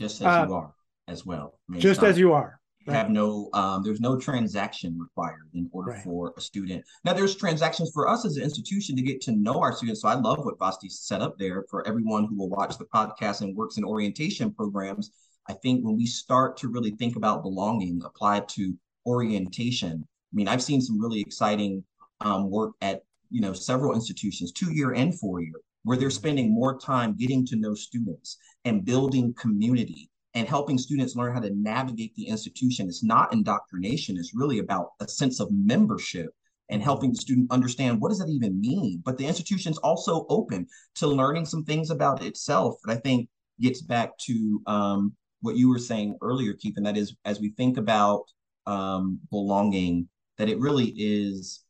just 0.00 0.20
as 0.22 0.26
uh, 0.26 0.46
you 0.48 0.54
are 0.54 0.74
as 1.08 1.26
well 1.26 1.58
I 1.68 1.72
mean, 1.72 1.80
just 1.80 2.02
as 2.02 2.18
you 2.18 2.32
are 2.32 2.58
right. 2.86 2.96
have 2.96 3.10
no 3.10 3.50
um, 3.52 3.82
there's 3.82 4.00
no 4.00 4.18
transaction 4.18 4.98
required 4.98 5.48
in 5.54 5.68
order 5.72 5.92
right. 5.92 6.02
for 6.02 6.32
a 6.36 6.40
student 6.40 6.84
now 7.04 7.12
there's 7.12 7.36
transactions 7.36 7.90
for 7.92 8.08
us 8.08 8.24
as 8.24 8.36
an 8.36 8.42
institution 8.42 8.96
to 8.96 9.02
get 9.02 9.20
to 9.22 9.32
know 9.32 9.60
our 9.60 9.72
students 9.72 10.00
so 10.00 10.08
i 10.08 10.14
love 10.14 10.44
what 10.44 10.58
Vasti 10.58 10.90
set 10.90 11.20
up 11.20 11.38
there 11.38 11.64
for 11.70 11.86
everyone 11.86 12.24
who 12.24 12.36
will 12.36 12.48
watch 12.48 12.78
the 12.78 12.86
podcast 12.86 13.42
and 13.42 13.56
works 13.56 13.76
in 13.76 13.84
orientation 13.84 14.52
programs 14.52 15.10
i 15.48 15.52
think 15.52 15.84
when 15.84 15.96
we 15.96 16.06
start 16.06 16.56
to 16.56 16.68
really 16.68 16.92
think 16.92 17.16
about 17.16 17.42
belonging 17.42 18.00
applied 18.04 18.48
to 18.48 18.74
orientation 19.06 20.02
i 20.02 20.34
mean 20.34 20.48
i've 20.48 20.62
seen 20.62 20.80
some 20.80 21.00
really 21.00 21.20
exciting 21.20 21.84
um, 22.22 22.50
work 22.50 22.72
at 22.80 23.02
you 23.30 23.40
know 23.40 23.52
several 23.52 23.94
institutions 23.94 24.52
two 24.52 24.72
year 24.72 24.92
and 24.92 25.18
four 25.18 25.40
year 25.40 25.60
where 25.84 25.96
they're 25.96 26.10
spending 26.10 26.52
more 26.52 26.78
time 26.78 27.16
getting 27.16 27.46
to 27.46 27.56
know 27.56 27.74
students 27.74 28.38
and 28.64 28.84
building 28.84 29.34
community 29.34 30.10
and 30.34 30.46
helping 30.46 30.78
students 30.78 31.16
learn 31.16 31.34
how 31.34 31.40
to 31.40 31.50
navigate 31.54 32.14
the 32.14 32.26
institution. 32.26 32.86
It's 32.86 33.02
not 33.02 33.32
indoctrination, 33.32 34.16
it's 34.16 34.34
really 34.34 34.58
about 34.58 34.90
a 35.00 35.08
sense 35.08 35.40
of 35.40 35.48
membership 35.50 36.30
and 36.68 36.82
helping 36.82 37.10
the 37.10 37.18
student 37.18 37.50
understand 37.50 38.00
what 38.00 38.10
does 38.10 38.20
that 38.20 38.28
even 38.28 38.60
mean. 38.60 39.02
But 39.04 39.18
the 39.18 39.26
institution's 39.26 39.78
also 39.78 40.24
open 40.28 40.66
to 40.96 41.08
learning 41.08 41.46
some 41.46 41.64
things 41.64 41.90
about 41.90 42.22
itself 42.22 42.76
that 42.84 42.92
I 42.92 43.00
think 43.00 43.28
gets 43.60 43.82
back 43.82 44.16
to 44.26 44.62
um, 44.66 45.12
what 45.40 45.56
you 45.56 45.68
were 45.68 45.78
saying 45.78 46.16
earlier, 46.22 46.52
Keith, 46.52 46.74
and 46.76 46.86
that 46.86 46.96
is 46.96 47.16
as 47.24 47.40
we 47.40 47.50
think 47.50 47.76
about 47.76 48.24
um, 48.66 49.18
belonging, 49.30 50.08
that 50.38 50.48
it 50.48 50.58
really 50.58 50.94
is, 50.96 51.64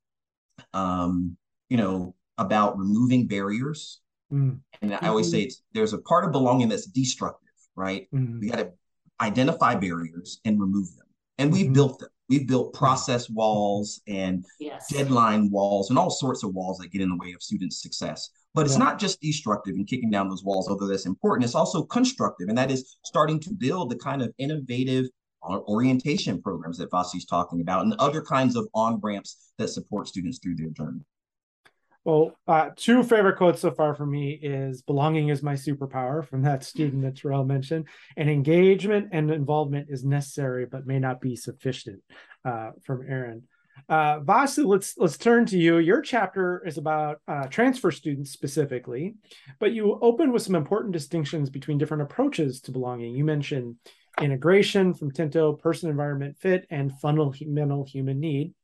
um, 0.75 1.37
you 1.71 1.79
know, 1.79 2.15
about 2.41 2.77
removing 2.77 3.29
barriers. 3.29 4.01
Mm. 4.33 4.59
And 4.83 4.95
I 4.95 5.09
always 5.09 5.31
say 5.31 5.43
it's, 5.43 5.63
there's 5.73 5.93
a 5.93 5.99
part 5.99 6.25
of 6.25 6.33
belonging 6.33 6.69
that's 6.69 6.87
destructive 6.87 7.51
right? 7.81 8.07
Mm-hmm. 8.15 8.41
We 8.41 8.51
got 8.51 8.59
to 8.59 8.73
identify 9.21 9.75
barriers 9.75 10.41
and 10.45 10.61
remove 10.61 10.95
them. 10.97 11.07
And 11.39 11.51
we've 11.53 11.65
mm-hmm. 11.65 11.73
built 11.73 11.99
them. 11.99 12.11
We've 12.29 12.47
built 12.47 12.75
process 12.75 13.29
walls 13.29 14.01
and 14.07 14.45
yes. 14.61 14.89
deadline 14.89 15.51
walls 15.51 15.91
and 15.91 15.99
all 15.99 16.11
sorts 16.11 16.45
of 16.45 16.55
walls 16.55 16.79
that 16.79 16.93
get 16.93 17.01
in 17.01 17.09
the 17.09 17.17
way 17.17 17.33
of 17.33 17.43
students' 17.43 17.83
success. 17.83 18.31
But 18.55 18.67
it's 18.67 18.75
yeah. 18.75 18.85
not 18.85 19.01
just 19.01 19.21
destructive 19.21 19.75
and 19.75 19.87
kicking 19.87 20.11
down 20.11 20.29
those 20.29 20.45
walls, 20.45 20.69
although 20.69 20.87
that's 20.87 21.07
important. 21.07 21.45
It's 21.45 21.57
also 21.57 21.83
constructive, 21.83 22.49
and 22.49 22.59
that 22.59 22.71
is 22.71 22.99
starting 23.05 23.41
to 23.41 23.51
build 23.53 23.91
the 23.91 23.97
kind 23.97 24.23
of 24.23 24.33
innovative 24.39 25.07
orientation 25.43 26.41
programs 26.41 26.79
that 26.79 26.91
Vasti's 26.91 27.25
talking 27.25 27.63
about 27.63 27.85
and 27.85 27.95
other 27.95 28.23
kinds 28.23 28.55
of 28.55 28.69
on 28.75 29.01
ramps 29.01 29.53
that 29.59 29.69
support 29.69 30.07
students 30.07 30.39
through 30.39 30.55
their 30.55 30.69
journey. 30.69 31.01
Well, 32.05 32.39
uh, 32.49 32.71
two 32.77 33.03
favorite 33.03 33.37
quotes 33.37 33.61
so 33.61 33.73
far 33.73 33.95
for 33.95 34.07
me 34.07 34.31
is 34.31 34.81
belonging 34.81 35.29
is 35.29 35.43
my 35.43 35.53
superpower 35.53 36.27
from 36.27 36.43
that 36.43 36.65
student 36.65 37.03
that 37.03 37.17
Terrell 37.17 37.45
mentioned, 37.45 37.89
and 38.17 38.31
engagement 38.31 39.09
and 39.13 39.31
involvement 39.31 39.89
is 39.91 40.03
necessary 40.03 40.65
but 40.65 40.87
may 40.87 40.99
not 40.99 41.21
be 41.21 41.37
sufficient 41.37 42.01
uh, 42.45 42.71
from 42.85 43.05
Erin. 43.07 43.43
Uh, 43.89 44.21
Vasti, 44.21 44.65
let's 44.65 44.97
let's 44.97 45.19
turn 45.19 45.45
to 45.47 45.59
you. 45.59 45.79
Your 45.79 46.01
chapter 46.01 46.67
is 46.67 46.79
about 46.79 47.19
uh, 47.29 47.47
transfer 47.49 47.91
students 47.91 48.31
specifically, 48.31 49.15
but 49.59 49.73
you 49.73 49.99
open 50.01 50.33
with 50.33 50.43
some 50.43 50.55
important 50.55 50.93
distinctions 50.93 51.51
between 51.51 51.79
different 51.79 52.03
approaches 52.03 52.61
to 52.63 52.73
belonging. 52.73 53.15
You 53.15 53.25
mentioned 53.25 53.77
integration 54.21 54.95
from 54.95 55.11
Tinto, 55.13 55.53
person 55.55 55.91
environment 55.91 56.37
fit, 56.39 56.67
and 56.71 56.93
fundamental 57.01 57.85
human 57.85 58.21
need 58.21 58.55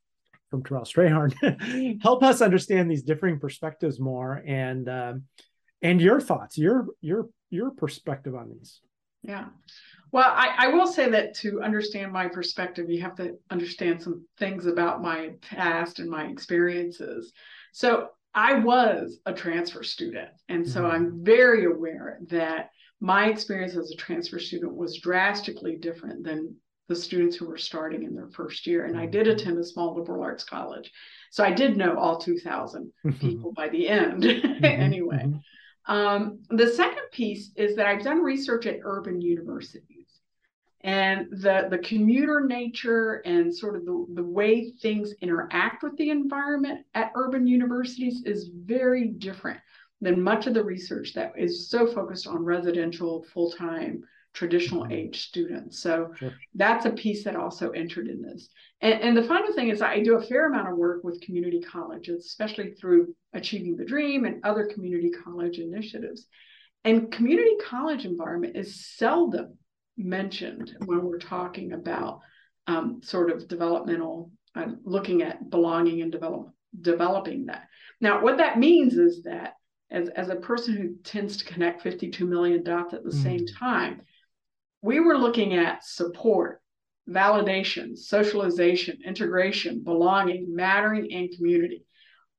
from 0.49 0.63
Terrell 0.63 0.83
Strayhorn, 0.83 2.01
help 2.01 2.23
us 2.23 2.41
understand 2.41 2.89
these 2.89 3.03
differing 3.03 3.39
perspectives 3.39 3.99
more 3.99 4.41
and 4.45 4.87
um, 4.89 5.23
and 5.81 6.01
your 6.01 6.19
thoughts, 6.19 6.57
your 6.57 6.87
your 7.01 7.29
your 7.49 7.71
perspective 7.71 8.35
on 8.35 8.49
these. 8.49 8.81
Yeah. 9.23 9.45
Well, 10.11 10.31
I, 10.33 10.53
I 10.57 10.67
will 10.69 10.87
say 10.87 11.09
that 11.09 11.35
to 11.39 11.61
understand 11.61 12.13
my 12.13 12.27
perspective, 12.27 12.89
you 12.89 13.01
have 13.01 13.15
to 13.15 13.37
understand 13.49 14.01
some 14.01 14.25
things 14.37 14.65
about 14.65 15.01
my 15.01 15.31
past 15.41 15.99
and 15.99 16.09
my 16.09 16.25
experiences. 16.25 17.33
So 17.73 18.09
I 18.33 18.53
was 18.59 19.19
a 19.25 19.33
transfer 19.33 19.83
student. 19.83 20.29
And 20.47 20.67
so 20.67 20.83
mm-hmm. 20.83 20.91
I'm 20.91 21.23
very 21.23 21.65
aware 21.65 22.19
that 22.27 22.69
my 22.99 23.27
experience 23.27 23.75
as 23.75 23.91
a 23.91 23.95
transfer 23.95 24.39
student 24.39 24.75
was 24.75 24.99
drastically 24.99 25.75
different 25.75 26.23
than 26.23 26.55
the 26.87 26.95
students 26.95 27.35
who 27.35 27.45
were 27.45 27.57
starting 27.57 28.03
in 28.03 28.15
their 28.15 28.29
first 28.29 28.65
year. 28.65 28.85
And 28.85 28.97
I 28.97 29.05
did 29.05 29.27
mm-hmm. 29.27 29.37
attend 29.37 29.57
a 29.59 29.63
small 29.63 29.95
liberal 29.95 30.23
arts 30.23 30.43
college. 30.43 30.91
So 31.31 31.43
I 31.43 31.51
did 31.51 31.77
know 31.77 31.97
all 31.97 32.17
2,000 32.17 32.91
mm-hmm. 33.05 33.19
people 33.19 33.51
by 33.51 33.69
the 33.69 33.87
end, 33.87 34.23
mm-hmm. 34.23 34.63
anyway. 34.63 35.23
Mm-hmm. 35.25 35.93
Um, 35.93 36.39
the 36.49 36.67
second 36.67 37.03
piece 37.11 37.51
is 37.55 37.75
that 37.75 37.87
I've 37.87 38.03
done 38.03 38.21
research 38.21 38.65
at 38.65 38.79
urban 38.83 39.21
universities. 39.21 40.19
And 40.81 41.27
the, 41.31 41.67
the 41.69 41.79
commuter 41.79 42.41
nature 42.41 43.15
and 43.25 43.53
sort 43.53 43.75
of 43.75 43.85
the, 43.85 44.05
the 44.13 44.23
way 44.23 44.71
things 44.81 45.13
interact 45.21 45.83
with 45.83 45.97
the 45.97 46.09
environment 46.09 46.85
at 46.93 47.11
urban 47.15 47.47
universities 47.47 48.23
is 48.25 48.49
very 48.53 49.07
different 49.07 49.59
than 50.01 50.21
much 50.21 50.45
of 50.45 50.53
the 50.53 50.63
research 50.63 51.13
that 51.13 51.33
is 51.35 51.69
so 51.69 51.87
focused 51.87 52.27
on 52.27 52.45
residential 52.45 53.25
full 53.33 53.51
time 53.51 54.03
traditional 54.37 54.85
age 54.91 55.27
students. 55.27 55.79
So 55.81 56.13
sure. 56.19 56.33
that's 56.53 56.85
a 56.85 56.91
piece 56.91 57.23
that 57.23 57.35
also 57.35 57.71
entered 57.71 58.07
in 58.07 58.21
this. 58.21 58.49
And, 58.81 59.01
and, 59.01 59.17
the 59.17 59.23
final 59.23 59.51
thing 59.51 59.69
is 59.69 59.81
I 59.81 59.99
do 59.99 60.15
a 60.15 60.21
fair 60.21 60.45
amount 60.45 60.69
of 60.69 60.77
work 60.77 61.03
with 61.03 61.21
community 61.21 61.59
colleges, 61.59 62.27
especially 62.27 62.75
through 62.75 63.15
Achieving 63.33 63.75
the 63.75 63.85
Dream 63.85 64.25
and 64.25 64.45
other 64.45 64.67
community 64.71 65.09
college 65.09 65.57
initiatives. 65.57 66.27
And 66.83 67.11
community 67.11 67.55
college 67.65 68.05
environment 68.05 68.55
is 68.55 68.85
seldom 68.85 69.57
mentioned 69.97 70.77
when 70.85 71.03
we're 71.03 71.17
talking 71.17 71.73
about 71.73 72.19
um, 72.67 73.01
sort 73.03 73.31
of 73.31 73.47
developmental, 73.47 74.29
uh, 74.53 74.67
looking 74.83 75.23
at 75.23 75.49
belonging 75.49 76.03
and 76.03 76.11
develop, 76.11 76.51
developing 76.79 77.47
that. 77.47 77.63
Now, 77.99 78.21
what 78.21 78.37
that 78.37 78.59
means 78.59 78.93
is 78.97 79.23
that 79.23 79.55
as, 79.89 80.09
as 80.09 80.29
a 80.29 80.35
person 80.35 80.75
who 80.75 80.95
tends 81.03 81.37
to 81.37 81.45
connect 81.45 81.81
52 81.81 82.23
million 82.27 82.63
dots 82.63 82.93
at 82.93 83.03
the 83.03 83.09
mm. 83.09 83.23
same 83.23 83.47
time, 83.47 84.01
we 84.87 85.01
were 85.01 85.17
looking 85.17 85.53
at 85.53 85.83
support, 85.83 86.61
validation, 87.09 87.97
socialization, 87.97 88.99
integration, 89.05 89.83
belonging, 89.83 90.55
mattering, 90.55 91.11
and 91.11 91.29
community. 91.35 91.83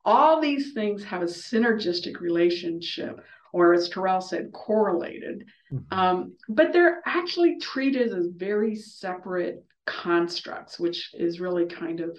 All 0.03 0.41
these 0.41 0.73
things 0.73 1.05
have 1.05 1.21
a 1.21 1.27
synergistic 1.27 2.21
relationship, 2.21 3.21
or 3.53 3.75
as 3.75 3.91
Terrell 3.91 4.23
said, 4.23 4.51
correlated, 4.53 5.45
mm-hmm. 5.71 5.99
um, 5.99 6.37
but 6.49 6.73
they're 6.73 7.03
actually 7.05 7.59
treated 7.59 8.15
as 8.15 8.29
very 8.29 8.75
separate 8.77 9.63
constructs, 9.85 10.81
which 10.81 11.11
is 11.13 11.41
really 11.41 11.67
kind 11.67 12.01
of 12.01 12.19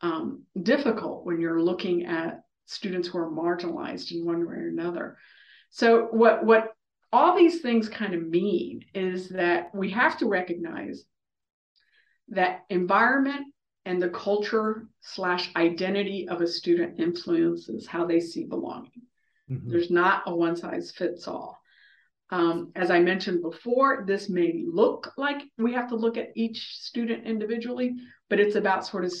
um, 0.00 0.44
difficult 0.62 1.26
when 1.26 1.40
you're 1.40 1.60
looking 1.60 2.06
at 2.06 2.42
students 2.66 3.08
who 3.08 3.18
are 3.18 3.30
marginalized 3.30 4.12
in 4.12 4.24
one 4.24 4.46
way 4.46 4.54
or 4.54 4.68
another. 4.68 5.18
So 5.70 6.04
what 6.12 6.44
what 6.44 6.75
all 7.12 7.36
these 7.36 7.60
things 7.60 7.88
kind 7.88 8.14
of 8.14 8.26
mean 8.26 8.84
is 8.94 9.28
that 9.30 9.74
we 9.74 9.90
have 9.90 10.18
to 10.18 10.26
recognize 10.26 11.04
that 12.28 12.64
environment 12.70 13.46
and 13.84 14.02
the 14.02 14.08
culture 14.08 14.88
slash 15.00 15.50
identity 15.54 16.28
of 16.28 16.40
a 16.40 16.46
student 16.46 16.98
influences 16.98 17.86
how 17.86 18.04
they 18.04 18.18
see 18.18 18.44
belonging. 18.44 19.02
Mm-hmm. 19.50 19.70
There's 19.70 19.90
not 19.90 20.24
a 20.26 20.34
one 20.34 20.56
size 20.56 20.90
fits 20.90 21.28
all. 21.28 21.60
Um, 22.30 22.72
as 22.74 22.90
I 22.90 22.98
mentioned 22.98 23.42
before, 23.42 24.04
this 24.04 24.28
may 24.28 24.64
look 24.66 25.12
like 25.16 25.42
we 25.56 25.72
have 25.74 25.88
to 25.90 25.96
look 25.96 26.16
at 26.16 26.32
each 26.34 26.76
student 26.80 27.24
individually, 27.24 27.94
but 28.28 28.40
it's 28.40 28.56
about 28.56 28.84
sort 28.84 29.04
of 29.04 29.12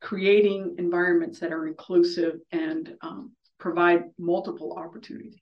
creating 0.00 0.76
environments 0.78 1.38
that 1.40 1.52
are 1.52 1.66
inclusive 1.66 2.40
and 2.52 2.94
um, 3.02 3.32
provide 3.58 4.04
multiple 4.18 4.74
opportunities. 4.78 5.36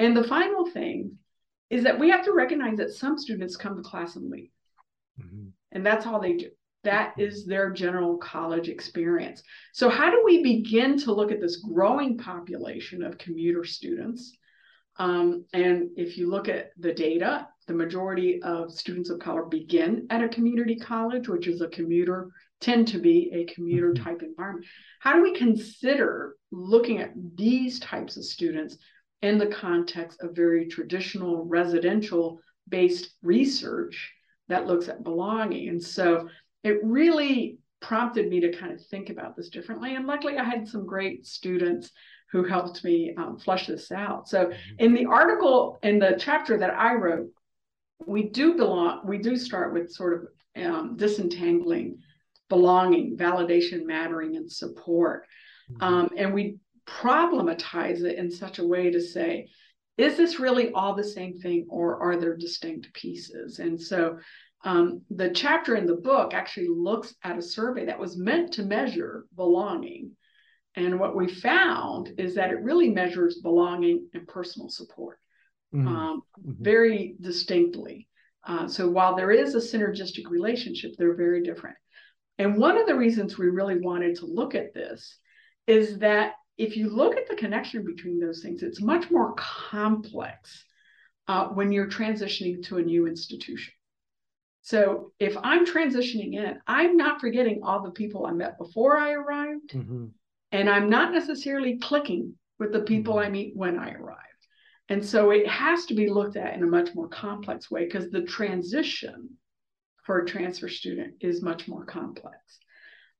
And 0.00 0.16
the 0.16 0.24
final 0.24 0.68
thing 0.68 1.18
is 1.74 1.82
that 1.82 1.98
we 1.98 2.08
have 2.08 2.24
to 2.24 2.32
recognize 2.32 2.78
that 2.78 2.92
some 2.92 3.18
students 3.18 3.56
come 3.56 3.76
to 3.76 3.82
class 3.82 4.14
and 4.14 4.30
leave. 4.30 4.50
Mm-hmm. 5.20 5.48
And 5.72 5.84
that's 5.84 6.06
all 6.06 6.20
they 6.20 6.34
do. 6.34 6.50
That 6.84 7.10
mm-hmm. 7.10 7.22
is 7.22 7.46
their 7.46 7.70
general 7.70 8.16
college 8.18 8.68
experience. 8.68 9.42
So, 9.72 9.88
how 9.88 10.08
do 10.08 10.22
we 10.24 10.40
begin 10.40 10.96
to 11.00 11.12
look 11.12 11.32
at 11.32 11.40
this 11.40 11.56
growing 11.56 12.16
population 12.16 13.02
of 13.02 13.18
commuter 13.18 13.64
students? 13.64 14.36
Um, 14.98 15.46
and 15.52 15.88
if 15.96 16.16
you 16.16 16.30
look 16.30 16.48
at 16.48 16.70
the 16.78 16.94
data, 16.94 17.48
the 17.66 17.74
majority 17.74 18.40
of 18.42 18.70
students 18.70 19.10
of 19.10 19.18
color 19.18 19.42
begin 19.42 20.06
at 20.10 20.22
a 20.22 20.28
community 20.28 20.76
college, 20.76 21.28
which 21.28 21.48
is 21.48 21.60
a 21.60 21.66
commuter, 21.66 22.30
tend 22.60 22.86
to 22.86 22.98
be 22.98 23.32
a 23.34 23.52
commuter 23.52 23.92
mm-hmm. 23.92 24.04
type 24.04 24.22
environment. 24.22 24.66
How 25.00 25.14
do 25.14 25.22
we 25.22 25.34
consider 25.34 26.36
looking 26.52 27.00
at 27.00 27.14
these 27.34 27.80
types 27.80 28.16
of 28.16 28.24
students 28.24 28.78
in 29.22 29.38
the 29.38 29.46
context 29.46 30.22
of 30.22 30.36
very 30.36 30.66
traditional 30.66 31.44
residential 31.44 32.40
based 32.68 33.14
research 33.22 34.12
that 34.48 34.66
looks 34.66 34.88
at 34.88 35.04
belonging? 35.04 35.68
And 35.68 35.82
so 35.82 36.28
it 36.62 36.78
really 36.82 37.58
prompted 37.80 38.28
me 38.28 38.40
to 38.40 38.52
kind 38.52 38.72
of 38.72 38.84
think 38.86 39.10
about 39.10 39.36
this 39.36 39.50
differently. 39.50 39.94
And 39.94 40.06
luckily, 40.06 40.38
I 40.38 40.44
had 40.44 40.66
some 40.68 40.86
great 40.86 41.26
students 41.26 41.90
who 42.32 42.42
helped 42.44 42.82
me 42.82 43.14
um, 43.16 43.38
flush 43.38 43.66
this 43.66 43.92
out. 43.92 44.28
So, 44.28 44.46
mm-hmm. 44.46 44.74
in 44.78 44.94
the 44.94 45.06
article, 45.06 45.78
in 45.82 45.98
the 45.98 46.16
chapter 46.18 46.58
that 46.58 46.74
I 46.74 46.94
wrote, 46.94 47.28
we 48.06 48.24
do 48.24 48.54
belong, 48.54 49.06
we 49.06 49.18
do 49.18 49.36
start 49.36 49.72
with 49.72 49.92
sort 49.92 50.14
of 50.14 50.64
um, 50.64 50.96
disentangling 50.96 51.98
belonging, 52.48 53.16
validation, 53.16 53.84
mattering, 53.84 54.36
and 54.36 54.50
support. 54.50 55.26
Mm-hmm. 55.70 55.82
Um, 55.82 56.10
and 56.16 56.32
we 56.32 56.58
problematize 56.86 58.02
it 58.02 58.18
in 58.18 58.30
such 58.30 58.58
a 58.58 58.66
way 58.66 58.90
to 58.90 59.00
say, 59.00 59.48
is 59.96 60.16
this 60.16 60.40
really 60.40 60.72
all 60.72 60.94
the 60.94 61.04
same 61.04 61.38
thing 61.38 61.66
or 61.68 62.00
are 62.00 62.16
there 62.16 62.36
distinct 62.36 62.92
pieces? 62.92 63.58
And 63.58 63.80
so 63.80 64.18
um, 64.64 65.02
the 65.10 65.30
chapter 65.30 65.76
in 65.76 65.86
the 65.86 65.96
book 65.96 66.34
actually 66.34 66.68
looks 66.68 67.14
at 67.22 67.38
a 67.38 67.42
survey 67.42 67.86
that 67.86 67.98
was 67.98 68.16
meant 68.16 68.52
to 68.54 68.64
measure 68.64 69.26
belonging. 69.36 70.12
And 70.74 70.98
what 70.98 71.14
we 71.14 71.28
found 71.28 72.12
is 72.18 72.34
that 72.34 72.50
it 72.50 72.62
really 72.62 72.90
measures 72.90 73.40
belonging 73.42 74.08
and 74.14 74.26
personal 74.26 74.68
support 74.68 75.18
mm-hmm. 75.72 75.86
Um, 75.86 76.22
mm-hmm. 76.40 76.64
very 76.64 77.14
distinctly. 77.20 78.08
Uh, 78.46 78.66
so 78.66 78.88
while 78.88 79.14
there 79.14 79.30
is 79.30 79.54
a 79.54 79.58
synergistic 79.58 80.28
relationship, 80.28 80.92
they're 80.98 81.14
very 81.14 81.42
different. 81.42 81.76
And 82.38 82.56
one 82.56 82.76
of 82.76 82.86
the 82.86 82.96
reasons 82.96 83.38
we 83.38 83.46
really 83.46 83.78
wanted 83.78 84.16
to 84.16 84.26
look 84.26 84.54
at 84.54 84.74
this 84.74 85.18
is 85.66 85.98
that 85.98 86.32
if 86.56 86.76
you 86.76 86.88
look 86.88 87.16
at 87.16 87.28
the 87.28 87.36
connection 87.36 87.84
between 87.84 88.20
those 88.20 88.40
things, 88.42 88.62
it's 88.62 88.80
much 88.80 89.10
more 89.10 89.34
complex 89.34 90.64
uh, 91.26 91.46
when 91.48 91.72
you're 91.72 91.88
transitioning 91.88 92.62
to 92.66 92.78
a 92.78 92.82
new 92.82 93.06
institution. 93.06 93.72
So 94.62 95.12
if 95.18 95.36
I'm 95.42 95.66
transitioning 95.66 96.34
in, 96.34 96.58
I'm 96.66 96.96
not 96.96 97.20
forgetting 97.20 97.60
all 97.62 97.82
the 97.82 97.90
people 97.90 98.24
I 98.24 98.32
met 98.32 98.56
before 98.56 98.96
I 98.96 99.12
arrived, 99.12 99.72
mm-hmm. 99.72 100.06
and 100.52 100.70
I'm 100.70 100.88
not 100.88 101.12
necessarily 101.12 101.78
clicking 101.78 102.34
with 102.58 102.72
the 102.72 102.80
people 102.80 103.14
mm-hmm. 103.14 103.26
I 103.26 103.30
meet 103.30 103.56
when 103.56 103.78
I 103.78 103.92
arrive. 103.92 104.18
And 104.88 105.04
so 105.04 105.30
it 105.30 105.46
has 105.48 105.86
to 105.86 105.94
be 105.94 106.08
looked 106.08 106.36
at 106.36 106.54
in 106.54 106.62
a 106.62 106.66
much 106.66 106.94
more 106.94 107.08
complex 107.08 107.70
way 107.70 107.84
because 107.84 108.10
the 108.10 108.22
transition 108.22 109.30
for 110.04 110.20
a 110.20 110.26
transfer 110.26 110.68
student 110.68 111.14
is 111.20 111.42
much 111.42 111.66
more 111.66 111.84
complex. 111.84 112.36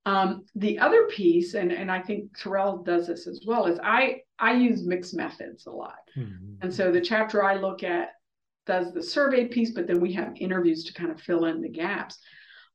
Um, 0.06 0.44
the 0.54 0.78
other 0.78 1.06
piece, 1.06 1.54
and, 1.54 1.72
and 1.72 1.90
I 1.90 2.00
think 2.00 2.36
Terrell 2.38 2.82
does 2.82 3.06
this 3.06 3.26
as 3.26 3.42
well, 3.46 3.66
is 3.66 3.78
I, 3.82 4.20
I 4.38 4.54
use 4.54 4.84
mixed 4.84 5.14
methods 5.14 5.66
a 5.66 5.70
lot. 5.70 5.96
Mm-hmm. 6.16 6.56
And 6.62 6.74
so 6.74 6.92
the 6.92 7.00
chapter 7.00 7.42
I 7.42 7.54
look 7.54 7.82
at 7.82 8.10
does 8.66 8.92
the 8.92 9.02
survey 9.02 9.46
piece, 9.46 9.72
but 9.72 9.86
then 9.86 10.00
we 10.00 10.12
have 10.12 10.36
interviews 10.36 10.84
to 10.84 10.94
kind 10.94 11.10
of 11.10 11.20
fill 11.20 11.46
in 11.46 11.62
the 11.62 11.68
gaps. 11.68 12.18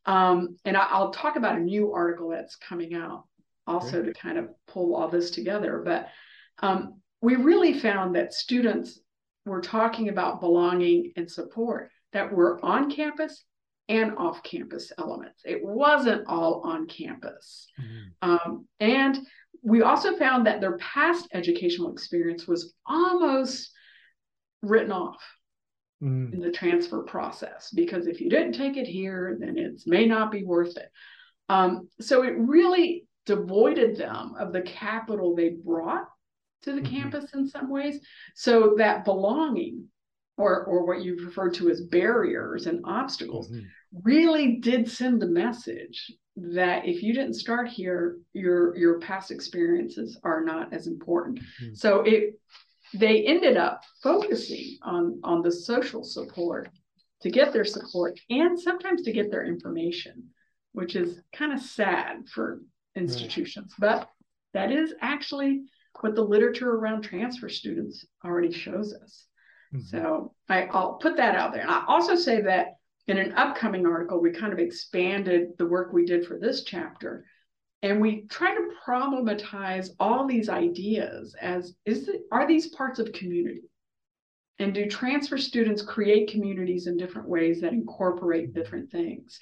Um, 0.06 0.58
and 0.66 0.76
I, 0.76 1.00
will 1.00 1.12
talk 1.12 1.36
about 1.36 1.58
a 1.58 1.62
new 1.62 1.94
article 1.94 2.30
that's 2.30 2.56
coming 2.56 2.96
out 2.96 3.26
also 3.68 4.00
okay. 4.00 4.08
to 4.08 4.14
kind 4.14 4.38
of 4.38 4.50
pull 4.68 4.96
all 4.96 5.08
this 5.08 5.30
together. 5.30 5.82
But 5.86 6.08
um, 6.60 7.00
we 7.22 7.36
really 7.36 7.74
found 7.74 8.16
that 8.16 8.34
students 8.34 9.00
were 9.46 9.62
talking 9.62 10.10
about 10.10 10.42
belonging 10.42 11.14
and 11.16 11.30
support 11.30 11.92
that 12.14 12.32
were 12.32 12.64
on 12.66 12.90
campus 12.90 13.44
and 13.90 14.16
off 14.18 14.44
campus 14.44 14.92
elements. 14.98 15.42
It 15.44 15.64
wasn't 15.64 16.28
all 16.28 16.62
on 16.64 16.88
campus. 16.88 17.68
Mm-hmm. 17.82 18.30
Um, 18.30 18.68
and 18.80 19.18
we 19.62 19.82
also 19.82 20.16
found 20.16 20.46
that 20.46 20.62
their 20.62 20.78
past 20.78 21.28
educational 21.34 21.92
experience 21.92 22.48
was 22.48 22.74
almost 22.86 23.72
written 24.62 24.92
off 24.92 25.22
mm. 26.02 26.32
in 26.34 26.40
the 26.40 26.52
transfer 26.52 27.02
process 27.02 27.72
because 27.74 28.08
if 28.08 28.22
you 28.22 28.30
didn't 28.30 28.54
take 28.54 28.78
it 28.78 28.88
here, 28.88 29.38
then 29.40 29.58
it 29.58 29.82
may 29.86 30.06
not 30.06 30.32
be 30.32 30.44
worth 30.44 30.78
it. 30.78 30.90
Um, 31.50 31.90
so 32.00 32.24
it 32.24 32.38
really 32.38 33.06
devoided 33.26 33.98
them 33.98 34.36
of 34.40 34.54
the 34.54 34.62
capital 34.62 35.36
they 35.36 35.50
brought 35.50 36.06
to 36.62 36.74
the 36.74 36.82
mm-hmm. 36.82 36.96
campus 36.96 37.34
in 37.34 37.48
some 37.48 37.70
ways. 37.70 38.00
So 38.36 38.76
that 38.78 39.04
belonging, 39.04 39.86
or 40.40 40.64
or 40.66 40.86
what 40.86 41.04
you 41.04 41.16
refer 41.24 41.52
to 41.52 41.70
as 41.70 41.82
barriers 41.82 42.66
and 42.66 42.82
obstacles, 42.86 43.52
mm-hmm. 43.52 43.66
really 44.04 44.56
did 44.58 44.90
send 44.90 45.22
the 45.22 45.28
message 45.28 46.12
that 46.36 46.88
if 46.88 47.04
you 47.04 47.14
didn't 47.14 47.34
start 47.34 47.68
here, 47.68 48.18
your 48.34 48.76
your 48.76 49.00
past 49.00 49.30
experiences 49.30 50.20
are 50.24 50.44
not 50.44 50.74
as 50.74 50.88
important. 50.88 51.40
Mm-hmm. 51.40 51.74
So 51.76 52.02
it 52.02 52.40
they 52.94 53.26
ended 53.26 53.58
up 53.58 53.84
focusing 54.02 54.78
on 54.82 55.20
on 55.24 55.42
the 55.42 55.52
social 55.52 56.04
support 56.04 56.70
to 57.22 57.30
get 57.30 57.52
their 57.54 57.66
support 57.66 58.20
and 58.30 58.60
sometimes 58.60 59.04
to 59.04 59.12
get 59.12 59.30
their 59.30 59.46
information 59.46 60.30
which 60.72 60.96
is 60.96 61.20
kind 61.34 61.52
of 61.52 61.60
sad 61.60 62.28
for 62.32 62.62
institutions 62.96 63.74
right. 63.80 64.00
but 64.00 64.10
that 64.54 64.72
is 64.72 64.94
actually 65.02 65.62
what 66.02 66.16
the 66.16 66.22
literature 66.22 66.72
around 66.72 67.02
transfer 67.02 67.50
students 67.50 68.06
already 68.24 68.52
shows 68.52 68.94
us 68.94 69.26
mm-hmm. 69.74 69.86
so 69.86 70.34
I, 70.48 70.64
i'll 70.66 70.94
put 70.94 71.18
that 71.18 71.36
out 71.36 71.54
there. 71.54 71.62
And 71.62 71.72
i 71.72 71.84
also 71.88 72.16
say 72.16 72.42
that 72.42 72.76
in 73.08 73.18
an 73.18 73.34
upcoming 73.34 73.86
article 73.86 74.22
we 74.22 74.32
kind 74.32 74.54
of 74.54 74.60
expanded 74.60 75.50
the 75.58 75.66
work 75.66 75.92
we 75.92 76.06
did 76.06 76.26
for 76.26 76.38
this 76.38 76.64
chapter. 76.64 77.26
And 77.82 78.02
we 78.02 78.28
try 78.28 78.54
to 78.54 78.72
problematize 78.86 79.90
all 80.00 80.28
these 80.28 80.50
ideas 80.50 81.34
as 81.42 81.74
is 81.86 82.10
it, 82.10 82.22
are 82.32 82.48
these 82.48 82.68
parts 82.68 83.00
of 83.00 83.14
community? 83.14 83.62
And 84.60 84.74
do 84.74 84.86
transfer 84.88 85.38
students 85.38 85.82
create 85.82 86.30
communities 86.30 86.88
in 86.88 86.98
different 86.98 87.30
ways 87.30 87.62
that 87.62 87.72
incorporate 87.72 88.54
different 88.54 88.92
things? 88.92 89.40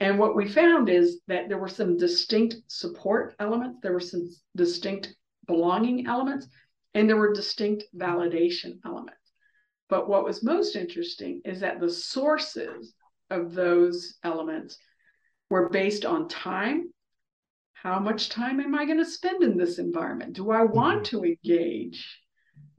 And 0.00 0.18
what 0.18 0.36
we 0.36 0.48
found 0.48 0.88
is 0.88 1.20
that 1.28 1.48
there 1.48 1.58
were 1.58 1.68
some 1.68 1.96
distinct 1.96 2.56
support 2.68 3.34
elements 3.38 3.78
there 3.82 3.92
were 3.92 4.00
some 4.00 4.28
distinct 4.56 5.14
belonging 5.46 6.06
elements 6.06 6.46
and 6.94 7.08
there 7.08 7.16
were 7.16 7.32
distinct 7.32 7.84
validation 7.96 8.78
elements 8.84 9.17
but 9.88 10.08
what 10.08 10.24
was 10.24 10.42
most 10.42 10.76
interesting 10.76 11.40
is 11.44 11.60
that 11.60 11.80
the 11.80 11.90
sources 11.90 12.94
of 13.30 13.54
those 13.54 14.16
elements 14.22 14.78
were 15.50 15.68
based 15.68 16.04
on 16.04 16.28
time 16.28 16.88
how 17.82 18.00
much 18.00 18.28
time 18.28 18.58
am 18.58 18.74
I 18.74 18.84
going 18.84 18.98
to 18.98 19.04
spend 19.04 19.42
in 19.44 19.56
this 19.56 19.78
environment? 19.78 20.32
Do 20.32 20.50
I 20.50 20.64
want 20.64 21.04
mm-hmm. 21.04 21.16
to 21.16 21.24
engage 21.24 22.20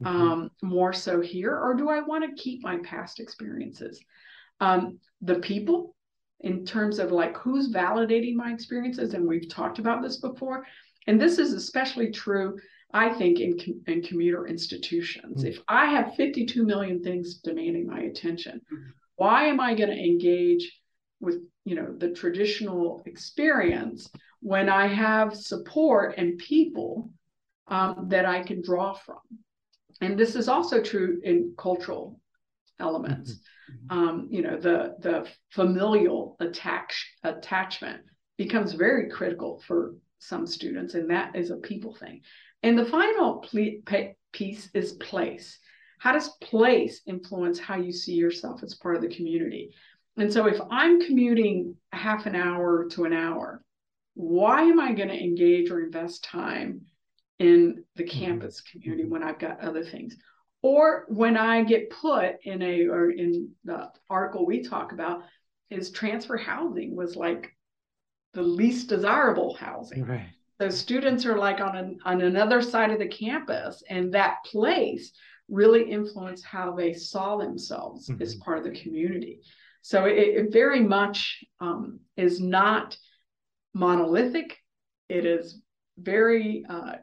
mm-hmm. 0.01 0.07
um, 0.07 0.51
more 0.61 0.91
so 0.91 1.21
here, 1.21 1.55
or 1.55 1.73
do 1.73 1.89
I 1.89 2.01
want 2.01 2.25
to 2.25 2.41
keep 2.41 2.63
my 2.63 2.77
past 2.79 3.19
experiences? 3.21 4.03
Um, 4.59 4.99
the 5.21 5.35
people, 5.35 5.95
in 6.41 6.65
terms 6.65 6.99
of 6.99 7.13
like 7.13 7.37
who's 7.37 7.73
validating 7.73 8.35
my 8.35 8.51
experiences, 8.51 9.13
and 9.13 9.25
we've 9.25 9.49
talked 9.49 9.79
about 9.79 10.01
this 10.01 10.17
before, 10.17 10.65
and 11.07 11.19
this 11.19 11.37
is 11.37 11.53
especially 11.53 12.11
true, 12.11 12.57
I 12.91 13.09
think, 13.13 13.39
in, 13.39 13.57
in 13.87 14.01
commuter 14.01 14.47
institutions. 14.47 15.39
Mm-hmm. 15.39 15.47
If 15.47 15.59
I 15.67 15.85
have 15.87 16.15
52 16.15 16.65
million 16.65 17.03
things 17.03 17.35
demanding 17.35 17.85
my 17.87 18.01
attention, 18.01 18.61
mm-hmm. 18.73 18.89
why 19.15 19.45
am 19.45 19.59
I 19.59 19.75
going 19.75 19.89
to 19.89 19.95
engage 19.95 20.79
with 21.19 21.41
you 21.65 21.75
know 21.75 21.93
the 21.97 22.09
traditional 22.09 23.03
experience 23.05 24.09
when 24.41 24.69
I 24.69 24.87
have 24.87 25.35
support 25.35 26.15
and 26.17 26.37
people 26.37 27.09
um, 27.67 28.07
that 28.09 28.25
I 28.25 28.41
can 28.43 28.61
draw 28.61 28.93
from. 28.93 29.19
And 30.01 30.17
this 30.17 30.35
is 30.35 30.47
also 30.47 30.81
true 30.81 31.19
in 31.23 31.53
cultural 31.57 32.19
elements. 32.79 33.33
Mm-hmm. 33.33 33.97
Um, 33.97 34.27
you 34.31 34.41
know, 34.41 34.57
the 34.57 34.95
the 34.99 35.27
familial 35.51 36.37
attach 36.39 37.15
attachment 37.23 38.01
becomes 38.37 38.73
very 38.73 39.09
critical 39.09 39.61
for 39.67 39.95
some 40.19 40.47
students, 40.47 40.95
and 40.95 41.09
that 41.09 41.35
is 41.35 41.51
a 41.51 41.57
people 41.57 41.93
thing. 41.93 42.21
And 42.63 42.77
the 42.77 42.85
final 42.85 43.37
ple- 43.37 44.13
piece 44.31 44.69
is 44.73 44.93
place. 44.93 45.59
How 45.99 46.13
does 46.13 46.29
place 46.41 47.01
influence 47.05 47.59
how 47.59 47.75
you 47.75 47.91
see 47.91 48.13
yourself 48.13 48.63
as 48.63 48.75
part 48.75 48.95
of 48.95 49.01
the 49.01 49.13
community? 49.13 49.73
And 50.17 50.31
so, 50.31 50.47
if 50.47 50.59
I'm 50.69 51.01
commuting 51.01 51.75
half 51.91 52.25
an 52.25 52.35
hour 52.35 52.87
to 52.89 53.05
an 53.05 53.13
hour, 53.13 53.63
why 54.15 54.63
am 54.63 54.79
I 54.79 54.93
going 54.93 55.09
to 55.09 55.23
engage 55.23 55.71
or 55.71 55.81
invest 55.81 56.23
time 56.23 56.81
in 57.37 57.83
the 57.95 58.03
mm-hmm. 58.03 58.19
campus 58.19 58.61
community 58.61 59.05
when 59.07 59.23
I've 59.23 59.39
got 59.39 59.61
other 59.61 59.83
things? 59.83 60.15
Or 60.61 61.05
when 61.07 61.37
I 61.37 61.63
get 61.63 61.89
put 61.89 62.35
in 62.43 62.61
a, 62.61 62.87
or 62.87 63.11
in 63.11 63.51
the 63.63 63.89
article 64.09 64.45
we 64.45 64.61
talk 64.61 64.91
about, 64.91 65.23
is 65.69 65.91
transfer 65.91 66.35
housing 66.35 66.95
was 66.95 67.15
like 67.15 67.55
the 68.33 68.41
least 68.41 68.89
desirable 68.89 69.55
housing. 69.55 70.05
Right. 70.05 70.27
So 70.61 70.69
students 70.69 71.25
are 71.25 71.37
like 71.37 71.61
on 71.61 71.75
an, 71.75 71.99
on 72.03 72.21
another 72.21 72.61
side 72.61 72.91
of 72.91 72.99
the 72.99 73.07
campus, 73.07 73.81
and 73.89 74.13
that 74.13 74.43
place 74.45 75.13
really 75.47 75.89
influenced 75.89 76.45
how 76.45 76.75
they 76.75 76.93
saw 76.93 77.37
themselves 77.37 78.09
mm-hmm. 78.09 78.21
as 78.21 78.35
part 78.35 78.57
of 78.57 78.65
the 78.65 78.79
community. 78.79 79.39
So 79.81 80.05
it, 80.05 80.17
it 80.17 80.51
very 80.51 80.81
much 80.81 81.43
um, 81.61 82.01
is 82.17 82.41
not 82.41 82.97
monolithic. 83.73 84.57
It 85.07 85.25
is 85.25 85.61
very 85.97 86.65
uh, 86.69 86.95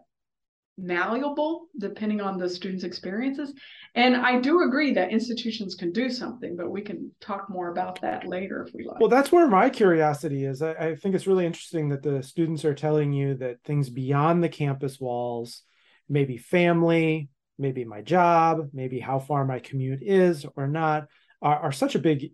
malleable 0.78 1.68
depending 1.78 2.20
on 2.20 2.36
the 2.38 2.48
students' 2.48 2.84
experiences. 2.84 3.54
And 3.94 4.14
I 4.14 4.40
do 4.40 4.62
agree 4.62 4.92
that 4.92 5.10
institutions 5.10 5.74
can 5.74 5.90
do 5.90 6.10
something, 6.10 6.54
but 6.54 6.70
we 6.70 6.82
can 6.82 7.10
talk 7.20 7.48
more 7.48 7.70
about 7.70 8.00
that 8.02 8.26
later 8.26 8.62
if 8.66 8.74
we 8.74 8.84
like. 8.84 9.00
Well, 9.00 9.08
that's 9.08 9.32
where 9.32 9.48
my 9.48 9.70
curiosity 9.70 10.44
is. 10.44 10.60
I, 10.60 10.72
I 10.72 10.94
think 10.96 11.14
it's 11.14 11.26
really 11.26 11.46
interesting 11.46 11.88
that 11.88 12.02
the 12.02 12.22
students 12.22 12.64
are 12.64 12.74
telling 12.74 13.12
you 13.12 13.36
that 13.36 13.62
things 13.64 13.88
beyond 13.88 14.44
the 14.44 14.50
campus 14.50 15.00
walls, 15.00 15.62
maybe 16.08 16.36
family, 16.36 17.30
maybe 17.58 17.84
my 17.84 18.02
job, 18.02 18.68
maybe 18.74 19.00
how 19.00 19.18
far 19.18 19.46
my 19.46 19.60
commute 19.60 20.02
is 20.02 20.44
or 20.56 20.68
not, 20.68 21.06
are, 21.40 21.58
are 21.60 21.72
such 21.72 21.94
a 21.94 22.00
big 22.00 22.32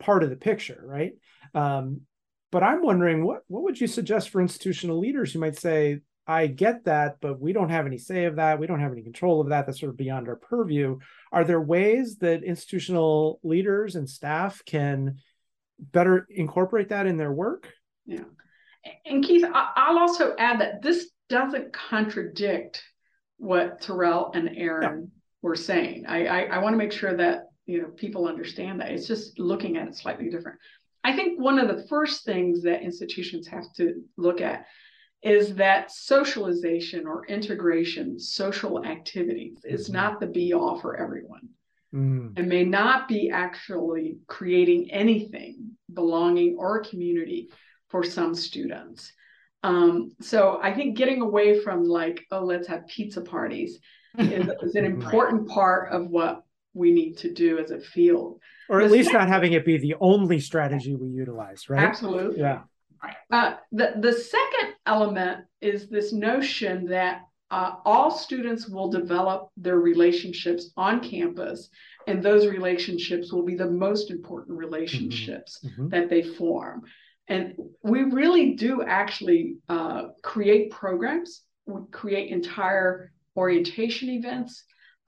part 0.00 0.24
of 0.24 0.30
the 0.30 0.36
picture, 0.36 0.82
right? 0.84 1.12
Um, 1.54 2.00
but 2.50 2.62
I'm 2.62 2.82
wondering 2.82 3.24
what 3.24 3.42
what 3.46 3.62
would 3.64 3.80
you 3.80 3.86
suggest 3.86 4.30
for 4.30 4.40
institutional 4.40 4.98
leaders 4.98 5.32
who 5.32 5.38
might 5.38 5.58
say, 5.58 6.00
I 6.26 6.46
get 6.46 6.84
that, 6.84 7.16
but 7.20 7.40
we 7.40 7.52
don't 7.52 7.68
have 7.68 7.86
any 7.86 7.98
say 7.98 8.24
of 8.24 8.36
that. 8.36 8.58
We 8.58 8.66
don't 8.66 8.80
have 8.80 8.92
any 8.92 9.02
control 9.02 9.40
of 9.40 9.50
that. 9.50 9.66
That's 9.66 9.80
sort 9.80 9.90
of 9.90 9.96
beyond 9.96 10.28
our 10.28 10.36
purview. 10.36 10.98
Are 11.32 11.44
there 11.44 11.60
ways 11.60 12.16
that 12.18 12.44
institutional 12.44 13.40
leaders 13.42 13.96
and 13.96 14.08
staff 14.08 14.62
can 14.64 15.18
better 15.78 16.26
incorporate 16.30 16.88
that 16.88 17.06
in 17.06 17.16
their 17.16 17.32
work? 17.32 17.70
Yeah. 18.06 18.24
And 19.04 19.24
Keith, 19.24 19.44
I'll 19.52 19.98
also 19.98 20.34
add 20.38 20.60
that 20.60 20.82
this 20.82 21.10
doesn't 21.28 21.72
contradict 21.72 22.82
what 23.38 23.80
Terrell 23.80 24.30
and 24.34 24.50
Erin 24.56 24.82
yeah. 24.82 25.20
were 25.42 25.56
saying. 25.56 26.06
I, 26.06 26.26
I, 26.26 26.40
I 26.44 26.58
want 26.58 26.74
to 26.74 26.78
make 26.78 26.92
sure 26.92 27.16
that 27.16 27.48
you 27.66 27.82
know 27.82 27.88
people 27.88 28.28
understand 28.28 28.80
that. 28.80 28.90
It's 28.90 29.06
just 29.06 29.38
looking 29.38 29.76
at 29.76 29.88
it 29.88 29.96
slightly 29.96 30.28
different. 30.30 30.58
I 31.02 31.14
think 31.14 31.40
one 31.40 31.58
of 31.58 31.68
the 31.68 31.86
first 31.88 32.24
things 32.24 32.62
that 32.62 32.82
institutions 32.82 33.46
have 33.48 33.72
to 33.76 34.02
look 34.16 34.40
at 34.40 34.66
is 35.24 35.54
that 35.54 35.90
socialization 35.90 37.06
or 37.06 37.24
integration, 37.26 38.18
social 38.18 38.84
activities, 38.84 39.58
is 39.64 39.84
mm-hmm. 39.84 39.94
not 39.94 40.20
the 40.20 40.26
be 40.26 40.52
all 40.52 40.78
for 40.78 40.96
everyone. 40.96 41.48
Mm. 41.94 42.38
It 42.38 42.46
may 42.46 42.64
not 42.64 43.08
be 43.08 43.30
actually 43.30 44.18
creating 44.26 44.90
anything, 44.90 45.70
belonging 45.92 46.56
or 46.58 46.84
community 46.84 47.50
for 47.88 48.02
some 48.04 48.34
students. 48.34 49.12
Um, 49.62 50.10
so 50.20 50.60
I 50.62 50.74
think 50.74 50.98
getting 50.98 51.22
away 51.22 51.60
from 51.60 51.84
like, 51.84 52.24
oh, 52.30 52.44
let's 52.44 52.68
have 52.68 52.86
pizza 52.86 53.22
parties 53.22 53.78
is, 54.18 54.48
is 54.62 54.74
an 54.74 54.84
important 54.84 55.48
part 55.48 55.90
of 55.90 56.08
what 56.08 56.42
we 56.74 56.90
need 56.90 57.16
to 57.18 57.32
do 57.32 57.58
as 57.58 57.70
a 57.70 57.80
field. 57.80 58.40
Or 58.68 58.82
at 58.82 58.88
the 58.88 58.92
least 58.92 59.12
not 59.12 59.28
having 59.28 59.52
it 59.54 59.64
be 59.64 59.78
the 59.78 59.94
only 60.00 60.40
strategy 60.40 60.94
we 60.94 61.08
utilize, 61.08 61.70
right? 61.70 61.82
Absolutely. 61.82 62.40
Yeah. 62.40 62.62
Uh, 63.30 63.54
the, 63.72 63.94
the 64.00 64.12
second 64.12 64.74
element 64.86 65.44
is 65.60 65.88
this 65.88 66.12
notion 66.12 66.86
that 66.86 67.22
uh, 67.50 67.76
all 67.84 68.10
students 68.10 68.68
will 68.68 68.90
develop 68.90 69.50
their 69.56 69.78
relationships 69.78 70.70
on 70.76 71.00
campus, 71.00 71.68
and 72.06 72.22
those 72.22 72.46
relationships 72.46 73.32
will 73.32 73.44
be 73.44 73.54
the 73.54 73.70
most 73.70 74.10
important 74.10 74.58
relationships 74.58 75.58
mm-hmm. 75.58 75.82
Mm-hmm. 75.82 75.88
that 75.90 76.10
they 76.10 76.22
form. 76.22 76.82
And 77.28 77.54
we 77.82 78.02
really 78.02 78.54
do 78.54 78.82
actually 78.82 79.56
uh, 79.68 80.08
create 80.22 80.70
programs, 80.70 81.42
we 81.66 81.80
create 81.90 82.30
entire 82.30 83.12
orientation 83.36 84.10
events, 84.10 84.64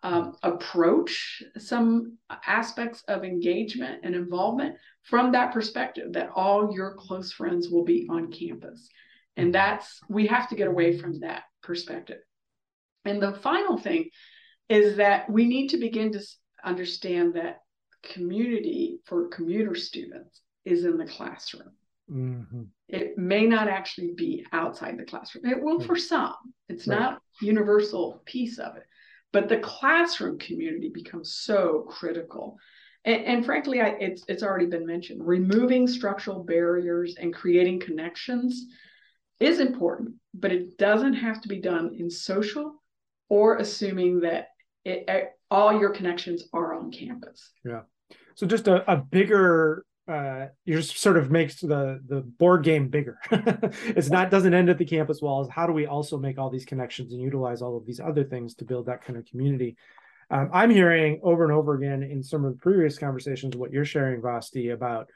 um, 0.06 0.36
approach 0.44 1.42
some 1.58 2.16
aspects 2.46 3.02
of 3.08 3.24
engagement 3.24 4.02
and 4.04 4.14
involvement 4.14 4.76
from 5.02 5.32
that 5.32 5.52
perspective 5.52 6.12
that 6.12 6.30
all 6.36 6.72
your 6.72 6.94
close 6.94 7.32
friends 7.32 7.68
will 7.68 7.82
be 7.82 8.06
on 8.08 8.30
campus. 8.30 8.88
And 9.36 9.52
that's, 9.52 10.00
we 10.08 10.28
have 10.28 10.48
to 10.50 10.54
get 10.54 10.68
away 10.68 10.96
from 10.96 11.18
that 11.20 11.42
perspective. 11.60 12.20
And 13.04 13.20
the 13.20 13.32
final 13.32 13.76
thing 13.76 14.10
is 14.68 14.96
that 14.98 15.28
we 15.28 15.44
need 15.44 15.70
to 15.70 15.76
begin 15.76 16.12
to 16.12 16.20
understand 16.64 17.34
that 17.34 17.62
community 18.04 19.00
for 19.06 19.26
commuter 19.26 19.74
students 19.74 20.40
is 20.64 20.84
in 20.84 20.98
the 20.98 21.06
classroom. 21.06 21.72
Mm-hmm. 22.08 22.62
It 22.88 23.18
may 23.18 23.46
not 23.46 23.66
actually 23.66 24.12
be 24.16 24.46
outside 24.52 24.98
the 24.98 25.04
classroom. 25.04 25.46
It 25.46 25.60
will 25.60 25.80
for 25.80 25.96
some. 25.96 26.36
It's 26.68 26.86
right. 26.86 26.96
not 27.00 27.22
universal 27.42 28.22
piece 28.24 28.60
of 28.60 28.76
it. 28.76 28.84
But 29.32 29.48
the 29.48 29.58
classroom 29.58 30.38
community 30.38 30.90
becomes 30.92 31.34
so 31.34 31.86
critical. 31.88 32.58
And, 33.04 33.24
and 33.24 33.44
frankly, 33.44 33.80
I, 33.80 33.88
it's, 34.00 34.24
it's 34.28 34.42
already 34.42 34.66
been 34.66 34.86
mentioned 34.86 35.26
removing 35.26 35.86
structural 35.86 36.44
barriers 36.44 37.16
and 37.20 37.34
creating 37.34 37.80
connections 37.80 38.66
is 39.40 39.60
important, 39.60 40.14
but 40.32 40.52
it 40.52 40.78
doesn't 40.78 41.14
have 41.14 41.40
to 41.42 41.48
be 41.48 41.60
done 41.60 41.94
in 41.98 42.08
social 42.08 42.82
or 43.28 43.56
assuming 43.56 44.20
that 44.20 44.48
it, 44.84 45.30
all 45.50 45.78
your 45.78 45.90
connections 45.90 46.44
are 46.52 46.74
on 46.74 46.90
campus. 46.90 47.52
Yeah. 47.64 47.82
So 48.34 48.46
just 48.46 48.68
a, 48.68 48.90
a 48.90 48.96
bigger 48.96 49.84
uh, 50.08 50.46
you 50.64 50.76
just 50.76 50.98
sort 50.98 51.16
of 51.16 51.30
makes 51.30 51.60
the 51.60 52.00
the 52.06 52.20
board 52.20 52.62
game 52.62 52.88
bigger. 52.88 53.18
it's 53.30 54.08
not 54.08 54.30
doesn't 54.30 54.54
end 54.54 54.70
at 54.70 54.78
the 54.78 54.84
campus 54.84 55.20
walls. 55.20 55.48
How 55.48 55.66
do 55.66 55.72
we 55.72 55.86
also 55.86 56.16
make 56.16 56.38
all 56.38 56.50
these 56.50 56.64
connections 56.64 57.12
and 57.12 57.20
utilize 57.20 57.60
all 57.60 57.76
of 57.76 57.86
these 57.86 57.98
other 57.98 58.24
things 58.24 58.54
to 58.56 58.64
build 58.64 58.86
that 58.86 59.04
kind 59.04 59.18
of 59.18 59.26
community? 59.26 59.76
Um, 60.30 60.50
I'm 60.52 60.70
hearing 60.70 61.20
over 61.22 61.44
and 61.44 61.52
over 61.52 61.74
again 61.74 62.02
in 62.02 62.22
some 62.22 62.44
of 62.44 62.52
the 62.52 62.58
previous 62.58 62.98
conversations 62.98 63.56
what 63.56 63.72
you're 63.72 63.84
sharing, 63.84 64.20
Vasti, 64.20 64.72
about 64.72 65.08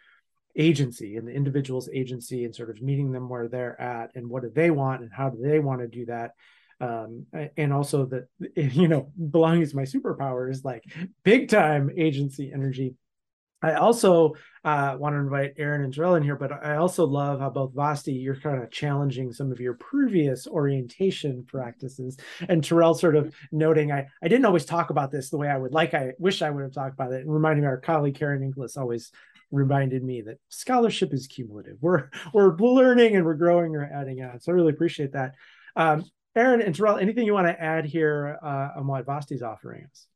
agency 0.57 1.17
and 1.17 1.27
the 1.27 1.33
individual's 1.33 1.89
agency 1.93 2.45
and 2.45 2.55
sort 2.55 2.71
of 2.71 2.83
meeting 2.83 3.13
them 3.13 3.29
where 3.29 3.49
they're 3.49 3.81
at 3.81 4.11
and 4.17 4.29
what 4.29 4.43
do 4.43 4.51
they 4.53 4.71
want 4.71 5.03
and 5.03 5.13
how 5.13 5.31
do 5.31 5.39
they 5.41 5.61
want 5.61 5.81
to 5.81 5.89
do 5.89 6.07
that. 6.07 6.33
Um, 6.81 7.27
and 7.57 7.73
also 7.73 8.07
that 8.07 8.29
you 8.57 8.89
know 8.89 9.13
belonging 9.31 9.63
is 9.63 9.75
my 9.75 9.83
superpower 9.83 10.51
is 10.51 10.65
like 10.65 10.83
big 11.23 11.49
time 11.49 11.91
agency 11.97 12.51
energy 12.53 12.95
I 13.63 13.75
also 13.75 14.35
uh, 14.65 14.97
want 14.99 15.15
to 15.15 15.19
invite 15.19 15.55
Erin 15.57 15.83
and 15.83 15.93
Terrell 15.93 16.15
in 16.15 16.23
here, 16.23 16.37
but 16.37 16.53
I 16.53 16.77
also 16.77 17.07
love 17.07 17.41
how 17.41 17.51
both 17.51 17.75
Vasti, 17.75 18.23
you're 18.23 18.37
kind 18.37 18.63
of 18.63 18.71
challenging 18.71 19.33
some 19.33 19.53
of 19.53 19.61
your 19.61 19.75
previous 19.75 20.47
orientation 20.47 21.45
practices, 21.45 22.17
and 22.49 22.63
Terrell 22.65 22.95
sort 22.95 23.17
of 23.17 23.35
noting, 23.53 23.93
I, 23.93 24.07
I 24.23 24.29
didn't 24.29 24.47
always 24.47 24.65
talk 24.65 24.91
about 24.91 25.11
this 25.11 25.31
the 25.31 25.39
way 25.39 25.49
I 25.49 25.59
would 25.59 25.73
like. 25.73 25.95
I 25.95 26.13
wish 26.19 26.43
I 26.43 26.51
would 26.51 26.63
have 26.63 26.73
talked 26.73 26.95
about 26.95 27.13
it, 27.13 27.23
and 27.23 27.33
reminding 27.33 27.65
our 27.65 27.79
colleague 27.79 28.17
Karen 28.17 28.43
Inkelas 28.43 28.77
always 28.77 29.13
reminded 29.51 30.05
me 30.05 30.23
that 30.23 30.39
scholarship 30.49 31.13
is 31.13 31.27
cumulative. 31.27 31.77
We're 31.81 32.09
we're 32.33 32.57
learning 32.57 33.17
and 33.17 33.25
we're 33.25 33.35
growing 33.35 33.75
or 33.77 33.85
adding 33.85 34.23
on. 34.23 34.41
So 34.41 34.53
I 34.53 34.55
really 34.55 34.73
appreciate 34.73 35.13
that. 35.13 35.35
Um, 35.77 36.05
Erin 36.37 36.63
and 36.63 36.75
Terrell, 36.75 36.99
anything 36.99 37.27
you 37.27 37.35
want 37.35 37.49
to 37.49 37.61
add 37.61 37.85
here 37.85 38.39
uh, 38.43 38.69
on 38.77 38.87
what 38.87 39.07
Vasti's 39.07 39.43
offering 39.43 39.87
us? 39.91 40.07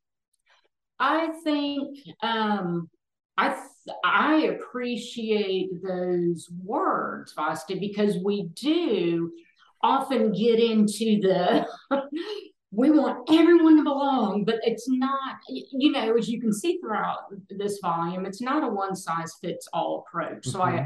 I 0.98 1.32
think 1.42 1.98
um, 2.22 2.88
I 3.36 3.60
I 4.04 4.56
appreciate 4.58 5.82
those 5.82 6.48
words, 6.64 7.34
Vasti, 7.34 7.78
because 7.78 8.16
we 8.24 8.48
do 8.54 9.32
often 9.82 10.32
get 10.32 10.58
into 10.58 11.20
the 11.20 11.66
we 12.70 12.90
want 12.90 13.30
everyone 13.30 13.76
to 13.76 13.84
belong, 13.84 14.44
but 14.44 14.56
it's 14.62 14.88
not, 14.88 15.36
you 15.48 15.92
know, 15.92 16.16
as 16.16 16.28
you 16.28 16.40
can 16.40 16.52
see 16.52 16.78
throughout 16.78 17.18
this 17.50 17.78
volume, 17.80 18.26
it's 18.26 18.40
not 18.40 18.64
a 18.64 18.68
one 18.68 18.96
size 18.96 19.34
fits 19.40 19.68
all 19.72 20.04
approach. 20.06 20.42
Mm-hmm. 20.42 20.50
So 20.50 20.62
I 20.62 20.72
mm-hmm. 20.72 20.84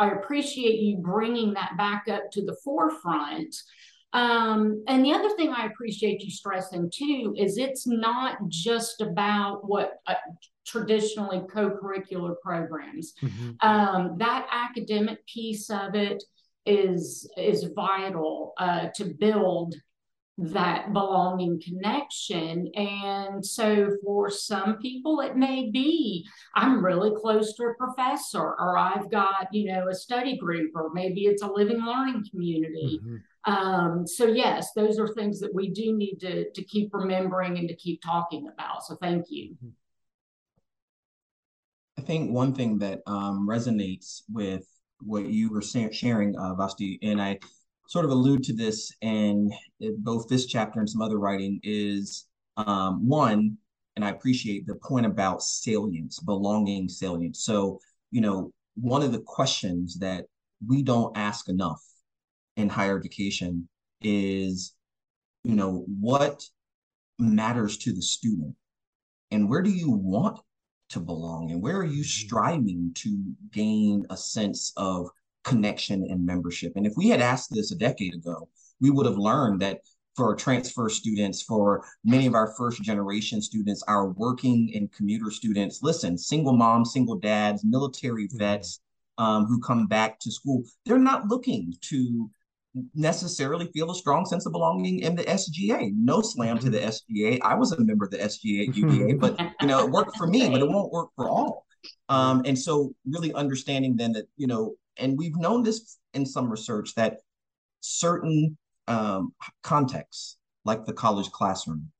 I 0.00 0.12
appreciate 0.12 0.78
you 0.78 0.98
bringing 0.98 1.54
that 1.54 1.76
back 1.76 2.06
up 2.08 2.30
to 2.32 2.44
the 2.44 2.56
forefront. 2.64 3.54
Um, 4.12 4.84
and 4.86 5.04
the 5.04 5.12
other 5.12 5.30
thing 5.30 5.52
I 5.52 5.66
appreciate 5.66 6.22
you 6.22 6.30
stressing 6.30 6.90
too 6.94 7.34
is 7.36 7.58
it's 7.58 7.86
not 7.86 8.38
just 8.48 9.00
about 9.00 9.68
what 9.68 9.94
uh, 10.06 10.14
traditionally 10.68 11.42
co-curricular 11.50 12.34
programs. 12.42 13.14
Mm-hmm. 13.22 13.68
Um, 13.68 14.16
that 14.18 14.46
academic 14.50 15.26
piece 15.26 15.70
of 15.70 15.94
it 15.94 16.22
is 16.66 17.30
is 17.36 17.64
vital 17.74 18.52
uh, 18.58 18.88
to 18.96 19.04
build 19.18 19.74
that 20.38 20.92
belonging 20.92 21.60
connection. 21.60 22.68
And 22.76 23.44
so 23.44 23.90
for 24.04 24.30
some 24.30 24.78
people, 24.78 25.20
it 25.20 25.34
may 25.36 25.68
be 25.70 26.24
I'm 26.54 26.84
really 26.84 27.12
close 27.20 27.54
to 27.54 27.64
a 27.64 27.74
professor, 27.74 28.42
or 28.42 28.78
I've 28.78 29.10
got, 29.10 29.48
you 29.52 29.72
know, 29.72 29.88
a 29.88 29.94
study 29.94 30.36
group, 30.36 30.70
or 30.76 30.90
maybe 30.92 31.22
it's 31.22 31.42
a 31.42 31.48
living 31.48 31.84
learning 31.84 32.24
community. 32.30 33.00
Mm-hmm. 33.02 33.16
Um, 33.52 34.06
so, 34.06 34.26
yes, 34.26 34.72
those 34.74 34.98
are 34.98 35.08
things 35.08 35.40
that 35.40 35.54
we 35.54 35.70
do 35.70 35.96
need 35.96 36.18
to, 36.20 36.50
to 36.50 36.62
keep 36.64 36.92
remembering 36.92 37.58
and 37.58 37.68
to 37.68 37.74
keep 37.74 38.02
talking 38.02 38.48
about. 38.52 38.84
So, 38.84 38.96
thank 38.96 39.30
you. 39.30 39.54
Mm-hmm. 39.54 39.68
I 41.98 42.00
think 42.00 42.30
one 42.30 42.54
thing 42.54 42.78
that 42.78 43.00
um, 43.08 43.46
resonates 43.48 44.22
with 44.32 44.64
what 45.00 45.26
you 45.26 45.50
were 45.50 45.60
sharing, 45.60 46.38
uh, 46.38 46.54
Vasti, 46.54 46.96
and 47.02 47.20
I 47.20 47.40
sort 47.88 48.04
of 48.04 48.12
allude 48.12 48.44
to 48.44 48.52
this 48.52 48.92
in 49.00 49.50
both 49.98 50.28
this 50.28 50.46
chapter 50.46 50.78
and 50.78 50.88
some 50.88 51.02
other 51.02 51.18
writing 51.18 51.58
is 51.64 52.26
um, 52.56 53.08
one, 53.08 53.58
and 53.96 54.04
I 54.04 54.10
appreciate 54.10 54.64
the 54.64 54.76
point 54.76 55.06
about 55.06 55.42
salience, 55.42 56.20
belonging 56.20 56.88
salience. 56.88 57.42
So, 57.42 57.80
you 58.12 58.20
know, 58.20 58.52
one 58.76 59.02
of 59.02 59.10
the 59.10 59.22
questions 59.26 59.98
that 59.98 60.26
we 60.64 60.84
don't 60.84 61.16
ask 61.18 61.48
enough 61.48 61.82
in 62.56 62.68
higher 62.68 62.96
education 62.96 63.68
is, 64.02 64.72
you 65.42 65.56
know, 65.56 65.84
what 66.00 66.44
matters 67.18 67.76
to 67.78 67.92
the 67.92 68.02
student 68.02 68.54
and 69.32 69.48
where 69.48 69.62
do 69.62 69.70
you 69.70 69.90
want 69.90 70.38
to 70.88 71.00
belong 71.00 71.50
and 71.50 71.62
where 71.62 71.76
are 71.76 71.84
you 71.84 72.02
mm-hmm. 72.02 72.26
striving 72.26 72.90
to 72.94 73.22
gain 73.52 74.06
a 74.10 74.16
sense 74.16 74.72
of 74.76 75.08
connection 75.44 76.06
and 76.10 76.24
membership 76.24 76.72
and 76.76 76.86
if 76.86 76.94
we 76.96 77.08
had 77.08 77.20
asked 77.20 77.50
this 77.50 77.72
a 77.72 77.76
decade 77.76 78.14
ago 78.14 78.48
we 78.80 78.90
would 78.90 79.06
have 79.06 79.16
learned 79.16 79.60
that 79.60 79.80
for 80.16 80.34
transfer 80.34 80.88
students 80.88 81.42
for 81.42 81.84
many 82.04 82.26
of 82.26 82.34
our 82.34 82.52
first 82.58 82.82
generation 82.82 83.40
students 83.40 83.82
our 83.88 84.10
working 84.10 84.70
and 84.74 84.92
commuter 84.92 85.30
students 85.30 85.82
listen 85.82 86.18
single 86.18 86.52
moms 86.52 86.92
single 86.92 87.16
dads 87.16 87.64
military 87.64 88.26
mm-hmm. 88.26 88.38
vets 88.38 88.80
um, 89.16 89.46
who 89.46 89.60
come 89.60 89.86
back 89.86 90.18
to 90.20 90.30
school 90.30 90.62
they're 90.84 90.98
not 90.98 91.28
looking 91.28 91.72
to 91.80 92.30
necessarily 92.94 93.66
feel 93.72 93.90
a 93.90 93.94
strong 93.94 94.24
sense 94.24 94.46
of 94.46 94.52
belonging 94.52 95.00
in 95.00 95.14
the 95.14 95.24
SGA. 95.24 95.92
No 95.94 96.20
slam 96.20 96.58
to 96.58 96.70
the 96.70 96.78
SGA. 96.78 97.38
I 97.42 97.54
was 97.54 97.72
a 97.72 97.80
member 97.84 98.04
of 98.04 98.10
the 98.10 98.18
SGA 98.18 98.68
at 98.68 98.76
UVA, 98.76 99.14
but 99.14 99.38
you 99.60 99.66
know, 99.66 99.84
it 99.84 99.90
worked 99.90 100.16
for 100.16 100.26
me, 100.26 100.48
but 100.48 100.60
it 100.60 100.68
won't 100.68 100.92
work 100.92 101.10
for 101.16 101.28
all. 101.28 101.66
Um, 102.08 102.42
and 102.44 102.58
so 102.58 102.94
really 103.06 103.32
understanding 103.34 103.96
then 103.96 104.12
that, 104.12 104.26
you 104.36 104.46
know, 104.46 104.74
and 104.98 105.16
we've 105.16 105.36
known 105.36 105.62
this 105.62 105.98
in 106.14 106.26
some 106.26 106.50
research 106.50 106.94
that 106.96 107.18
certain 107.80 108.56
um, 108.88 109.32
contexts, 109.62 110.38
like 110.64 110.84
the 110.84 110.92
college 110.92 111.30
classroom, 111.30 111.90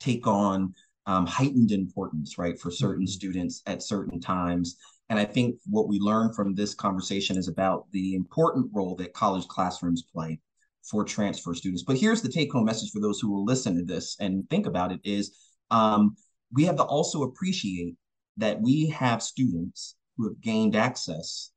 take 0.00 0.26
on 0.26 0.74
um, 1.06 1.26
heightened 1.26 1.72
importance, 1.72 2.38
right, 2.38 2.58
for 2.58 2.70
certain 2.70 3.04
mm-hmm. 3.04 3.10
students 3.10 3.62
at 3.66 3.82
certain 3.82 4.20
times. 4.20 4.76
And 5.12 5.20
I 5.20 5.26
think 5.26 5.56
what 5.68 5.88
we 5.88 5.98
learned 5.98 6.34
from 6.34 6.54
this 6.54 6.74
conversation 6.74 7.36
is 7.36 7.46
about 7.46 7.84
the 7.92 8.14
important 8.14 8.70
role 8.72 8.96
that 8.96 9.12
college 9.12 9.46
classrooms 9.46 10.02
play 10.02 10.40
for 10.82 11.04
transfer 11.04 11.52
students. 11.54 11.82
But 11.82 11.98
here's 11.98 12.22
the 12.22 12.30
take 12.30 12.50
home 12.50 12.64
message 12.64 12.92
for 12.92 12.98
those 12.98 13.20
who 13.20 13.30
will 13.30 13.44
listen 13.44 13.76
to 13.76 13.84
this 13.84 14.16
and 14.20 14.48
think 14.48 14.64
about 14.64 14.90
it 14.90 15.00
is 15.04 15.36
um, 15.70 16.16
we 16.50 16.64
have 16.64 16.76
to 16.76 16.82
also 16.82 17.24
appreciate 17.24 17.94
that 18.38 18.62
we 18.62 18.86
have 18.86 19.22
students 19.22 19.96
who 20.16 20.24
have 20.28 20.40
gained 20.40 20.74
access 20.74 21.50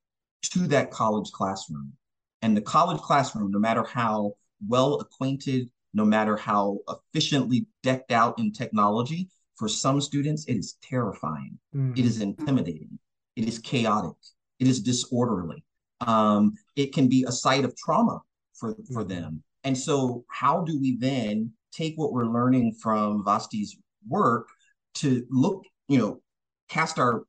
to 0.51 0.67
that 0.67 0.91
college 0.91 1.31
classroom. 1.31 1.93
And 2.41 2.57
the 2.57 2.61
college 2.61 2.99
classroom, 2.99 3.51
no 3.51 3.59
matter 3.59 3.85
how 3.85 4.33
well 4.67 4.99
acquainted, 4.99 5.69
no 5.93 6.03
matter 6.03 6.35
how 6.35 6.79
efficiently 6.89 7.67
decked 7.83 8.11
out 8.11 8.37
in 8.37 8.51
technology, 8.51 9.29
for 9.55 9.69
some 9.69 10.01
students, 10.01 10.43
it 10.43 10.57
is 10.57 10.75
terrifying. 10.83 11.57
Mm-hmm. 11.73 11.97
It 11.97 12.05
is 12.05 12.19
intimidating. 12.19 12.99
It 13.36 13.47
is 13.47 13.59
chaotic. 13.59 14.15
It 14.59 14.67
is 14.67 14.81
disorderly. 14.81 15.63
Um, 16.01 16.53
it 16.75 16.93
can 16.93 17.07
be 17.07 17.25
a 17.27 17.31
site 17.31 17.65
of 17.65 17.75
trauma 17.75 18.19
for, 18.53 18.75
for 18.91 19.03
mm-hmm. 19.03 19.09
them. 19.09 19.43
And 19.63 19.77
so, 19.77 20.23
how 20.29 20.61
do 20.61 20.79
we 20.79 20.97
then 20.97 21.51
take 21.71 21.95
what 21.95 22.13
we're 22.13 22.27
learning 22.27 22.75
from 22.81 23.23
Vasti's 23.23 23.77
work 24.07 24.47
to 24.95 25.25
look, 25.29 25.65
you 25.88 25.97
know, 25.97 26.21
cast 26.69 26.99
our 26.99 27.23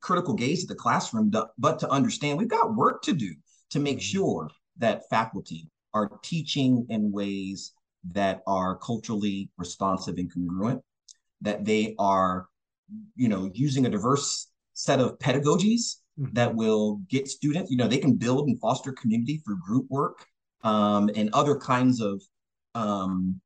critical 0.00 0.34
gaze 0.34 0.64
at 0.64 0.68
the 0.68 0.74
classroom, 0.74 1.30
but 1.58 1.78
to 1.78 1.90
understand 1.90 2.38
we've 2.38 2.48
got 2.48 2.74
work 2.74 3.02
to 3.02 3.12
do 3.12 3.34
to 3.70 3.78
make 3.78 3.98
mm-hmm. 3.98 4.18
sure 4.18 4.50
that 4.78 5.08
faculty 5.08 5.68
are 5.94 6.10
teaching 6.22 6.86
in 6.90 7.10
ways 7.10 7.72
that 8.12 8.42
are 8.46 8.76
culturally 8.76 9.50
responsive 9.56 10.16
and 10.18 10.32
congruent, 10.32 10.82
that 11.40 11.64
they 11.64 11.94
are, 11.98 12.46
you 13.16 13.28
know, 13.28 13.50
using 13.54 13.86
a 13.86 13.90
diverse 13.90 14.48
set 14.76 15.00
of 15.00 15.18
pedagogies 15.18 15.96
mm-hmm. 16.20 16.32
that 16.34 16.54
will 16.54 17.00
get 17.08 17.26
students, 17.26 17.70
you 17.70 17.76
know, 17.76 17.88
they 17.88 17.98
can 17.98 18.14
build 18.14 18.46
and 18.46 18.60
foster 18.60 18.92
community 18.92 19.38
through 19.38 19.58
group 19.60 19.86
work 19.88 20.24
um, 20.62 21.10
and 21.16 21.30
other 21.32 21.56
kinds 21.56 22.00
of 22.00 22.22
um, 22.74 23.40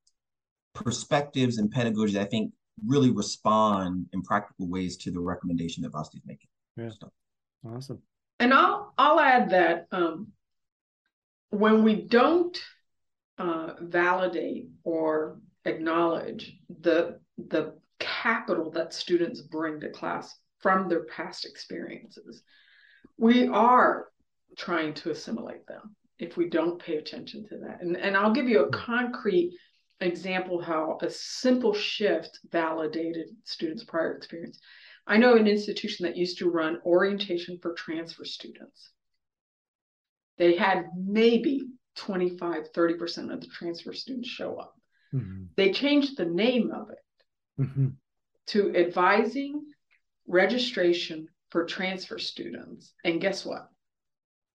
perspectives 0.75 1.59
and 1.59 1.73
pedagogies 1.73 2.19
I 2.19 2.25
think 2.25 2.53
really 2.85 3.11
respond 3.11 4.07
in 4.13 4.23
practical 4.23 4.69
ways 4.69 4.97
to 4.99 5.11
the 5.11 5.21
recommendation 5.21 5.83
that 5.85 5.93
Vasti 5.93 6.17
is 6.17 6.23
making. 6.27 6.49
Yeah. 6.77 6.91
So. 7.01 7.13
Awesome. 7.67 8.03
And 8.41 8.53
I'll 8.53 8.93
I'll 8.99 9.21
add 9.21 9.51
that 9.51 9.87
um, 9.93 10.29
when 11.51 11.85
we 11.85 11.95
don't 11.95 12.59
uh, 13.39 13.75
validate 13.81 14.69
or 14.83 15.39
acknowledge 15.65 16.57
the 16.81 17.21
the 17.37 17.75
capital 17.99 18.71
that 18.71 18.95
students 18.95 19.43
bring 19.43 19.79
to 19.81 19.91
class 19.91 20.35
from 20.61 20.89
their 20.89 21.05
past 21.05 21.45
experiences. 21.45 22.43
We 23.17 23.49
are 23.49 24.09
trying 24.57 24.95
to 24.95 25.11
assimilate 25.11 25.67
them 25.67 25.97
if 26.19 26.37
we 26.37 26.49
don't 26.49 26.83
pay 26.83 26.97
attention 26.97 27.47
to 27.49 27.59
that. 27.59 27.79
And, 27.81 27.97
and 27.97 28.17
I'll 28.17 28.33
give 28.33 28.49
you 28.49 28.61
a 28.61 28.67
hmm. 28.67 28.73
concrete 28.73 29.55
example 30.01 30.61
how 30.61 30.99
a 31.03 31.11
simple 31.11 31.75
shift 31.75 32.39
validated 32.51 33.27
students' 33.45 33.85
prior 33.85 34.17
experience. 34.17 34.59
I 35.07 35.17
know 35.17 35.37
an 35.37 35.47
institution 35.47 36.07
that 36.07 36.17
used 36.17 36.39
to 36.39 36.51
run 36.51 36.81
orientation 36.85 37.59
for 37.61 37.75
transfer 37.75 38.25
students. 38.25 38.91
They 40.39 40.57
had 40.57 40.87
maybe 40.97 41.63
25, 41.97 42.73
30% 42.73 43.33
of 43.33 43.41
the 43.41 43.47
transfer 43.49 43.93
students 43.93 44.29
show 44.29 44.57
up. 44.57 44.75
Mm-hmm. 45.13 45.45
They 45.57 45.73
changed 45.73 46.17
the 46.17 46.25
name 46.25 46.71
of 46.71 46.91
it 46.91 47.63
mm-hmm. 47.63 47.89
to 48.49 48.77
advising 48.77 49.65
registration 50.31 51.29
for 51.51 51.65
transfer 51.65 52.19
students. 52.19 52.95
And 53.05 53.21
guess 53.21 53.45
what? 53.45 53.69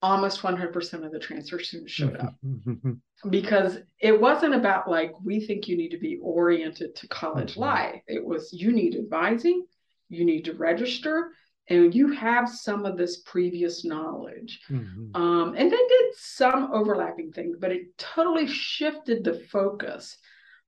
Almost 0.02 0.42
100% 0.42 1.06
of 1.06 1.12
the 1.12 1.20
transfer 1.20 1.60
students 1.60 1.92
showed 1.92 2.18
up 2.18 2.36
because 3.30 3.80
it 4.00 4.20
wasn't 4.20 4.56
about 4.56 4.90
like, 4.90 5.12
we 5.24 5.46
think 5.46 5.68
you 5.68 5.78
need 5.78 5.90
to 5.90 6.00
be 6.00 6.20
oriented 6.22 6.96
to 6.96 7.08
college 7.08 7.52
mm-hmm. 7.52 7.62
life. 7.62 8.02
It 8.08 8.24
was 8.24 8.52
you 8.54 8.72
need 8.72 8.96
advising, 8.96 9.66
you 10.10 10.26
need 10.26 10.46
to 10.46 10.54
register, 10.54 11.32
and 11.68 11.96
you 11.96 12.12
have 12.12 12.48
some 12.48 12.86
of 12.86 12.98
this 12.98 13.22
previous 13.22 13.84
knowledge. 13.84 14.62
Mm-hmm. 14.70 15.20
Um, 15.20 15.56
and 15.58 15.72
they 15.72 15.76
did 15.76 16.16
some 16.16 16.72
overlapping 16.72 17.32
things, 17.32 17.58
but 17.60 17.72
it 17.72 17.98
totally 17.98 18.48
shifted 18.48 19.24
the 19.24 19.40
focus 19.52 20.18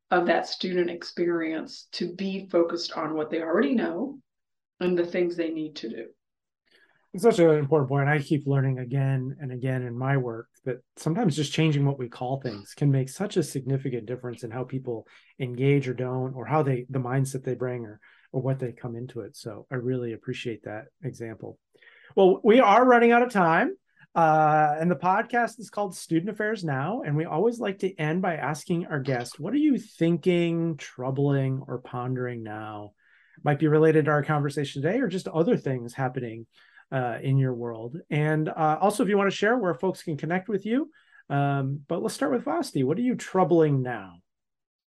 of 0.09 0.25
that 0.25 0.47
student 0.47 0.89
experience 0.89 1.87
to 1.91 2.13
be 2.15 2.47
focused 2.49 2.93
on 2.93 3.13
what 3.13 3.29
they 3.29 3.41
already 3.41 3.75
know 3.75 4.17
and 4.79 4.97
the 4.97 5.05
things 5.05 5.35
they 5.35 5.49
need 5.49 5.75
to 5.77 5.89
do. 5.89 6.05
It's 7.13 7.23
such 7.23 7.39
an 7.39 7.49
important 7.51 7.89
point. 7.89 8.09
I 8.09 8.19
keep 8.19 8.45
learning 8.45 8.79
again 8.79 9.37
and 9.39 9.51
again 9.51 9.83
in 9.83 9.97
my 9.97 10.17
work 10.17 10.49
that 10.65 10.77
sometimes 10.97 11.35
just 11.35 11.53
changing 11.53 11.85
what 11.85 11.97
we 11.97 12.09
call 12.09 12.41
things 12.41 12.73
can 12.75 12.91
make 12.91 13.09
such 13.09 13.37
a 13.37 13.43
significant 13.43 14.05
difference 14.05 14.43
in 14.43 14.51
how 14.51 14.63
people 14.63 15.07
engage 15.39 15.87
or 15.87 15.93
don't, 15.93 16.35
or 16.35 16.45
how 16.45 16.61
they 16.63 16.85
the 16.89 16.99
mindset 16.99 17.43
they 17.43 17.55
bring 17.55 17.85
or 17.85 17.99
or 18.33 18.41
what 18.41 18.59
they 18.59 18.71
come 18.71 18.95
into 18.95 19.21
it. 19.21 19.35
So 19.35 19.65
I 19.71 19.75
really 19.75 20.13
appreciate 20.13 20.63
that 20.63 20.85
example. 21.03 21.57
Well, 22.15 22.41
we 22.43 22.59
are 22.59 22.85
running 22.85 23.11
out 23.11 23.23
of 23.23 23.31
time. 23.31 23.75
Uh, 24.13 24.75
and 24.79 24.89
the 24.89 24.95
podcast 24.95 25.59
is 25.59 25.69
called 25.69 25.95
Student 25.95 26.31
Affairs 26.31 26.63
Now. 26.63 27.03
And 27.05 27.15
we 27.15 27.25
always 27.25 27.59
like 27.59 27.79
to 27.79 27.95
end 27.97 28.21
by 28.21 28.35
asking 28.35 28.87
our 28.87 28.99
guest, 28.99 29.39
what 29.39 29.53
are 29.53 29.57
you 29.57 29.77
thinking, 29.77 30.75
troubling, 30.77 31.63
or 31.67 31.77
pondering 31.77 32.43
now 32.43 32.93
might 33.43 33.59
be 33.59 33.67
related 33.67 34.05
to 34.05 34.11
our 34.11 34.23
conversation 34.23 34.81
today 34.81 34.99
or 34.99 35.07
just 35.07 35.27
other 35.27 35.57
things 35.57 35.93
happening 35.93 36.45
uh, 36.91 37.17
in 37.21 37.37
your 37.37 37.53
world. 37.53 37.97
And 38.09 38.49
uh, 38.49 38.77
also, 38.79 39.03
if 39.03 39.09
you 39.09 39.17
want 39.17 39.29
to 39.29 39.35
share 39.35 39.57
where 39.57 39.73
folks 39.73 40.03
can 40.03 40.17
connect 40.17 40.49
with 40.49 40.65
you. 40.65 40.89
Um, 41.29 41.81
but 41.87 42.01
let's 42.01 42.15
start 42.15 42.31
with 42.31 42.45
Vasti. 42.45 42.83
What 42.83 42.97
are 42.97 43.01
you 43.01 43.15
troubling 43.15 43.81
now? 43.81 44.15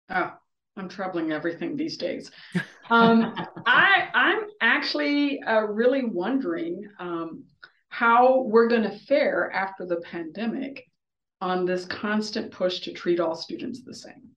Oh, 0.09 0.31
I'm 0.77 0.89
troubling 0.89 1.31
everything 1.31 1.75
these 1.75 1.97
days. 1.97 2.31
Um, 2.91 3.35
I 3.67 4.07
I'm 4.15 4.39
actually 4.61 5.39
uh, 5.43 5.61
really 5.61 6.05
wondering 6.05 6.89
um, 6.97 7.43
how 7.89 8.41
we're 8.41 8.67
going 8.67 8.81
to 8.81 8.97
fare 8.97 9.51
after 9.51 9.85
the 9.85 9.97
pandemic 9.97 10.85
on 11.39 11.65
this 11.65 11.85
constant 11.85 12.51
push 12.51 12.79
to 12.79 12.91
treat 12.91 13.19
all 13.19 13.35
students 13.35 13.83
the 13.83 13.93
same. 13.93 14.29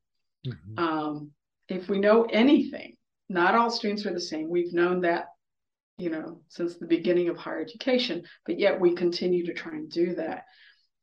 Mm-hmm. 0.46 0.78
Um, 0.78 1.30
if 1.70 1.88
we 1.88 1.98
know 1.98 2.24
anything 2.24 2.94
not 3.32 3.54
all 3.54 3.70
students 3.70 4.06
are 4.06 4.12
the 4.12 4.20
same. 4.20 4.48
We've 4.48 4.72
known 4.72 5.00
that, 5.02 5.26
you 5.98 6.10
know, 6.10 6.42
since 6.48 6.76
the 6.76 6.86
beginning 6.86 7.28
of 7.28 7.36
higher 7.36 7.60
education, 7.60 8.24
but 8.46 8.58
yet 8.58 8.80
we 8.80 8.94
continue 8.94 9.46
to 9.46 9.54
try 9.54 9.72
and 9.72 9.90
do 9.90 10.14
that. 10.14 10.44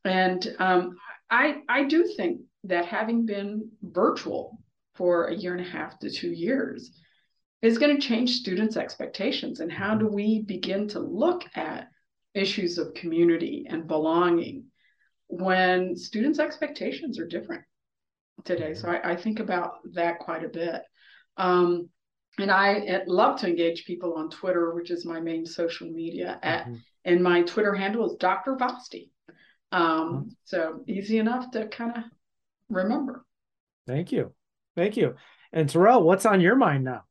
And 0.05 0.55
um, 0.59 0.95
I, 1.29 1.57
I 1.67 1.83
do 1.83 2.05
think 2.15 2.41
that 2.65 2.85
having 2.85 3.25
been 3.25 3.69
virtual 3.81 4.59
for 4.95 5.25
a 5.25 5.35
year 5.35 5.53
and 5.53 5.65
a 5.65 5.69
half 5.69 5.99
to 5.99 6.09
two 6.09 6.31
years 6.31 6.91
is 7.61 7.77
going 7.77 7.95
to 7.95 8.07
change 8.07 8.37
students' 8.37 8.77
expectations. 8.77 9.59
And 9.59 9.71
how 9.71 9.95
do 9.95 10.07
we 10.07 10.41
begin 10.41 10.87
to 10.89 10.99
look 10.99 11.43
at 11.55 11.89
issues 12.33 12.77
of 12.77 12.93
community 12.93 13.65
and 13.69 13.87
belonging 13.87 14.65
when 15.27 15.95
students' 15.95 16.39
expectations 16.39 17.19
are 17.19 17.27
different 17.27 17.63
today. 18.45 18.73
So 18.73 18.89
I, 18.89 19.11
I 19.11 19.15
think 19.15 19.39
about 19.39 19.73
that 19.93 20.19
quite 20.19 20.43
a 20.43 20.49
bit. 20.49 20.81
Um, 21.37 21.89
and 22.39 22.51
I 22.51 23.03
love 23.07 23.39
to 23.41 23.47
engage 23.47 23.85
people 23.85 24.13
on 24.15 24.29
Twitter, 24.29 24.73
which 24.73 24.91
is 24.91 25.05
my 25.05 25.19
main 25.19 25.45
social 25.45 25.87
media. 25.87 26.39
At 26.41 26.65
mm-hmm. 26.65 26.75
and 27.05 27.23
my 27.23 27.43
Twitter 27.43 27.73
handle 27.73 28.09
is 28.09 28.17
Dr. 28.17 28.55
Vasti. 28.55 29.09
Um, 29.71 29.83
mm-hmm. 29.83 30.29
So 30.45 30.83
easy 30.87 31.19
enough 31.19 31.51
to 31.51 31.67
kind 31.67 31.97
of 31.97 32.03
remember. 32.69 33.25
Thank 33.87 34.11
you, 34.11 34.33
thank 34.75 34.97
you. 34.97 35.15
And 35.51 35.69
Terrell, 35.69 36.03
what's 36.03 36.25
on 36.25 36.41
your 36.41 36.55
mind 36.55 36.83
now? 36.83 37.03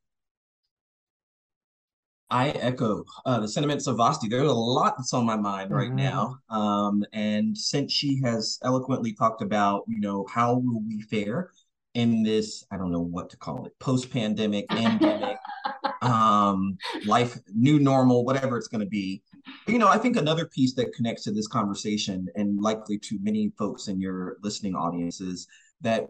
I 2.30 2.50
echo 2.50 3.04
uh, 3.24 3.40
the 3.40 3.48
sentiments 3.48 3.86
of 3.86 3.96
Vasti. 3.96 4.28
There's 4.28 4.48
a 4.48 4.52
lot 4.52 4.96
that's 4.98 5.14
on 5.14 5.24
my 5.24 5.36
mind 5.36 5.70
right 5.70 5.88
mm-hmm. 5.88 5.96
now. 5.96 6.38
Um, 6.50 7.02
and 7.12 7.56
since 7.56 7.90
she 7.90 8.20
has 8.22 8.58
eloquently 8.62 9.14
talked 9.14 9.40
about, 9.40 9.84
you 9.88 9.98
know, 9.98 10.26
how 10.30 10.54
will 10.54 10.82
we 10.86 11.00
fare 11.00 11.50
in 11.94 12.22
this, 12.22 12.64
I 12.70 12.76
don't 12.76 12.92
know 12.92 13.00
what 13.00 13.30
to 13.30 13.36
call 13.36 13.66
it, 13.66 13.78
post-pandemic, 13.78 14.66
endemic, 14.70 15.38
um, 16.02 16.76
life, 17.06 17.38
new 17.54 17.78
normal, 17.78 18.24
whatever 18.24 18.56
it's 18.56 18.68
going 18.68 18.80
to 18.82 18.86
be. 18.86 19.22
But, 19.64 19.72
you 19.72 19.78
know, 19.78 19.88
I 19.88 19.98
think 19.98 20.16
another 20.16 20.46
piece 20.46 20.74
that 20.74 20.92
connects 20.92 21.24
to 21.24 21.32
this 21.32 21.48
conversation 21.48 22.28
and 22.34 22.60
likely 22.60 22.98
to 22.98 23.18
many 23.20 23.52
folks 23.58 23.88
in 23.88 24.00
your 24.00 24.36
listening 24.42 24.74
audience 24.74 25.20
is 25.20 25.46
that 25.80 26.06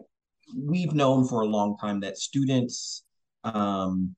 we've 0.55 0.93
known 0.93 1.27
for 1.27 1.41
a 1.41 1.47
long 1.47 1.77
time 1.77 1.99
that 2.01 2.17
students 2.17 3.03
um, 3.43 4.15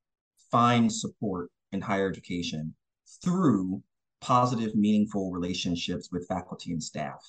find 0.52 0.92
support 0.92 1.50
in 1.72 1.82
higher 1.82 2.10
education 2.10 2.74
through 3.24 3.82
positive, 4.22 4.76
meaningful 4.76 5.32
relationships 5.32 6.10
with 6.12 6.28
faculty 6.28 6.72
and 6.72 6.84
staff. 6.84 7.20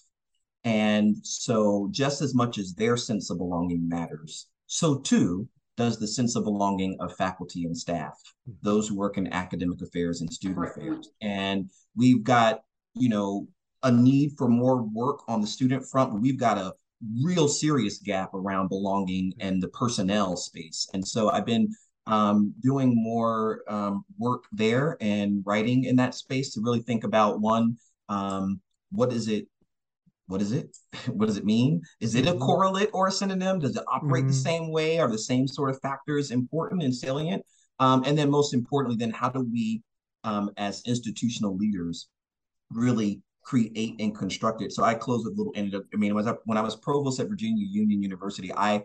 And 0.65 1.17
so, 1.23 1.89
just 1.91 2.23
as 2.23 2.35
much 2.35 2.59
as 2.59 2.75
their 2.75 2.97
sense 2.97 3.31
of 3.31 3.39
belonging 3.39 3.89
matters, 3.89 4.47
so 4.67 4.99
too 4.99 5.49
does 5.77 5.99
the 5.99 6.07
sense 6.07 6.37
of 6.37 6.45
belonging 6.45 6.97
of 7.01 7.17
faculty 7.17 7.65
and 7.65 7.77
staff, 7.77 8.15
those 8.63 8.89
who 8.89 8.97
work 8.97 9.17
in 9.17 9.33
academic 9.33 9.81
affairs 9.81 10.21
and 10.21 10.33
student 10.33 10.67
affairs. 10.67 11.09
And 11.21 11.71
we've 11.97 12.23
got, 12.23 12.61
you 12.95 13.09
know, 13.09 13.49
a 13.83 13.91
need 13.91 14.33
for 14.37 14.49
more 14.49 14.83
work 14.83 15.21
on 15.29 15.41
the 15.41 15.47
student 15.47 15.85
front, 15.85 16.13
but 16.13 16.21
we've 16.21 16.39
got 16.39 16.59
a 16.59 16.75
real 17.23 17.49
serious 17.49 17.99
gap 17.99 18.33
around 18.35 18.69
belonging 18.69 19.33
and 19.41 19.63
the 19.63 19.69
personnel 19.69 20.37
space. 20.37 20.89
And 20.95 21.07
so 21.07 21.31
I've 21.31 21.47
been 21.47 21.69
um, 22.07 22.55
doing 22.61 22.93
more 22.95 23.63
um, 23.69 24.05
work 24.19 24.45
there 24.53 24.97
and 25.01 25.43
writing 25.45 25.85
in 25.85 25.97
that 25.97 26.15
space 26.15 26.53
to 26.55 26.61
really 26.61 26.81
think 26.81 27.05
about 27.05 27.41
one, 27.41 27.77
um, 28.09 28.61
what 28.91 29.13
is 29.13 29.29
it? 29.29 29.47
What 30.27 30.41
is 30.43 30.53
it? 30.53 30.77
what 31.09 31.27
does 31.27 31.37
it 31.37 31.45
mean? 31.45 31.83
Is 32.01 32.15
it 32.15 32.27
a 32.27 32.31
mm-hmm. 32.31 32.43
correlate 32.43 32.91
or 32.93 33.09
a 33.09 33.13
synonym? 33.13 33.59
Does 33.59 33.77
it 33.77 33.85
operate 33.93 34.25
mm-hmm. 34.25 34.29
the 34.29 34.35
same 34.35 34.71
way? 34.71 34.99
Are 34.99 35.11
the 35.11 35.19
same 35.19 35.47
sort 35.47 35.71
of 35.71 35.81
factors 35.81 36.31
important 36.31 36.83
and 36.83 36.95
salient? 36.95 37.45
Um, 37.79 38.05
and 38.05 38.17
then, 38.17 38.31
most 38.31 38.55
importantly, 38.55 38.97
then 38.97 39.11
how 39.11 39.29
do 39.29 39.41
we, 39.41 39.83
um, 40.25 40.51
as 40.57 40.83
institutional 40.87 41.57
leaders, 41.57 42.09
really 42.71 43.23
create 43.43 43.97
and 43.99 44.17
construct 44.17 44.63
it? 44.63 44.73
So 44.73 44.85
I 44.85 44.95
close 44.95 45.25
with 45.25 45.35
a 45.35 45.37
little 45.37 45.53
anecdote. 45.57 45.87
I 45.93 45.97
mean, 45.97 46.15
when 46.15 46.27
I 46.27 46.31
was, 46.31 46.41
when 46.45 46.59
I 46.59 46.63
was 46.63 46.77
provost 46.77 47.19
at 47.19 47.29
Virginia 47.29 47.67
Union 47.69 48.03
University, 48.03 48.53
I, 48.53 48.85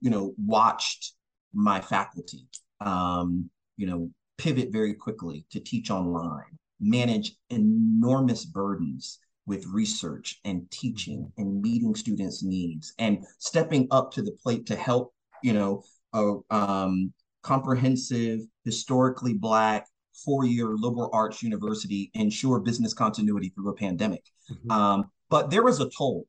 you 0.00 0.10
know, 0.10 0.34
watched 0.38 1.14
my 1.52 1.80
faculty, 1.80 2.46
um, 2.80 3.50
you 3.76 3.86
know, 3.86 4.10
pivot 4.38 4.72
very 4.72 4.94
quickly 4.94 5.44
to 5.50 5.60
teach 5.60 5.90
online, 5.90 6.58
manage 6.80 7.36
enormous 7.50 8.44
burdens 8.44 9.18
with 9.52 9.66
research 9.66 10.40
and 10.46 10.70
teaching 10.70 11.30
and 11.36 11.60
meeting 11.60 11.94
students' 11.94 12.42
needs 12.42 12.94
and 12.98 13.22
stepping 13.38 13.86
up 13.90 14.10
to 14.10 14.22
the 14.22 14.32
plate 14.42 14.64
to 14.64 14.74
help, 14.74 15.12
you 15.42 15.52
know, 15.52 15.82
a 16.14 16.38
um, 16.48 17.12
comprehensive, 17.42 18.40
historically 18.64 19.34
Black, 19.34 19.86
four-year 20.24 20.68
liberal 20.68 21.10
arts 21.12 21.42
university 21.42 22.10
ensure 22.14 22.60
business 22.60 22.94
continuity 22.94 23.50
through 23.50 23.68
a 23.68 23.74
pandemic. 23.74 24.24
Mm-hmm. 24.50 24.70
Um, 24.70 25.10
but 25.28 25.50
there 25.50 25.62
was 25.62 25.80
a 25.80 25.90
toll 25.90 26.24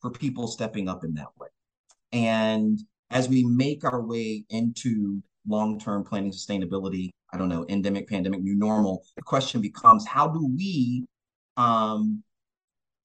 for 0.00 0.10
people 0.10 0.46
stepping 0.46 0.88
up 0.88 1.04
in 1.04 1.12
that 1.14 1.28
way. 1.38 1.48
And 2.12 2.78
as 3.10 3.28
we 3.28 3.44
make 3.44 3.84
our 3.84 4.00
way 4.00 4.46
into 4.48 5.22
long-term 5.46 6.04
planning 6.04 6.32
sustainability, 6.32 7.10
I 7.34 7.36
don't 7.36 7.50
know, 7.50 7.66
endemic, 7.68 8.08
pandemic, 8.08 8.40
new 8.40 8.54
normal, 8.54 9.02
the 9.16 9.22
question 9.22 9.60
becomes 9.60 10.06
how 10.06 10.28
do 10.28 10.50
we 10.56 11.04
um, 11.58 12.22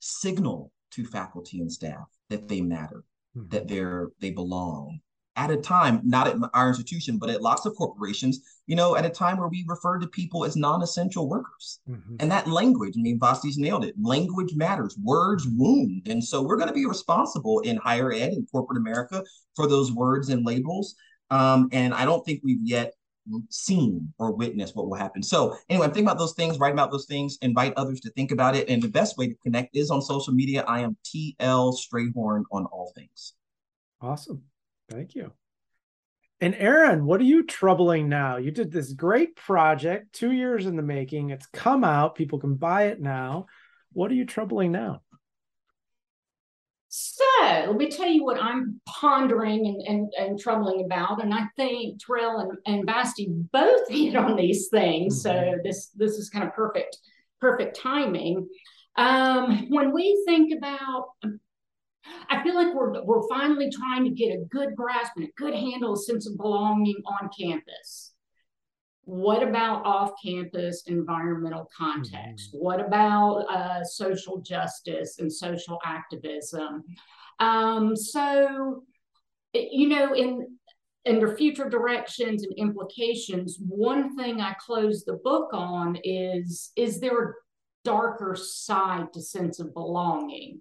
signal 0.08 0.72
to 0.92 1.06
faculty 1.06 1.60
and 1.60 1.72
staff 1.72 2.08
that 2.30 2.48
they 2.48 2.62
matter, 2.62 3.04
mm-hmm. 3.36 3.50
that 3.50 3.68
they're 3.68 4.10
they 4.20 4.32
belong, 4.32 5.00
at 5.38 5.52
a 5.52 5.58
time, 5.58 6.02
not 6.04 6.28
at 6.28 6.36
our 6.54 6.70
institution, 6.70 7.18
but 7.18 7.30
at 7.30 7.44
lots 7.44 7.66
of 7.66 7.76
corporations, 7.76 8.42
you 8.66 8.76
know, 8.76 8.96
at 8.96 9.06
a 9.06 9.10
time 9.10 9.38
where 9.38 9.48
we 9.48 9.64
refer 9.68 10.00
to 10.00 10.08
people 10.08 10.44
as 10.44 10.56
non-essential 10.56 11.30
workers. 11.30 11.80
Mm-hmm. 11.88 12.16
And 12.20 12.32
that 12.32 12.48
language, 12.48 12.96
I 12.98 13.02
mean, 13.02 13.20
Vasti's 13.20 13.58
nailed 13.58 13.86
it. 13.86 13.94
Language 14.02 14.56
matters. 14.56 14.98
Words 15.02 15.48
wound. 15.48 16.08
And 16.08 16.24
so 16.24 16.42
we're 16.42 16.58
going 16.58 16.70
to 16.70 16.74
be 16.74 16.88
responsible 16.88 17.60
in 17.60 17.78
higher 17.78 18.12
ed 18.12 18.34
and 18.34 18.50
corporate 18.52 18.80
America 18.80 19.24
for 19.56 19.68
those 19.68 19.92
words 19.92 20.30
and 20.30 20.44
labels. 20.44 20.96
Um, 21.30 21.70
and 21.72 21.94
I 21.94 22.04
don't 22.06 22.26
think 22.26 22.42
we've 22.44 22.64
yet 22.64 22.94
seen 23.50 24.14
or 24.18 24.32
witnessed 24.32 24.76
what 24.76 24.88
will 24.88 24.96
happen. 24.96 25.24
So 25.24 25.56
anyway, 25.70 25.86
I'm 25.86 25.92
thinking 25.92 26.08
about 26.08 26.18
those 26.18 26.34
things, 26.34 26.60
write 26.60 26.74
about 26.74 26.92
those 26.92 27.06
things, 27.06 27.38
invite 27.42 27.74
others 27.76 28.00
to 28.02 28.10
think 28.12 28.32
about 28.32 28.56
it. 28.56 28.70
And 28.70 28.82
the 28.82 28.88
best 28.88 29.18
way 29.18 29.28
to 29.28 29.36
connect 29.36 29.76
is 29.76 29.92
on 29.92 30.02
social 30.02 30.34
media. 30.34 30.64
I 30.68 30.82
am 30.82 30.98
TL 31.06 31.76
Strayhorn 31.76 32.44
on 32.52 32.66
all 32.66 32.92
things. 32.96 33.34
Awesome. 34.02 34.44
Thank 34.90 35.16
you. 35.16 35.32
And 36.40 36.54
Erin, 36.56 37.06
what 37.06 37.20
are 37.20 37.26
you 37.26 37.44
troubling 37.44 38.10
now? 38.10 38.38
You 38.38 38.52
did 38.52 38.72
this 38.72 38.94
great 38.94 39.36
project, 39.36 40.14
two 40.14 40.32
years 40.32 40.68
in 40.68 40.76
the 40.76 40.84
making. 40.84 41.32
It's 41.32 41.48
come 41.48 41.84
out. 41.84 42.16
People 42.16 42.40
can 42.40 42.56
buy 42.56 42.84
it 42.84 43.02
now. 43.02 43.48
What 43.94 44.12
are 44.12 44.16
you 44.16 44.26
troubling 44.26 44.72
now? 44.72 45.02
So 47.00 47.24
let 47.68 47.76
me 47.76 47.90
tell 47.90 48.08
you 48.08 48.24
what 48.24 48.42
I'm 48.42 48.82
pondering 48.88 49.68
and, 49.68 49.82
and, 49.84 50.14
and 50.18 50.40
troubling 50.40 50.84
about. 50.84 51.22
And 51.22 51.32
I 51.32 51.44
think 51.56 52.04
Terrell 52.04 52.40
and, 52.40 52.58
and 52.66 52.88
Vasti 52.88 53.28
both 53.52 53.88
hit 53.90 54.16
on 54.16 54.36
these 54.36 54.70
things. 54.70 55.24
Mm-hmm. 55.24 55.52
So 55.52 55.58
this 55.64 55.90
this 55.96 56.14
is 56.14 56.32
kind 56.32 56.48
of 56.48 56.56
perfect, 56.56 56.98
perfect 57.40 57.80
timing. 57.80 58.48
Um, 58.96 59.68
when 59.70 59.94
we 59.94 60.24
think 60.26 60.58
about 60.58 61.10
I 62.30 62.42
feel 62.42 62.56
like 62.56 62.74
we're 62.74 63.04
we're 63.04 63.28
finally 63.28 63.70
trying 63.70 64.04
to 64.06 64.10
get 64.10 64.34
a 64.34 64.46
good 64.50 64.76
grasp 64.76 65.12
and 65.18 65.26
a 65.26 65.32
good 65.38 65.54
handle, 65.54 65.94
a 65.94 65.98
sense 65.98 66.28
of 66.28 66.36
belonging 66.36 67.00
on 67.06 67.30
campus. 67.38 68.14
What 69.08 69.42
about 69.42 69.86
off-campus 69.86 70.84
environmental 70.88 71.72
context? 71.76 72.54
Mm-hmm. 72.54 72.58
What 72.58 72.82
about 72.82 73.46
uh, 73.50 73.82
social 73.86 74.42
justice 74.42 75.20
and 75.20 75.32
social 75.32 75.80
activism? 75.86 76.84
Um, 77.40 77.96
so, 77.96 78.84
you 79.54 79.88
know, 79.88 80.14
in 80.14 80.58
under 81.08 81.38
future 81.38 81.70
directions 81.70 82.44
and 82.44 82.52
implications, 82.58 83.58
one 83.66 84.18
thing 84.18 84.42
I 84.42 84.56
close 84.60 85.06
the 85.06 85.22
book 85.24 85.52
on 85.54 85.98
is 86.04 86.74
is 86.76 87.00
there 87.00 87.24
a 87.24 87.34
darker 87.86 88.36
side 88.36 89.14
to 89.14 89.22
sense 89.22 89.62
of 89.62 89.74
belonging? 89.74 90.60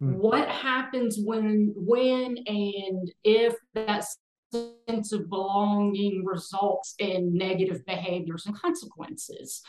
Hmm. 0.00 0.18
What 0.18 0.50
happens 0.50 1.18
when, 1.18 1.72
when, 1.74 2.36
and 2.46 3.10
if 3.24 3.54
that 3.72 4.04
sense 4.52 5.12
of 5.12 5.28
belonging 5.28 6.24
results 6.24 6.94
in 6.98 7.36
negative 7.36 7.84
behaviors 7.86 8.46
and 8.46 8.58
consequences? 8.60 9.62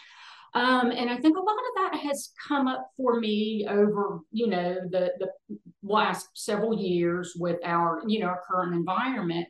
Um, 0.54 0.92
and 0.92 1.10
I 1.10 1.18
think 1.18 1.38
a 1.38 1.42
lot 1.42 1.52
of 1.52 1.92
that 1.92 2.00
has 2.08 2.32
come 2.48 2.68
up 2.68 2.90
for 2.96 3.20
me 3.20 3.68
over, 3.70 4.20
you 4.32 4.48
know, 4.48 4.78
the 4.90 5.12
the 5.20 5.58
last 5.84 6.30
several 6.34 6.80
years 6.80 7.34
with 7.38 7.60
our, 7.64 8.02
you 8.08 8.20
know, 8.20 8.28
our 8.28 8.42
current 8.50 8.74
environment. 8.74 9.48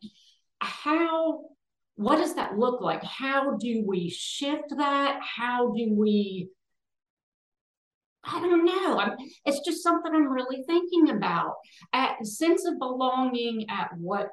How, 0.60 1.46
what 1.96 2.18
does 2.18 2.36
that 2.36 2.58
look 2.58 2.82
like? 2.82 3.04
How 3.04 3.58
do 3.58 3.84
we 3.86 4.10
shift 4.10 4.76
that? 4.78 5.20
How 5.22 5.72
do 5.72 5.94
we 5.94 6.50
I 8.30 8.42
don't 8.42 8.66
know. 8.66 9.00
I'm, 9.00 9.12
it's 9.46 9.62
just 9.66 9.82
something 9.82 10.12
I'm 10.14 10.28
really 10.28 10.64
thinking 10.68 11.12
about. 11.12 11.54
At 11.94 12.26
sense 12.26 12.66
of 12.66 12.78
belonging 12.78 13.66
at 13.70 13.92
what 13.98 14.30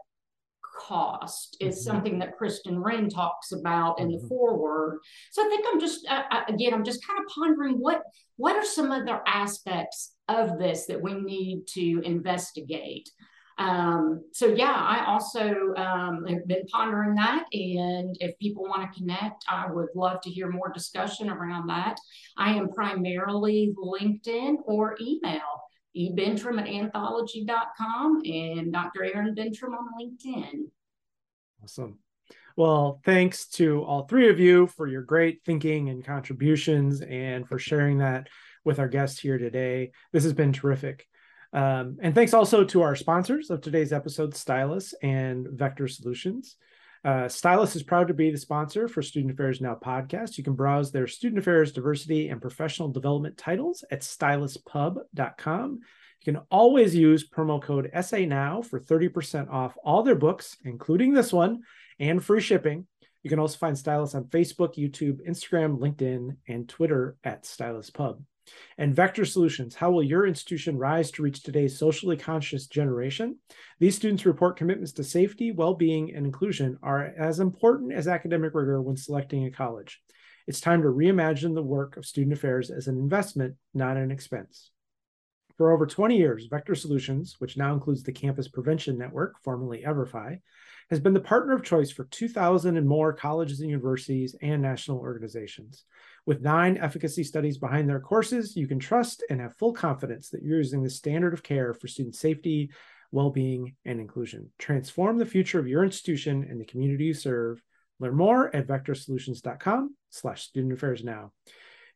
cost 0.76 1.56
is 1.60 1.76
mm-hmm. 1.76 1.84
something 1.84 2.18
that 2.18 2.36
Kristen 2.36 2.76
Renn 2.76 3.12
talks 3.12 3.52
about 3.52 4.00
in 4.00 4.08
the 4.08 4.18
mm-hmm. 4.18 4.28
foreword. 4.28 4.98
So 5.30 5.44
I 5.44 5.48
think 5.48 5.64
I'm 5.70 5.80
just 5.80 6.06
again, 6.48 6.74
I'm 6.74 6.84
just 6.84 7.06
kind 7.06 7.18
of 7.18 7.26
pondering 7.34 7.76
what 7.76 8.02
what 8.36 8.56
are 8.56 8.64
some 8.64 8.90
other 8.90 9.20
aspects 9.26 10.14
of 10.28 10.58
this 10.58 10.86
that 10.86 11.00
we 11.00 11.14
need 11.14 11.66
to 11.74 12.00
investigate. 12.04 13.10
Um, 13.56 14.24
so 14.32 14.48
yeah, 14.48 14.74
I 14.74 15.04
also 15.06 15.74
um, 15.76 16.24
have 16.26 16.46
been 16.46 16.66
pondering 16.72 17.14
that. 17.14 17.44
And 17.52 18.16
if 18.20 18.38
people 18.38 18.64
want 18.64 18.90
to 18.90 18.98
connect, 18.98 19.44
I 19.48 19.70
would 19.70 19.88
love 19.94 20.20
to 20.22 20.30
hear 20.30 20.50
more 20.50 20.72
discussion 20.72 21.30
around 21.30 21.68
that. 21.68 21.98
I 22.36 22.54
am 22.54 22.68
primarily 22.68 23.72
LinkedIn 23.78 24.56
or 24.64 24.96
email, 25.00 25.63
ebentrim 25.96 26.60
at 26.60 26.68
anthology.com 26.68 28.22
and 28.24 28.72
Dr. 28.72 29.04
Erin 29.04 29.34
Bentrim 29.34 29.76
on 29.76 29.88
LinkedIn. 30.00 30.64
Awesome. 31.62 31.98
Well, 32.56 33.00
thanks 33.04 33.48
to 33.48 33.82
all 33.82 34.06
three 34.06 34.28
of 34.28 34.38
you 34.38 34.68
for 34.68 34.86
your 34.86 35.02
great 35.02 35.42
thinking 35.44 35.88
and 35.88 36.04
contributions 36.04 37.00
and 37.00 37.48
for 37.48 37.58
sharing 37.58 37.98
that 37.98 38.28
with 38.64 38.78
our 38.78 38.88
guests 38.88 39.18
here 39.18 39.38
today. 39.38 39.90
This 40.12 40.24
has 40.24 40.32
been 40.32 40.52
terrific. 40.52 41.06
Um, 41.52 41.98
and 42.00 42.14
thanks 42.14 42.34
also 42.34 42.64
to 42.64 42.82
our 42.82 42.96
sponsors 42.96 43.50
of 43.50 43.60
today's 43.60 43.92
episode, 43.92 44.34
Stylus 44.34 44.94
and 45.02 45.46
Vector 45.50 45.88
Solutions. 45.88 46.56
Uh, 47.04 47.28
Stylus 47.28 47.76
is 47.76 47.82
proud 47.82 48.08
to 48.08 48.14
be 48.14 48.30
the 48.30 48.38
sponsor 48.38 48.88
for 48.88 49.02
Student 49.02 49.34
Affairs 49.34 49.60
Now 49.60 49.74
podcast. 49.74 50.38
You 50.38 50.44
can 50.44 50.54
browse 50.54 50.90
their 50.90 51.06
student 51.06 51.38
affairs, 51.38 51.72
diversity, 51.72 52.28
and 52.28 52.40
professional 52.40 52.88
development 52.88 53.36
titles 53.36 53.84
at 53.90 54.00
styluspub.com. 54.00 55.80
You 56.20 56.32
can 56.32 56.42
always 56.50 56.94
use 56.94 57.28
promo 57.28 57.62
code 57.62 57.90
SA 58.02 58.20
Now 58.20 58.62
for 58.62 58.80
30% 58.80 59.50
off 59.50 59.76
all 59.84 60.02
their 60.02 60.14
books, 60.14 60.56
including 60.64 61.12
this 61.12 61.30
one, 61.30 61.60
and 61.98 62.24
free 62.24 62.40
shipping. 62.40 62.86
You 63.22 63.28
can 63.28 63.38
also 63.38 63.58
find 63.58 63.76
Stylus 63.76 64.14
on 64.14 64.24
Facebook, 64.24 64.76
YouTube, 64.76 65.26
Instagram, 65.28 65.78
LinkedIn, 65.78 66.36
and 66.48 66.66
Twitter 66.66 67.16
at 67.22 67.44
Stylus 67.44 67.90
Pub. 67.90 68.22
And 68.78 68.94
Vector 68.94 69.24
Solutions, 69.24 69.74
how 69.74 69.90
will 69.90 70.02
your 70.02 70.26
institution 70.26 70.78
rise 70.78 71.10
to 71.12 71.22
reach 71.22 71.42
today's 71.42 71.78
socially 71.78 72.16
conscious 72.16 72.66
generation? 72.66 73.38
These 73.78 73.96
students 73.96 74.26
report 74.26 74.56
commitments 74.56 74.92
to 74.94 75.04
safety, 75.04 75.52
well 75.52 75.74
being, 75.74 76.14
and 76.14 76.26
inclusion 76.26 76.78
are 76.82 77.12
as 77.18 77.40
important 77.40 77.92
as 77.92 78.08
academic 78.08 78.54
rigor 78.54 78.80
when 78.82 78.96
selecting 78.96 79.44
a 79.46 79.50
college. 79.50 80.02
It's 80.46 80.60
time 80.60 80.82
to 80.82 80.88
reimagine 80.88 81.54
the 81.54 81.62
work 81.62 81.96
of 81.96 82.04
student 82.04 82.34
affairs 82.34 82.70
as 82.70 82.86
an 82.86 82.98
investment, 82.98 83.54
not 83.72 83.96
an 83.96 84.10
expense. 84.10 84.70
For 85.56 85.72
over 85.72 85.86
20 85.86 86.16
years, 86.16 86.46
Vector 86.50 86.74
Solutions, 86.74 87.36
which 87.38 87.56
now 87.56 87.72
includes 87.72 88.02
the 88.02 88.12
Campus 88.12 88.48
Prevention 88.48 88.98
Network, 88.98 89.36
formerly 89.42 89.84
Everfi, 89.86 90.40
has 90.90 90.98
been 91.00 91.14
the 91.14 91.20
partner 91.20 91.54
of 91.54 91.62
choice 91.62 91.92
for 91.92 92.04
2,000 92.04 92.76
and 92.76 92.88
more 92.88 93.12
colleges 93.12 93.60
and 93.60 93.70
universities 93.70 94.34
and 94.42 94.60
national 94.60 94.98
organizations. 94.98 95.84
With 96.26 96.40
nine 96.40 96.78
efficacy 96.78 97.22
studies 97.22 97.58
behind 97.58 97.88
their 97.88 98.00
courses, 98.00 98.56
you 98.56 98.66
can 98.66 98.78
trust 98.78 99.22
and 99.28 99.40
have 99.40 99.56
full 99.56 99.74
confidence 99.74 100.30
that 100.30 100.42
you're 100.42 100.56
using 100.56 100.82
the 100.82 100.90
standard 100.90 101.34
of 101.34 101.42
care 101.42 101.74
for 101.74 101.86
student 101.86 102.14
safety, 102.14 102.70
well-being, 103.12 103.76
and 103.84 104.00
inclusion. 104.00 104.50
Transform 104.58 105.18
the 105.18 105.26
future 105.26 105.58
of 105.58 105.68
your 105.68 105.84
institution 105.84 106.46
and 106.48 106.60
the 106.60 106.64
community 106.64 107.04
you 107.04 107.14
serve. 107.14 107.62
Learn 108.00 108.16
more 108.16 108.54
at 108.56 108.66
vectorsolutions.com 108.66 109.94
slash 110.10 110.44
student 110.44 110.72
affairs 110.72 111.04
now. 111.04 111.32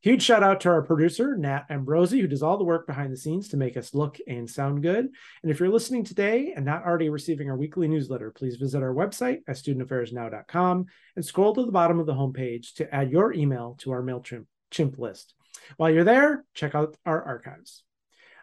Huge 0.00 0.22
shout 0.22 0.44
out 0.44 0.60
to 0.60 0.68
our 0.68 0.82
producer, 0.82 1.36
Nat 1.36 1.64
Ambrosi, 1.70 2.20
who 2.20 2.28
does 2.28 2.42
all 2.42 2.56
the 2.56 2.62
work 2.62 2.86
behind 2.86 3.12
the 3.12 3.16
scenes 3.16 3.48
to 3.48 3.56
make 3.56 3.76
us 3.76 3.94
look 3.94 4.16
and 4.28 4.48
sound 4.48 4.80
good. 4.80 5.08
And 5.42 5.50
if 5.50 5.58
you're 5.58 5.68
listening 5.68 6.04
today 6.04 6.52
and 6.54 6.64
not 6.64 6.84
already 6.84 7.08
receiving 7.08 7.50
our 7.50 7.56
weekly 7.56 7.88
newsletter, 7.88 8.30
please 8.30 8.56
visit 8.56 8.80
our 8.80 8.94
website 8.94 9.40
at 9.48 9.56
studentaffairsnow.com 9.56 10.86
and 11.16 11.24
scroll 11.24 11.52
to 11.52 11.66
the 11.66 11.72
bottom 11.72 11.98
of 11.98 12.06
the 12.06 12.14
homepage 12.14 12.74
to 12.74 12.94
add 12.94 13.10
your 13.10 13.32
email 13.32 13.74
to 13.80 13.90
our 13.90 14.02
MailChimp 14.02 14.98
list. 14.98 15.34
While 15.78 15.90
you're 15.90 16.04
there, 16.04 16.44
check 16.54 16.76
out 16.76 16.96
our 17.04 17.20
archives. 17.20 17.82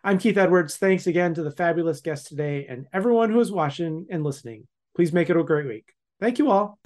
I'm 0.03 0.19
Keith 0.19 0.37
Edwards. 0.37 0.75
Thanks 0.75 1.07
again 1.07 1.33
to 1.35 1.43
the 1.43 1.51
fabulous 1.51 2.01
guests 2.01 2.27
today 2.27 2.65
and 2.67 2.85
everyone 2.91 3.31
who 3.31 3.39
is 3.39 3.51
watching 3.51 4.07
and 4.09 4.25
listening. 4.25 4.67
Please 4.93 5.13
make 5.13 5.29
it 5.29 5.37
a 5.37 5.43
great 5.43 5.67
week. 5.67 5.93
Thank 6.19 6.37
you 6.37 6.51
all. 6.51 6.79